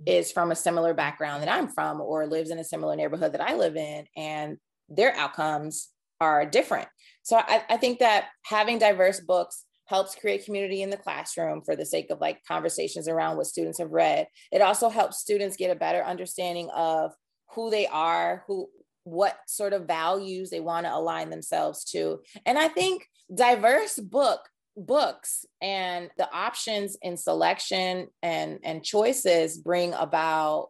is 0.05 0.31
from 0.31 0.51
a 0.51 0.55
similar 0.55 0.93
background 0.93 1.41
that 1.41 1.51
i'm 1.51 1.69
from 1.69 2.01
or 2.01 2.27
lives 2.27 2.51
in 2.51 2.59
a 2.59 2.63
similar 2.63 2.95
neighborhood 2.95 3.33
that 3.33 3.41
i 3.41 3.55
live 3.55 3.75
in 3.75 4.05
and 4.17 4.57
their 4.89 5.15
outcomes 5.15 5.89
are 6.23 6.45
different. 6.45 6.87
So 7.23 7.37
I, 7.37 7.63
I 7.69 7.77
think 7.77 7.99
that 7.99 8.27
having 8.45 8.79
diverse 8.79 9.19
books 9.19 9.65
helps 9.85 10.15
create 10.15 10.45
community 10.45 10.81
in 10.81 10.89
the 10.89 10.97
classroom 10.97 11.61
for 11.61 11.75
the 11.75 11.85
sake 11.85 12.09
of 12.09 12.21
like 12.21 12.43
conversations 12.47 13.07
around 13.07 13.37
what 13.37 13.47
students 13.47 13.79
have 13.79 13.91
read. 13.91 14.27
It 14.51 14.61
also 14.61 14.89
helps 14.89 15.19
students 15.19 15.57
get 15.57 15.71
a 15.71 15.79
better 15.79 16.03
understanding 16.03 16.69
of 16.69 17.11
who 17.53 17.69
they 17.69 17.87
are, 17.87 18.43
who 18.47 18.69
what 19.03 19.37
sort 19.47 19.73
of 19.73 19.85
values 19.85 20.49
they 20.49 20.61
want 20.61 20.85
to 20.85 20.95
align 20.95 21.29
themselves 21.29 21.83
to. 21.85 22.21
And 22.45 22.57
I 22.57 22.69
think 22.69 23.05
diverse 23.33 23.99
book 23.99 24.41
books 24.75 25.45
and 25.61 26.09
the 26.17 26.31
options 26.33 26.97
in 27.01 27.15
selection 27.15 28.07
and 28.23 28.59
and 28.63 28.83
choices 28.83 29.57
bring 29.57 29.93
about 29.93 30.69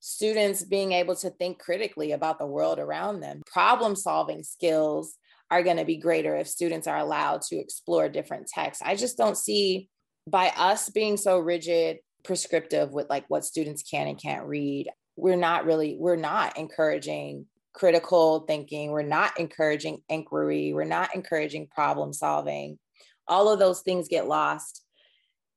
students 0.00 0.62
being 0.62 0.92
able 0.92 1.16
to 1.16 1.30
think 1.30 1.58
critically 1.58 2.12
about 2.12 2.38
the 2.38 2.46
world 2.46 2.78
around 2.78 3.20
them 3.20 3.42
problem 3.50 3.96
solving 3.96 4.42
skills 4.42 5.16
are 5.50 5.62
going 5.62 5.76
to 5.78 5.84
be 5.84 5.96
greater 5.96 6.36
if 6.36 6.48
students 6.48 6.86
are 6.86 6.98
allowed 6.98 7.42
to 7.42 7.56
explore 7.56 8.08
different 8.08 8.48
texts. 8.48 8.82
I 8.84 8.96
just 8.96 9.16
don't 9.16 9.36
see 9.36 9.88
by 10.26 10.52
us 10.56 10.90
being 10.90 11.16
so 11.16 11.38
rigid, 11.38 11.98
prescriptive 12.22 12.92
with 12.92 13.08
like 13.08 13.24
what 13.28 13.44
students 13.44 13.82
can 13.82 14.08
and 14.08 14.20
can't 14.20 14.46
read, 14.46 14.88
we're 15.16 15.36
not 15.36 15.64
really, 15.64 15.96
we're 15.98 16.16
not 16.16 16.58
encouraging 16.58 17.46
critical 17.72 18.40
thinking. 18.40 18.90
We're 18.90 19.02
not 19.02 19.38
encouraging 19.38 20.02
inquiry. 20.08 20.72
We're 20.72 20.84
not 20.84 21.14
encouraging 21.14 21.68
problem 21.68 22.12
solving. 22.12 22.78
All 23.26 23.48
of 23.50 23.58
those 23.58 23.82
things 23.82 24.08
get 24.08 24.26
lost. 24.26 24.82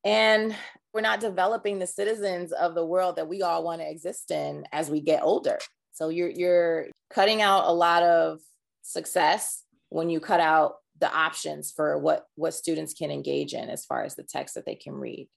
And 0.04 0.56
we're 0.94 1.02
not 1.02 1.20
developing 1.20 1.80
the 1.80 1.88
citizens 1.88 2.52
of 2.52 2.76
the 2.76 2.86
world 2.86 3.16
that 3.16 3.28
we 3.28 3.42
all 3.42 3.64
want 3.64 3.82
to 3.82 3.90
exist 3.90 4.30
in 4.32 4.66
as 4.72 4.90
we 4.90 5.02
get 5.02 5.24
older. 5.24 5.58
So 5.94 6.10
you're 6.10 6.30
you're 6.30 6.88
cutting 7.14 7.42
out 7.42 7.68
a 7.68 7.74
lot 7.74 8.04
of 8.04 8.40
success 8.82 9.64
when 9.92 10.10
you 10.10 10.20
cut 10.20 10.40
out 10.40 10.76
the 11.00 11.14
options 11.14 11.72
for 11.72 11.98
what 11.98 12.26
what 12.36 12.54
students 12.54 12.94
can 12.94 13.12
engage 13.12 13.54
in 13.54 13.70
as 13.70 13.86
far 13.86 14.04
as 14.04 14.16
the 14.16 14.24
text 14.24 14.56
that 14.56 14.66
they 14.66 14.76
can 14.76 14.94
read? 14.94 15.28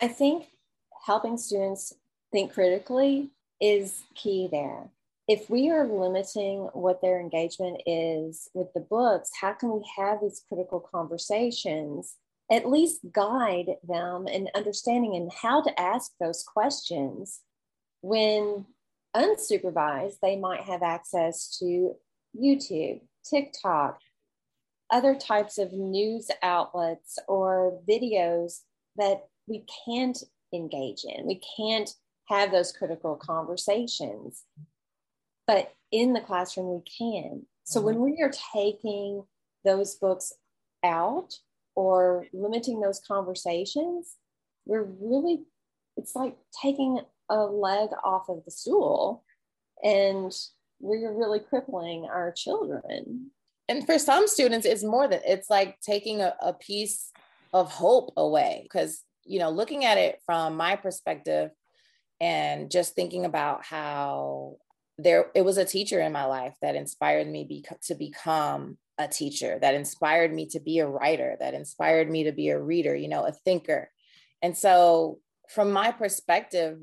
I 0.00 0.08
think 0.08 0.46
helping 1.06 1.38
students 1.38 1.92
think 2.30 2.52
critically 2.52 3.30
is 3.60 4.02
key 4.14 4.48
there. 4.50 4.90
If 5.26 5.50
we 5.50 5.70
are 5.70 5.88
limiting 5.88 6.68
what 6.72 7.00
their 7.00 7.18
engagement 7.18 7.82
is 7.86 8.48
with 8.54 8.72
the 8.74 8.80
books 8.80 9.30
how 9.40 9.54
can 9.54 9.72
we 9.72 9.84
have 9.96 10.20
these 10.20 10.42
critical 10.48 10.80
conversations 10.80 12.14
at 12.50 12.68
least 12.68 13.00
guide 13.12 13.74
them 13.82 14.28
in 14.28 14.48
understanding 14.54 15.16
and 15.16 15.32
how 15.32 15.60
to 15.62 15.80
ask 15.80 16.12
those 16.20 16.44
questions 16.44 17.40
when 18.02 18.66
unsupervised 19.16 20.18
they 20.22 20.36
might 20.36 20.60
have 20.60 20.82
access 20.82 21.58
to 21.58 21.96
youtube 22.40 23.00
TikTok, 23.30 24.00
other 24.90 25.14
types 25.14 25.58
of 25.58 25.72
news 25.72 26.30
outlets 26.42 27.18
or 27.28 27.80
videos 27.88 28.60
that 28.96 29.28
we 29.46 29.64
can't 29.84 30.22
engage 30.52 31.04
in. 31.04 31.26
We 31.26 31.40
can't 31.56 31.90
have 32.28 32.50
those 32.50 32.72
critical 32.72 33.16
conversations. 33.16 34.42
But 35.46 35.72
in 35.92 36.12
the 36.12 36.20
classroom, 36.20 36.68
we 36.68 36.82
can. 36.98 37.46
So 37.64 37.78
mm-hmm. 37.78 37.86
when 37.86 38.00
we 38.00 38.22
are 38.22 38.32
taking 38.52 39.24
those 39.64 39.94
books 39.96 40.32
out 40.84 41.34
or 41.74 42.26
limiting 42.32 42.80
those 42.80 43.00
conversations, 43.06 44.14
we're 44.64 44.88
really, 45.00 45.42
it's 45.96 46.16
like 46.16 46.36
taking 46.62 47.00
a 47.28 47.38
leg 47.38 47.90
off 48.04 48.28
of 48.28 48.44
the 48.44 48.50
stool 48.50 49.24
and 49.82 50.32
we're 50.80 51.12
really 51.12 51.40
crippling 51.40 52.06
our 52.06 52.32
children. 52.32 53.30
And 53.68 53.84
for 53.84 53.98
some 53.98 54.28
students, 54.28 54.66
it's 54.66 54.84
more 54.84 55.08
than 55.08 55.20
it's 55.26 55.50
like 55.50 55.80
taking 55.80 56.20
a, 56.20 56.34
a 56.40 56.52
piece 56.52 57.10
of 57.52 57.70
hope 57.70 58.12
away. 58.16 58.60
Because, 58.62 59.02
you 59.24 59.38
know, 59.38 59.50
looking 59.50 59.84
at 59.84 59.98
it 59.98 60.20
from 60.24 60.56
my 60.56 60.76
perspective 60.76 61.50
and 62.20 62.70
just 62.70 62.94
thinking 62.94 63.24
about 63.24 63.64
how 63.64 64.56
there 64.98 65.26
it 65.34 65.44
was 65.44 65.58
a 65.58 65.64
teacher 65.64 66.00
in 66.00 66.12
my 66.12 66.24
life 66.24 66.54
that 66.62 66.76
inspired 66.76 67.28
me 67.28 67.44
be, 67.44 67.64
to 67.82 67.94
become 67.94 68.78
a 68.98 69.06
teacher 69.06 69.58
that 69.60 69.74
inspired 69.74 70.32
me 70.32 70.46
to 70.46 70.60
be 70.60 70.78
a 70.78 70.88
writer 70.88 71.36
that 71.38 71.52
inspired 71.52 72.10
me 72.10 72.24
to 72.24 72.32
be 72.32 72.48
a 72.48 72.58
reader 72.58 72.96
you 72.96 73.08
know 73.08 73.26
a 73.26 73.32
thinker 73.32 73.90
and 74.40 74.56
so 74.56 75.18
from 75.50 75.70
my 75.70 75.92
perspective 75.92 76.78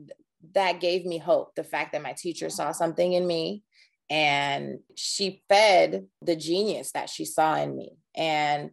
that 0.53 0.79
gave 0.79 1.05
me 1.05 1.17
hope 1.17 1.55
the 1.55 1.63
fact 1.63 1.93
that 1.93 2.03
my 2.03 2.13
teacher 2.13 2.49
saw 2.49 2.71
something 2.71 3.13
in 3.13 3.25
me 3.25 3.63
and 4.09 4.79
she 4.95 5.43
fed 5.49 6.05
the 6.21 6.35
genius 6.35 6.91
that 6.91 7.09
she 7.09 7.25
saw 7.25 7.55
in 7.55 7.75
me. 7.75 7.97
And 8.15 8.71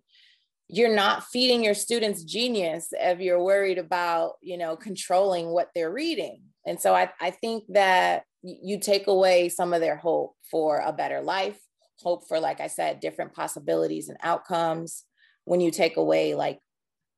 you're 0.68 0.94
not 0.94 1.24
feeding 1.24 1.64
your 1.64 1.74
students 1.74 2.22
genius 2.22 2.88
if 2.92 3.20
you're 3.20 3.42
worried 3.42 3.78
about 3.78 4.34
you 4.40 4.56
know 4.56 4.76
controlling 4.76 5.48
what 5.48 5.68
they're 5.74 5.92
reading. 5.92 6.42
And 6.66 6.80
so 6.80 6.94
i, 6.94 7.10
I 7.20 7.30
think 7.30 7.64
that 7.70 8.24
you 8.42 8.78
take 8.78 9.06
away 9.06 9.48
some 9.48 9.72
of 9.72 9.80
their 9.80 9.96
hope 9.96 10.34
for 10.50 10.78
a 10.78 10.92
better 10.92 11.20
life 11.20 11.58
hope 12.02 12.26
for 12.26 12.40
like 12.40 12.60
i 12.60 12.66
said 12.66 12.98
different 12.98 13.34
possibilities 13.34 14.08
and 14.08 14.16
outcomes 14.22 15.04
when 15.44 15.60
you 15.60 15.70
take 15.70 15.98
away 15.98 16.34
like 16.34 16.58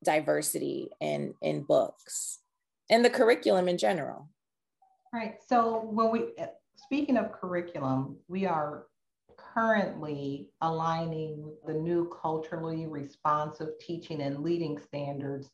diversity 0.02 0.90
in 1.00 1.34
in 1.40 1.62
books 1.62 2.40
and 2.92 3.04
the 3.04 3.10
curriculum 3.10 3.68
in 3.68 3.78
general. 3.78 4.28
Right. 5.12 5.36
So 5.48 5.80
when 5.90 6.10
we 6.10 6.32
speaking 6.92 7.16
of 7.16 7.32
curriculum, 7.32 8.18
we 8.28 8.44
are 8.44 8.84
currently 9.38 10.50
aligning 10.60 11.50
the 11.66 11.72
new 11.72 12.14
culturally 12.20 12.86
responsive 12.86 13.70
teaching 13.80 14.20
and 14.20 14.40
leading 14.40 14.78
standards 14.78 15.48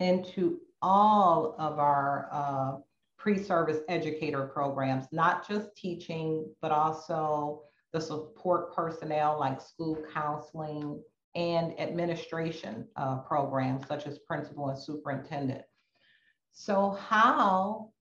into 0.00 0.58
all 0.80 1.54
of 1.58 1.78
our 1.78 2.26
uh, 2.32 2.78
pre-service 3.18 3.80
educator 3.90 4.46
programs, 4.46 5.04
not 5.12 5.46
just 5.46 5.76
teaching, 5.76 6.46
but 6.62 6.72
also 6.72 7.64
the 7.92 8.00
support 8.00 8.74
personnel 8.74 9.38
like 9.38 9.60
school 9.60 10.02
counseling 10.14 10.98
and 11.34 11.78
administration 11.78 12.88
uh, 12.96 13.18
programs 13.18 13.86
such 13.86 14.06
as 14.06 14.20
principal 14.20 14.70
and 14.70 14.78
superintendent. 14.78 15.64
So 16.52 16.92
how 16.92 17.91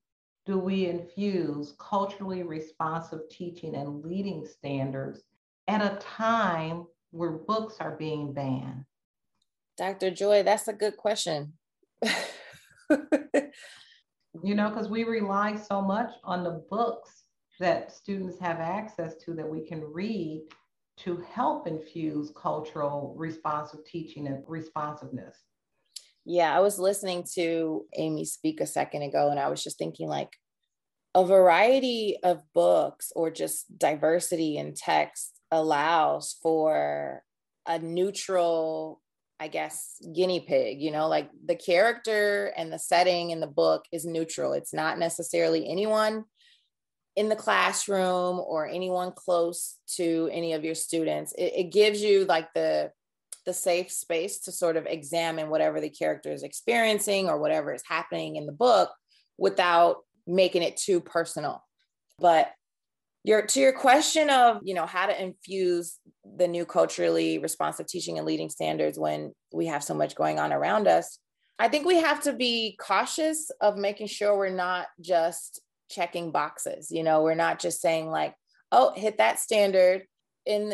do 0.46 0.58
we 0.58 0.88
infuse 0.88 1.76
culturally 1.80 2.44
responsive 2.44 3.22
teaching 3.30 3.76
and 3.76 4.04
leading 4.04 4.46
standards 4.46 5.22
at 5.68 5.82
a 5.82 5.98
time 6.00 6.86
where 7.12 7.32
books 7.32 7.76
are 7.80 7.96
being 7.98 8.34
banned? 8.34 8.86
Dr. 9.78 10.12
Joy, 10.12 10.44
that's 10.44 10.68
a 10.68 10.74
good 10.74 10.98
question. 10.98 11.54
you 14.44 14.56
know, 14.56 14.70
because 14.70 14.90
we 14.90 15.04
rely 15.04 15.56
so 15.56 15.82
much 15.82 16.12
on 16.24 16.44
the 16.44 16.64
books 16.70 17.24
that 17.60 17.92
students 17.92 18.40
have 18.40 18.60
access 18.60 19.16
to 19.18 19.34
that 19.36 19.48
we 19.48 19.66
can 19.66 19.84
read 19.84 20.42
to 20.98 21.24
help 21.32 21.68
infuse 21.68 22.32
cultural 22.36 23.14
responsive 23.18 23.86
teaching 23.86 24.28
and 24.28 24.44
responsiveness? 24.48 25.38
Yeah, 26.32 26.56
I 26.56 26.62
was 26.62 26.80
listening 26.80 27.26
to 27.36 27.86
Amy 27.98 28.24
speak 28.24 28.62
a 28.62 28.66
second 28.66 29.02
ago, 29.02 29.32
and 29.32 29.40
I 29.40 29.50
was 29.50 29.62
just 29.62 29.78
thinking 29.78 30.08
like 30.08 30.30
a 31.14 31.26
variety 31.26 32.16
of 32.24 32.42
books 32.54 33.12
or 33.18 33.32
just 33.32 33.78
diversity 33.78 34.56
in 34.56 34.74
text 34.74 35.38
allows 35.52 36.38
for 36.42 37.24
a 37.68 37.80
neutral 37.80 39.02
I 39.42 39.48
guess, 39.48 39.96
guinea 40.16 40.40
pig, 40.40 40.80
you 40.80 40.92
know, 40.92 41.08
like 41.08 41.32
the 41.44 41.56
character 41.56 42.54
and 42.56 42.72
the 42.72 42.78
setting 42.78 43.32
in 43.32 43.40
the 43.40 43.48
book 43.48 43.86
is 43.92 44.06
neutral. 44.06 44.54
It's 44.54 44.72
not 44.72 45.00
necessarily 45.00 45.68
anyone 45.68 46.26
in 47.16 47.28
the 47.28 47.36
classroom 47.36 48.40
or 48.40 48.68
anyone 48.68 49.14
close 49.14 49.80
to 49.96 50.30
any 50.32 50.54
of 50.54 50.64
your 50.64 50.76
students. 50.76 51.34
It, 51.34 51.54
it 51.56 51.72
gives 51.72 52.04
you 52.04 52.26
like 52.26 52.54
the 52.54 52.92
the 53.46 53.54
safe 53.54 53.92
space 53.92 54.40
to 54.42 54.52
sort 54.52 54.78
of 54.78 54.86
examine 54.86 55.50
whatever 55.50 55.82
the 55.82 55.90
character 55.90 56.32
is 56.32 56.44
experiencing 56.44 57.30
or 57.30 57.40
whatever 57.40 57.74
is 57.74 57.84
happening 57.88 58.36
in 58.36 58.46
the 58.46 58.52
book 58.52 58.92
without 59.38 59.98
making 60.28 60.62
it 60.62 60.78
too 60.78 61.02
personal. 61.02 61.64
But 62.20 62.52
your 63.24 63.44
to 63.44 63.60
your 63.60 63.74
question 63.74 64.30
of 64.30 64.60
you 64.64 64.74
know 64.74 64.86
how 64.86 65.06
to 65.06 65.22
infuse 65.22 66.00
the 66.38 66.48
new 66.48 66.66
culturally 66.66 67.38
responsive 67.38 67.88
teaching 67.88 68.18
and 68.18 68.26
leading 68.26 68.50
standards 68.50 68.98
when 68.98 69.32
we 69.54 69.68
have 69.68 69.84
so 69.84 69.94
much 69.94 70.16
going 70.16 70.40
on 70.40 70.52
around 70.52 70.88
us 70.88 71.20
i 71.60 71.68
think 71.68 71.86
we 71.86 71.98
have 71.98 72.22
to 72.22 72.34
be 72.34 72.76
cautious 72.80 73.52
of 73.62 73.78
making 73.78 74.08
sure 74.08 74.38
we're 74.38 74.50
not 74.50 74.88
just 75.00 75.62
checking 75.90 76.32
boxes 76.32 76.90
you 76.90 77.04
know 77.04 77.22
we're 77.22 77.36
not 77.36 77.60
just 77.60 77.82
saying 77.82 78.10
like 78.10 78.34
oh 78.72 78.92
hit 78.96 79.18
that 79.18 79.40
standard 79.40 80.04
in 80.46 80.74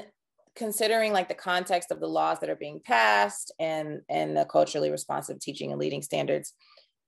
considering 0.57 1.13
like 1.13 1.29
the 1.29 1.33
context 1.33 1.91
of 1.91 1.99
the 1.99 2.07
laws 2.07 2.39
that 2.39 2.49
are 2.49 2.55
being 2.55 2.81
passed 2.83 3.53
and 3.59 4.01
and 4.09 4.35
the 4.35 4.45
culturally 4.45 4.91
responsive 4.91 5.39
teaching 5.39 5.71
and 5.71 5.79
leading 5.79 6.01
standards 6.01 6.53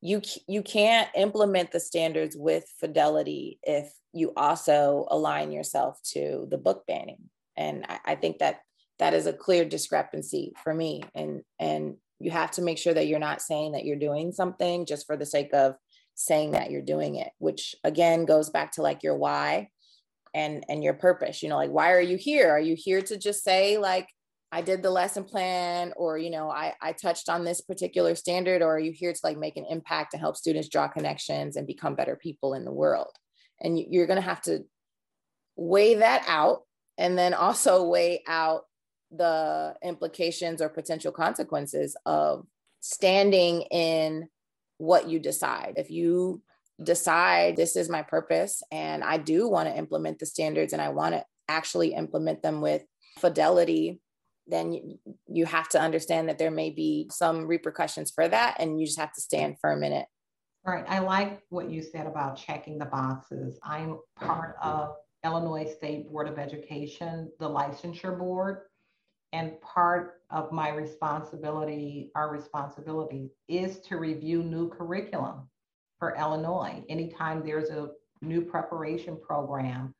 you 0.01 0.21
you 0.47 0.61
can't 0.61 1.09
implement 1.15 1.71
the 1.71 1.79
standards 1.79 2.35
with 2.37 2.63
fidelity 2.79 3.59
if 3.63 3.91
you 4.13 4.31
also 4.35 5.07
align 5.11 5.51
yourself 5.51 5.99
to 6.03 6.47
the 6.49 6.57
book 6.57 6.83
banning. 6.87 7.29
And 7.57 7.85
I, 7.87 7.99
I, 8.05 8.15
think 8.15 8.39
that 8.39 8.61
that 8.97 9.13
is 9.13 9.27
a 9.27 9.33
clear 9.33 9.65
discrepancy 9.65 10.53
for 10.63 10.73
me. 10.73 11.03
And 11.13 11.41
and 11.59 11.95
you 12.19 12.31
have 12.31 12.51
to 12.51 12.61
make 12.61 12.77
sure 12.77 12.93
that 12.93 13.07
you're 13.07 13.19
not 13.19 13.41
saying 13.41 13.73
that 13.73 13.85
you're 13.85 13.97
doing 13.97 14.31
something 14.31 14.85
just 14.85 15.05
for 15.05 15.17
the 15.17 15.25
sake 15.25 15.53
of 15.53 15.75
saying 16.15 16.51
that 16.51 16.69
you're 16.69 16.81
doing 16.81 17.15
it 17.15 17.29
which 17.37 17.75
again 17.85 18.25
goes 18.25 18.49
back 18.49 18.73
to 18.73 18.81
like 18.81 19.03
your 19.03 19.15
why 19.15 19.69
and 20.33 20.63
and 20.69 20.83
your 20.83 20.93
purpose 20.93 21.41
you 21.41 21.49
know 21.49 21.57
like 21.57 21.71
why 21.71 21.91
are 21.91 22.01
you 22.01 22.17
here? 22.17 22.49
Are 22.49 22.59
you 22.59 22.75
here 22.77 23.01
to 23.01 23.17
just 23.17 23.43
say 23.43 23.77
like 23.77 24.07
I 24.51 24.61
did 24.61 24.81
the 24.81 24.89
lesson 24.89 25.23
plan 25.23 25.93
or 25.95 26.17
you 26.17 26.29
know 26.29 26.49
I 26.49 26.73
I 26.81 26.93
touched 26.93 27.29
on 27.29 27.43
this 27.43 27.61
particular 27.61 28.15
standard 28.15 28.61
or 28.61 28.75
are 28.75 28.79
you 28.79 28.91
here 28.91 29.13
to 29.13 29.19
like 29.23 29.37
make 29.37 29.57
an 29.57 29.65
impact 29.69 30.11
to 30.11 30.17
help 30.17 30.37
students 30.37 30.69
draw 30.69 30.87
connections 30.87 31.55
and 31.55 31.67
become 31.67 31.95
better 31.95 32.15
people 32.15 32.53
in 32.53 32.65
the 32.65 32.71
world? 32.71 33.11
And 33.61 33.77
you're 33.77 34.07
going 34.07 34.21
to 34.21 34.21
have 34.21 34.41
to 34.43 34.63
weigh 35.55 35.95
that 35.95 36.23
out 36.27 36.61
and 36.97 37.17
then 37.17 37.33
also 37.33 37.83
weigh 37.83 38.23
out 38.27 38.63
the 39.11 39.75
implications 39.83 40.61
or 40.61 40.69
potential 40.69 41.11
consequences 41.11 41.95
of 42.05 42.45
standing 42.79 43.61
in 43.63 44.29
what 44.77 45.09
you 45.09 45.19
decide. 45.19 45.73
If 45.77 45.91
you 45.91 46.41
decide 46.81 47.55
this 47.55 47.75
is 47.75 47.89
my 47.89 48.01
purpose 48.01 48.63
and 48.71 49.03
I 49.03 49.17
do 49.17 49.49
want 49.49 49.67
to 49.67 49.77
implement 49.77 50.19
the 50.19 50.25
standards 50.25 50.73
and 50.73 50.81
I 50.81 50.89
want 50.89 51.15
to 51.15 51.23
actually 51.47 51.93
implement 51.93 52.41
them 52.41 52.61
with 52.61 52.83
fidelity 53.19 54.01
then 54.47 54.97
you, 55.27 55.45
have 55.45 55.69
to 55.69 55.79
understand 55.79 56.27
that 56.27 56.39
there 56.39 56.49
may 56.49 56.71
be 56.71 57.07
some 57.11 57.45
repercussions 57.45 58.09
for 58.09 58.27
that 58.27 58.55
and 58.57 58.79
you 58.79 58.87
just 58.87 58.97
have 58.97 59.13
to 59.13 59.21
stand 59.21 59.57
firm 59.61 59.83
in 59.83 59.93
it. 59.93 60.07
Right 60.65 60.83
i 60.87 60.99
like 60.99 61.43
what 61.49 61.69
you 61.69 61.83
said 61.83 62.07
about 62.07 62.35
checking 62.35 62.79
the 62.79 62.85
boxes. 62.85 63.59
I'm 63.63 63.99
part 64.15 64.55
of 64.61 64.95
illinois 65.23 65.69
state 65.71 66.09
board 66.09 66.27
of 66.27 66.39
education 66.39 67.29
the 67.39 67.49
licensure 67.49 68.17
board 68.17 68.61
and 69.33 69.59
part 69.61 70.21
of 70.31 70.51
my 70.51 70.69
responsibility 70.69 72.11
our 72.15 72.31
responsibility 72.31 73.29
is 73.49 73.79
to 73.81 73.97
review 73.97 74.41
new 74.41 74.69
curriculum 74.69 75.47
for 75.99 76.15
illinois 76.15 76.83
anytime 76.89 77.43
there's 77.45 77.69
a 77.69 77.89
new 78.21 78.41
preparation 78.41 79.17
program 79.21 79.93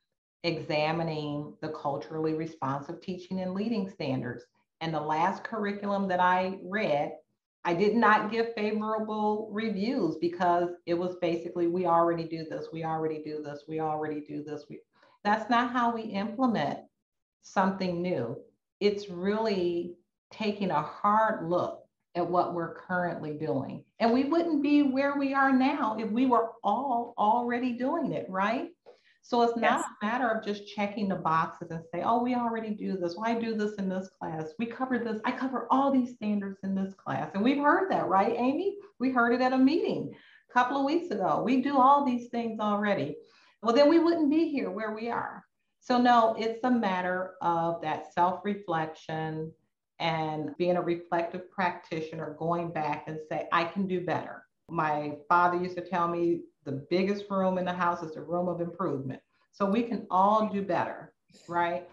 examining 0.44 1.54
the 1.62 1.70
culturally 1.70 2.34
responsive 2.34 3.02
teaching 3.02 3.42
and 3.42 3.54
leading 3.54 3.90
standards. 3.90 4.46
And 4.82 4.94
the 4.94 5.02
last 5.02 5.44
curriculum 5.44 6.08
that 6.08 6.22
I 6.22 6.60
read, 6.64 7.12
I 7.66 7.74
did 7.74 7.96
not 7.96 8.32
give 8.32 8.54
favorable 8.56 9.50
reviews 9.52 10.16
because 10.16 10.70
it 10.86 10.94
was 10.94 11.18
basically, 11.18 11.68
we 11.68 11.86
already 11.86 12.24
do 12.24 12.46
this, 12.50 12.68
we 12.72 12.86
already 12.86 13.22
do 13.22 13.42
this, 13.44 13.64
we 13.68 13.82
already 13.82 14.22
do 14.22 14.44
this. 14.44 14.64
We, 14.70 14.80
that's 15.26 15.50
not 15.50 15.72
how 15.72 15.94
we 15.94 16.04
implement 16.04 16.80
something 17.42 18.02
new. 18.02 18.38
It's 18.80 19.10
really 19.10 19.96
taking 20.32 20.72
a 20.72 20.82
hard 20.82 21.50
look 21.50 21.79
at 22.16 22.28
what 22.28 22.54
we're 22.54 22.76
currently 22.76 23.34
doing. 23.34 23.84
And 24.00 24.12
we 24.12 24.26
wouldn't 24.26 24.64
be 24.64 24.84
where 24.84 25.18
we 25.18 25.34
are 25.34 25.52
now 25.52 25.96
if 26.00 26.10
we 26.10 26.26
were 26.26 26.52
all 26.64 27.14
already 27.18 27.74
doing 27.74 28.14
it, 28.14 28.26
right? 28.30 28.70
So 29.22 29.42
it's 29.44 29.56
not 29.58 29.82
yes. 29.82 29.86
a 30.02 30.06
matter 30.06 30.30
of 30.30 30.44
just 30.44 30.68
checking 30.68 31.08
the 31.08 31.16
boxes 31.16 31.70
and 31.72 31.84
say, 31.94 32.02
oh, 32.04 32.24
we 32.24 32.34
already 32.34 32.72
do 32.72 32.98
this. 32.98 33.16
Well, 33.16 33.40
do 33.40 33.56
this 33.56 33.74
in 33.76 33.88
this 33.88 34.10
class. 34.20 34.54
We 34.58 34.66
cover 34.66 34.98
this. 34.98 35.22
I 35.24 35.32
cover 35.32 35.68
all 35.70 35.92
these 35.92 36.16
standards 36.16 36.60
in 36.64 36.74
this 36.74 36.94
class. 36.96 37.30
And 37.36 37.44
we've 37.44 37.62
heard 37.62 37.92
that, 37.92 38.08
right, 38.08 38.34
Amy? 38.36 38.78
We 39.00 39.12
heard 39.12 39.34
it 39.34 39.42
at 39.42 39.54
a 39.54 39.58
meeting 39.58 40.16
a 40.50 40.54
couple 40.54 40.78
of 40.78 40.86
weeks 40.86 41.12
ago. 41.12 41.44
We 41.46 41.62
do 41.62 41.78
all 41.78 42.06
these 42.06 42.30
things 42.30 42.60
already. 42.60 43.18
Well, 43.62 43.76
then 43.76 43.90
we 43.90 44.00
wouldn't 44.00 44.32
be 44.32 44.50
here 44.50 44.72
where 44.72 44.96
we 44.96 45.10
are. 45.10 45.44
So, 45.82 46.02
no, 46.02 46.36
it's 46.38 46.64
a 46.64 46.72
matter 46.72 47.34
of 47.42 47.82
that 47.82 48.14
self 48.14 48.42
reflection 48.44 49.52
and 50.00 50.56
being 50.58 50.78
a 50.78 50.82
reflective 50.82 51.52
practitioner, 51.52 52.36
going 52.40 52.72
back 52.72 53.06
and 53.08 53.20
say, 53.30 53.48
I 53.52 53.66
can 53.66 53.88
do 53.88 54.06
better. 54.06 54.44
My 54.70 55.18
father 55.28 55.58
used 55.58 55.76
to 55.76 55.82
tell 55.82 56.08
me 56.08 56.42
the 56.64 56.86
biggest 56.90 57.26
room 57.30 57.58
in 57.58 57.66
the 57.66 57.74
house 57.74 58.04
is 58.04 58.14
the 58.14 58.22
room 58.22 58.48
of 58.48 58.62
improvement. 58.62 59.22
So 59.52 59.66
we 59.66 59.84
can 59.84 60.08
all 60.10 60.48
do 60.48 60.62
better, 60.62 61.14
right? 61.48 61.88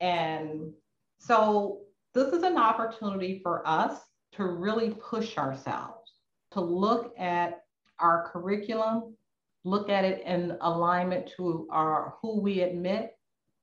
And 0.00 0.72
so 1.18 1.82
this 2.14 2.32
is 2.32 2.42
an 2.42 2.56
opportunity 2.58 3.40
for 3.42 3.66
us 3.66 4.00
to 4.32 4.44
really 4.44 4.90
push 4.94 5.38
ourselves, 5.38 6.12
to 6.52 6.60
look 6.60 7.14
at 7.18 7.60
our 7.98 8.28
curriculum, 8.32 9.16
look 9.64 9.88
at 9.88 10.04
it 10.04 10.22
in 10.26 10.56
alignment 10.62 11.30
to 11.36 11.68
our 11.70 12.14
who 12.20 12.40
we 12.40 12.62
admit, 12.62 13.12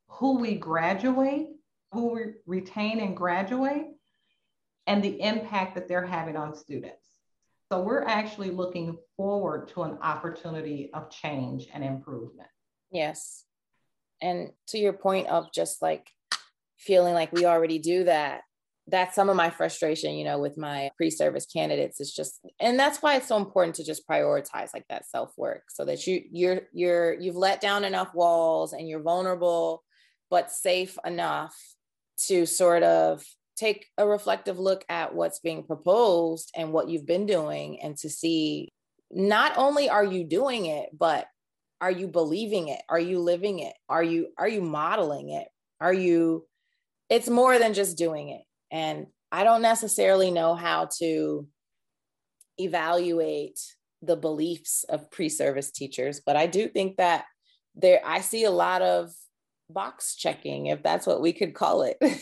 who 0.08 0.38
we 0.40 0.56
graduate, 0.56 1.50
who 1.92 2.14
we 2.14 2.22
retain 2.46 3.00
and 3.00 3.16
graduate, 3.16 3.88
and 4.88 5.04
the 5.04 5.22
impact 5.22 5.76
that 5.76 5.88
they're 5.88 6.06
having 6.06 6.36
on 6.36 6.56
students. 6.56 7.06
So 7.72 7.82
we're 7.82 8.04
actually 8.04 8.50
looking 8.50 8.98
forward 9.16 9.68
to 9.70 9.84
an 9.84 10.00
opportunity 10.02 10.90
of 10.94 11.12
change 11.12 11.68
and 11.72 11.84
improvement. 11.84 12.50
Yes. 12.92 13.46
And 14.22 14.50
to 14.70 14.80
your 14.80 14.94
point 14.94 15.28
of 15.28 15.54
just 15.54 15.82
like 15.82 16.10
feeling 16.78 17.14
like 17.14 17.32
we 17.32 17.46
already 17.46 17.78
do 17.78 18.06
that, 18.06 18.42
that's 18.88 19.14
some 19.14 19.30
of 19.30 19.36
my 19.36 19.52
frustration, 19.52 20.16
you 20.16 20.26
know, 20.26 20.40
with 20.40 20.58
my 20.58 20.90
pre-service 20.98 21.46
candidates. 21.46 22.00
It's 22.00 22.16
just, 22.16 22.40
and 22.60 22.80
that's 22.80 23.04
why 23.04 23.18
it's 23.18 23.28
so 23.28 23.38
important 23.38 23.76
to 23.76 23.84
just 23.84 24.08
prioritize 24.08 24.70
like 24.74 24.86
that 24.90 25.08
self-work 25.08 25.66
so 25.70 25.86
that 25.86 26.08
you 26.08 26.24
you're 26.32 26.62
you're 26.74 27.14
you've 27.14 27.36
let 27.36 27.62
down 27.62 27.84
enough 27.84 28.16
walls 28.16 28.74
and 28.74 28.90
you're 28.90 29.04
vulnerable 29.04 29.84
but 30.32 30.50
safe 30.52 30.98
enough 31.06 31.56
to 32.28 32.46
sort 32.46 32.84
of 32.84 33.24
take 33.56 33.88
a 33.98 34.08
reflective 34.08 34.58
look 34.58 34.86
at 34.90 35.14
what's 35.14 35.40
being 35.40 35.64
proposed 35.64 36.52
and 36.56 36.72
what 36.72 36.90
you've 36.90 37.06
been 37.06 37.26
doing 37.26 37.82
and 37.82 37.98
to 37.98 38.10
see 38.10 38.70
not 39.12 39.58
only 39.58 39.90
are 39.90 40.06
you 40.06 40.24
doing 40.24 40.66
it 40.66 40.90
but 40.98 41.28
are 41.82 41.92
you 41.92 42.08
believing 42.08 42.68
it? 42.68 42.82
Are 42.90 43.00
you 43.00 43.20
living 43.20 43.60
it? 43.60 43.74
Are 43.88 44.04
you 44.04 44.28
are 44.38 44.48
you 44.48 44.62
modeling 44.62 45.30
it? 45.30 45.48
Are 45.80 45.94
you 45.94 46.46
it's 47.10 47.30
more 47.30 47.58
than 47.58 47.74
just 47.74 47.98
doing 47.98 48.30
it. 48.30 48.44
And 48.72 49.08
i 49.32 49.44
don't 49.44 49.62
necessarily 49.62 50.32
know 50.32 50.56
how 50.56 50.90
to 51.00 51.48
evaluate 52.58 53.60
the 54.02 54.16
beliefs 54.16 54.86
of 54.90 55.12
pre-service 55.12 55.72
teachers 55.72 56.22
but 56.26 56.36
i 56.36 56.48
do 56.48 56.68
think 56.68 56.98
that 56.98 57.26
there 57.76 58.02
i 58.06 58.22
see 58.22 58.44
a 58.44 58.52
lot 58.52 58.82
of 58.82 59.12
box 59.70 60.16
checking 60.16 60.68
if 60.68 60.82
that's 60.82 61.06
what 61.06 61.22
we 61.22 61.32
could 61.32 61.54
call 61.54 61.84
it 61.84 61.98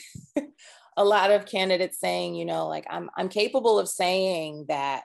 a 0.97 1.05
lot 1.05 1.31
of 1.31 1.45
candidates 1.45 1.99
saying, 1.99 2.35
you 2.35 2.43
know, 2.43 2.67
like 2.67 2.85
I'm 2.89 3.09
I'm 3.15 3.29
capable 3.29 3.79
of 3.79 3.87
saying 3.87 4.65
that 4.67 5.03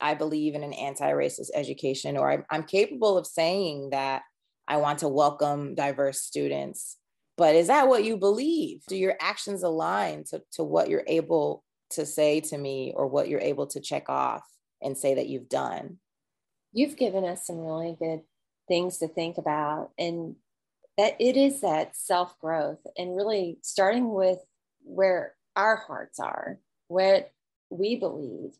I 0.00 0.14
believe 0.14 0.54
in 0.54 0.62
an 0.62 0.72
anti-racist 0.72 1.50
education, 1.54 2.16
or 2.16 2.30
I'm, 2.30 2.44
I'm 2.50 2.64
capable 2.64 3.16
of 3.16 3.26
saying 3.26 3.90
that 3.90 4.22
I 4.66 4.78
want 4.78 5.00
to 5.00 5.08
welcome 5.08 5.74
diverse 5.74 6.20
students. 6.20 6.96
but 7.36 7.54
is 7.54 7.66
that 7.68 7.86
what 7.88 8.04
you 8.04 8.16
believe? 8.16 8.80
Do 8.88 8.96
your 8.96 9.14
actions 9.20 9.62
align 9.62 10.24
to, 10.30 10.42
to 10.52 10.64
what 10.64 10.88
you're 10.88 11.04
able 11.06 11.62
to 11.90 12.06
say 12.06 12.40
to 12.40 12.58
me 12.58 12.92
or 12.96 13.06
what 13.06 13.28
you're 13.28 13.40
able 13.40 13.66
to 13.68 13.80
check 13.80 14.08
off 14.08 14.42
and 14.82 14.96
say 14.96 15.14
that 15.14 15.28
you've 15.28 15.48
done? 15.48 15.98
You've 16.72 16.96
given 16.96 17.24
us 17.24 17.46
some 17.46 17.58
really 17.58 17.94
good 17.98 18.22
things 18.68 18.98
to 18.98 19.08
think 19.08 19.38
about. 19.38 19.90
And 19.98 20.36
that 20.96 21.16
it 21.20 21.36
is 21.36 21.60
that 21.60 21.96
self 21.96 22.38
growth 22.38 22.80
and 22.96 23.16
really 23.16 23.58
starting 23.62 24.12
with 24.12 24.38
where 24.82 25.34
our 25.54 25.76
hearts 25.76 26.18
are, 26.18 26.58
what 26.88 27.32
we 27.70 27.96
believe. 27.96 28.52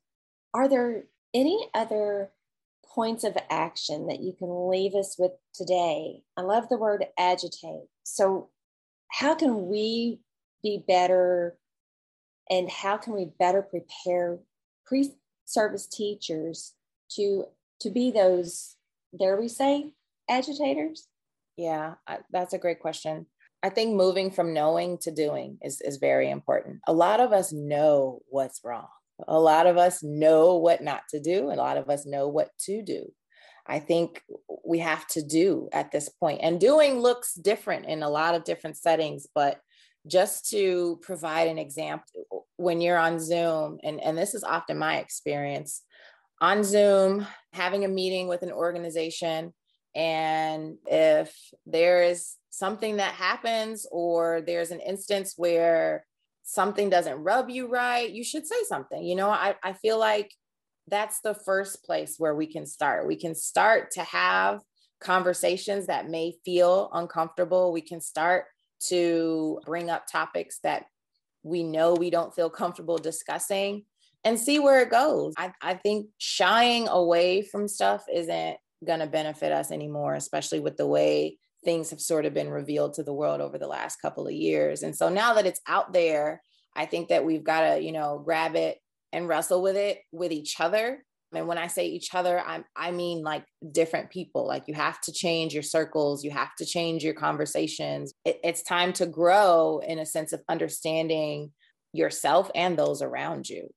Are 0.54 0.68
there 0.68 1.04
any 1.34 1.68
other 1.74 2.30
points 2.84 3.24
of 3.24 3.36
action 3.50 4.06
that 4.06 4.20
you 4.20 4.32
can 4.32 4.70
leave 4.70 4.94
us 4.94 5.16
with 5.18 5.32
today? 5.54 6.22
I 6.36 6.42
love 6.42 6.68
the 6.68 6.78
word 6.78 7.06
agitate. 7.18 7.88
So, 8.04 8.50
how 9.08 9.34
can 9.34 9.68
we 9.68 10.20
be 10.62 10.82
better 10.86 11.56
and 12.50 12.70
how 12.70 12.96
can 12.96 13.14
we 13.14 13.30
better 13.38 13.62
prepare 13.62 14.38
pre 14.84 15.12
service 15.44 15.86
teachers 15.86 16.74
to 17.10 17.44
to 17.80 17.90
be 17.90 18.10
those 18.10 18.76
dare 19.18 19.36
we 19.38 19.48
say 19.48 19.92
agitators 20.28 21.08
yeah 21.56 21.94
I, 22.06 22.18
that's 22.30 22.52
a 22.52 22.58
great 22.58 22.80
question. 22.80 23.26
I 23.62 23.70
think 23.70 23.94
moving 23.94 24.30
from 24.30 24.52
knowing 24.52 24.98
to 24.98 25.10
doing 25.10 25.58
is, 25.62 25.80
is 25.80 25.96
very 25.96 26.30
important. 26.30 26.80
A 26.86 26.92
lot 26.92 27.20
of 27.20 27.32
us 27.32 27.52
know 27.52 28.20
what's 28.28 28.60
wrong. 28.62 28.86
A 29.26 29.40
lot 29.40 29.66
of 29.66 29.76
us 29.76 30.02
know 30.02 30.56
what 30.56 30.82
not 30.82 31.02
to 31.10 31.20
do. 31.20 31.50
A 31.50 31.54
lot 31.54 31.76
of 31.78 31.88
us 31.88 32.06
know 32.06 32.28
what 32.28 32.50
to 32.66 32.82
do. 32.82 33.10
I 33.66 33.80
think 33.80 34.22
we 34.64 34.78
have 34.80 35.06
to 35.08 35.22
do 35.22 35.68
at 35.72 35.90
this 35.90 36.08
point. 36.08 36.40
And 36.42 36.60
doing 36.60 37.00
looks 37.00 37.34
different 37.34 37.86
in 37.86 38.02
a 38.02 38.10
lot 38.10 38.34
of 38.34 38.44
different 38.44 38.76
settings 38.76 39.26
but 39.34 39.60
just 40.06 40.48
to 40.50 40.98
provide 41.02 41.48
an 41.48 41.58
example 41.58 42.46
when 42.56 42.80
you're 42.80 42.98
on 42.98 43.18
zoom 43.18 43.78
and, 43.82 44.00
and 44.00 44.16
this 44.16 44.34
is 44.34 44.44
often 44.44 44.78
my 44.78 44.98
experience 44.98 45.82
on 46.40 46.62
zoom 46.62 47.26
having 47.52 47.84
a 47.84 47.88
meeting 47.88 48.28
with 48.28 48.42
an 48.42 48.52
organization 48.52 49.52
and 49.96 50.76
if 50.86 51.34
there 51.64 52.04
is 52.04 52.36
something 52.50 52.98
that 52.98 53.14
happens 53.14 53.86
or 53.90 54.42
there's 54.42 54.70
an 54.70 54.80
instance 54.80 55.34
where 55.36 56.06
something 56.44 56.88
doesn't 56.88 57.22
rub 57.24 57.50
you 57.50 57.66
right 57.68 58.10
you 58.12 58.22
should 58.22 58.46
say 58.46 58.62
something. 58.68 59.02
You 59.02 59.16
know 59.16 59.30
i, 59.30 59.56
I 59.64 59.72
feel 59.72 59.98
like 59.98 60.30
that's 60.88 61.20
the 61.20 61.34
first 61.34 61.84
place 61.84 62.16
where 62.18 62.34
we 62.34 62.46
can 62.46 62.66
start. 62.66 63.06
We 63.06 63.16
can 63.16 63.34
start 63.34 63.90
to 63.92 64.02
have 64.02 64.60
conversations 65.00 65.86
that 65.86 66.08
may 66.08 66.34
feel 66.44 66.90
uncomfortable. 66.92 67.72
We 67.72 67.80
can 67.80 68.00
start 68.00 68.44
to 68.88 69.60
bring 69.64 69.90
up 69.90 70.06
topics 70.10 70.60
that 70.62 70.86
we 71.42 71.62
know 71.62 71.94
we 71.94 72.10
don't 72.10 72.34
feel 72.34 72.50
comfortable 72.50 72.98
discussing 72.98 73.84
and 74.24 74.38
see 74.38 74.58
where 74.58 74.80
it 74.80 74.90
goes. 74.90 75.34
I, 75.36 75.52
I 75.62 75.74
think 75.74 76.08
shying 76.18 76.88
away 76.88 77.42
from 77.42 77.68
stuff 77.68 78.04
isn't 78.12 78.56
going 78.84 79.00
to 79.00 79.06
benefit 79.06 79.52
us 79.52 79.70
anymore, 79.70 80.14
especially 80.14 80.60
with 80.60 80.76
the 80.76 80.86
way 80.86 81.38
things 81.64 81.90
have 81.90 82.00
sort 82.00 82.26
of 82.26 82.34
been 82.34 82.50
revealed 82.50 82.94
to 82.94 83.02
the 83.02 83.14
world 83.14 83.40
over 83.40 83.58
the 83.58 83.66
last 83.66 83.96
couple 84.02 84.26
of 84.26 84.32
years. 84.32 84.82
And 84.82 84.94
so 84.94 85.08
now 85.08 85.34
that 85.34 85.46
it's 85.46 85.60
out 85.66 85.92
there, 85.92 86.42
I 86.74 86.86
think 86.86 87.08
that 87.08 87.24
we've 87.24 87.44
got 87.44 87.74
to, 87.74 87.80
you 87.80 87.92
know, 87.92 88.20
grab 88.24 88.54
it 88.54 88.78
and 89.12 89.28
wrestle 89.28 89.62
with 89.62 89.76
it 89.76 89.98
with 90.12 90.32
each 90.32 90.60
other 90.60 91.00
and 91.34 91.48
when 91.48 91.58
I 91.58 91.66
say 91.66 91.86
each 91.86 92.14
other, 92.14 92.40
I, 92.40 92.62
I 92.76 92.90
mean 92.90 93.22
like 93.22 93.44
different 93.72 94.10
people. 94.10 94.46
Like 94.46 94.64
you 94.68 94.74
have 94.74 95.00
to 95.02 95.12
change 95.12 95.54
your 95.54 95.62
circles, 95.62 96.24
you 96.24 96.30
have 96.30 96.54
to 96.58 96.64
change 96.64 97.02
your 97.02 97.14
conversations. 97.14 98.14
It, 98.24 98.40
it's 98.44 98.62
time 98.62 98.92
to 98.94 99.06
grow 99.06 99.80
in 99.86 99.98
a 99.98 100.06
sense 100.06 100.32
of 100.32 100.42
understanding 100.48 101.52
yourself 101.92 102.50
and 102.54 102.78
those 102.78 103.02
around 103.02 103.48
you. 103.48 103.68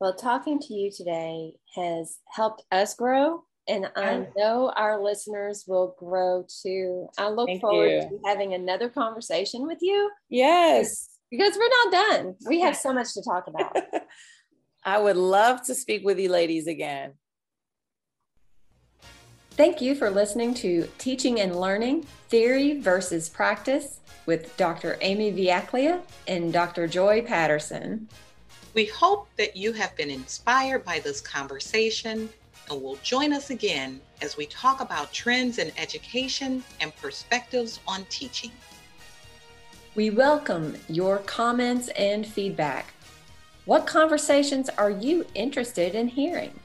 Well, 0.00 0.14
talking 0.14 0.60
to 0.60 0.74
you 0.74 0.90
today 0.94 1.54
has 1.74 2.18
helped 2.30 2.62
us 2.70 2.94
grow. 2.94 3.44
And 3.68 3.90
I 3.96 4.26
know 4.34 4.72
our 4.74 4.98
listeners 5.00 5.64
will 5.68 5.94
grow 5.98 6.46
too. 6.62 7.08
I 7.18 7.28
look 7.28 7.48
Thank 7.48 7.60
forward 7.60 7.90
you. 7.90 8.00
to 8.00 8.20
having 8.24 8.54
another 8.54 8.88
conversation 8.88 9.66
with 9.66 9.78
you. 9.82 10.10
Yes. 10.30 11.10
Because 11.30 11.54
we're 11.58 11.68
not 11.84 11.92
done. 11.92 12.34
We 12.48 12.60
have 12.60 12.76
so 12.76 12.94
much 12.94 13.12
to 13.12 13.22
talk 13.22 13.46
about. 13.46 13.76
I 14.84 14.98
would 14.98 15.18
love 15.18 15.62
to 15.66 15.74
speak 15.74 16.02
with 16.02 16.18
you 16.18 16.30
ladies 16.30 16.66
again. 16.66 17.12
Thank 19.50 19.82
you 19.82 19.94
for 19.94 20.08
listening 20.08 20.54
to 20.54 20.88
Teaching 20.96 21.40
and 21.40 21.60
Learning 21.60 22.06
Theory 22.28 22.80
versus 22.80 23.28
Practice 23.28 24.00
with 24.24 24.56
Dr. 24.56 24.96
Amy 25.02 25.32
Vujaklija 25.32 26.00
and 26.26 26.52
Dr. 26.52 26.86
Joy 26.86 27.22
Patterson. 27.22 28.08
We 28.72 28.86
hope 28.86 29.28
that 29.36 29.56
you 29.56 29.72
have 29.72 29.96
been 29.96 30.10
inspired 30.10 30.84
by 30.84 31.00
this 31.00 31.20
conversation 31.20 32.20
and 32.20 32.47
will 32.74 32.96
join 33.02 33.32
us 33.32 33.50
again 33.50 34.00
as 34.20 34.36
we 34.36 34.46
talk 34.46 34.80
about 34.80 35.12
trends 35.12 35.58
in 35.58 35.72
education 35.78 36.62
and 36.80 36.94
perspectives 36.96 37.80
on 37.86 38.04
teaching. 38.10 38.50
We 39.94 40.10
welcome 40.10 40.76
your 40.88 41.18
comments 41.18 41.88
and 41.88 42.26
feedback. 42.26 42.94
What 43.64 43.86
conversations 43.86 44.68
are 44.70 44.90
you 44.90 45.26
interested 45.34 45.94
in 45.94 46.08
hearing? 46.08 46.58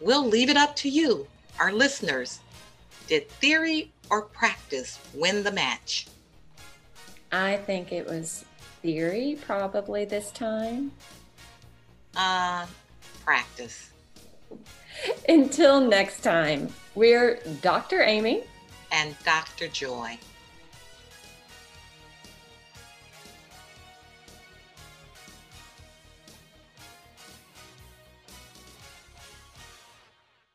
We'll 0.00 0.26
leave 0.26 0.50
it 0.50 0.56
up 0.56 0.74
to 0.76 0.88
you, 0.88 1.26
our 1.60 1.72
listeners. 1.72 2.40
Did 3.06 3.28
theory 3.28 3.92
or 4.10 4.22
practice 4.22 4.98
win 5.14 5.42
the 5.42 5.52
match? 5.52 6.06
I 7.32 7.56
think 7.58 7.92
it 7.92 8.06
was 8.06 8.44
theory 8.82 9.38
probably 9.44 10.04
this 10.04 10.30
time. 10.30 10.92
Uh, 12.16 12.66
practice. 13.24 13.90
Until 15.28 15.80
next 15.80 16.20
time, 16.20 16.68
we're 16.94 17.40
Dr. 17.62 18.02
Amy 18.02 18.44
and 18.92 19.14
Dr. 19.24 19.68
Joy. 19.68 20.18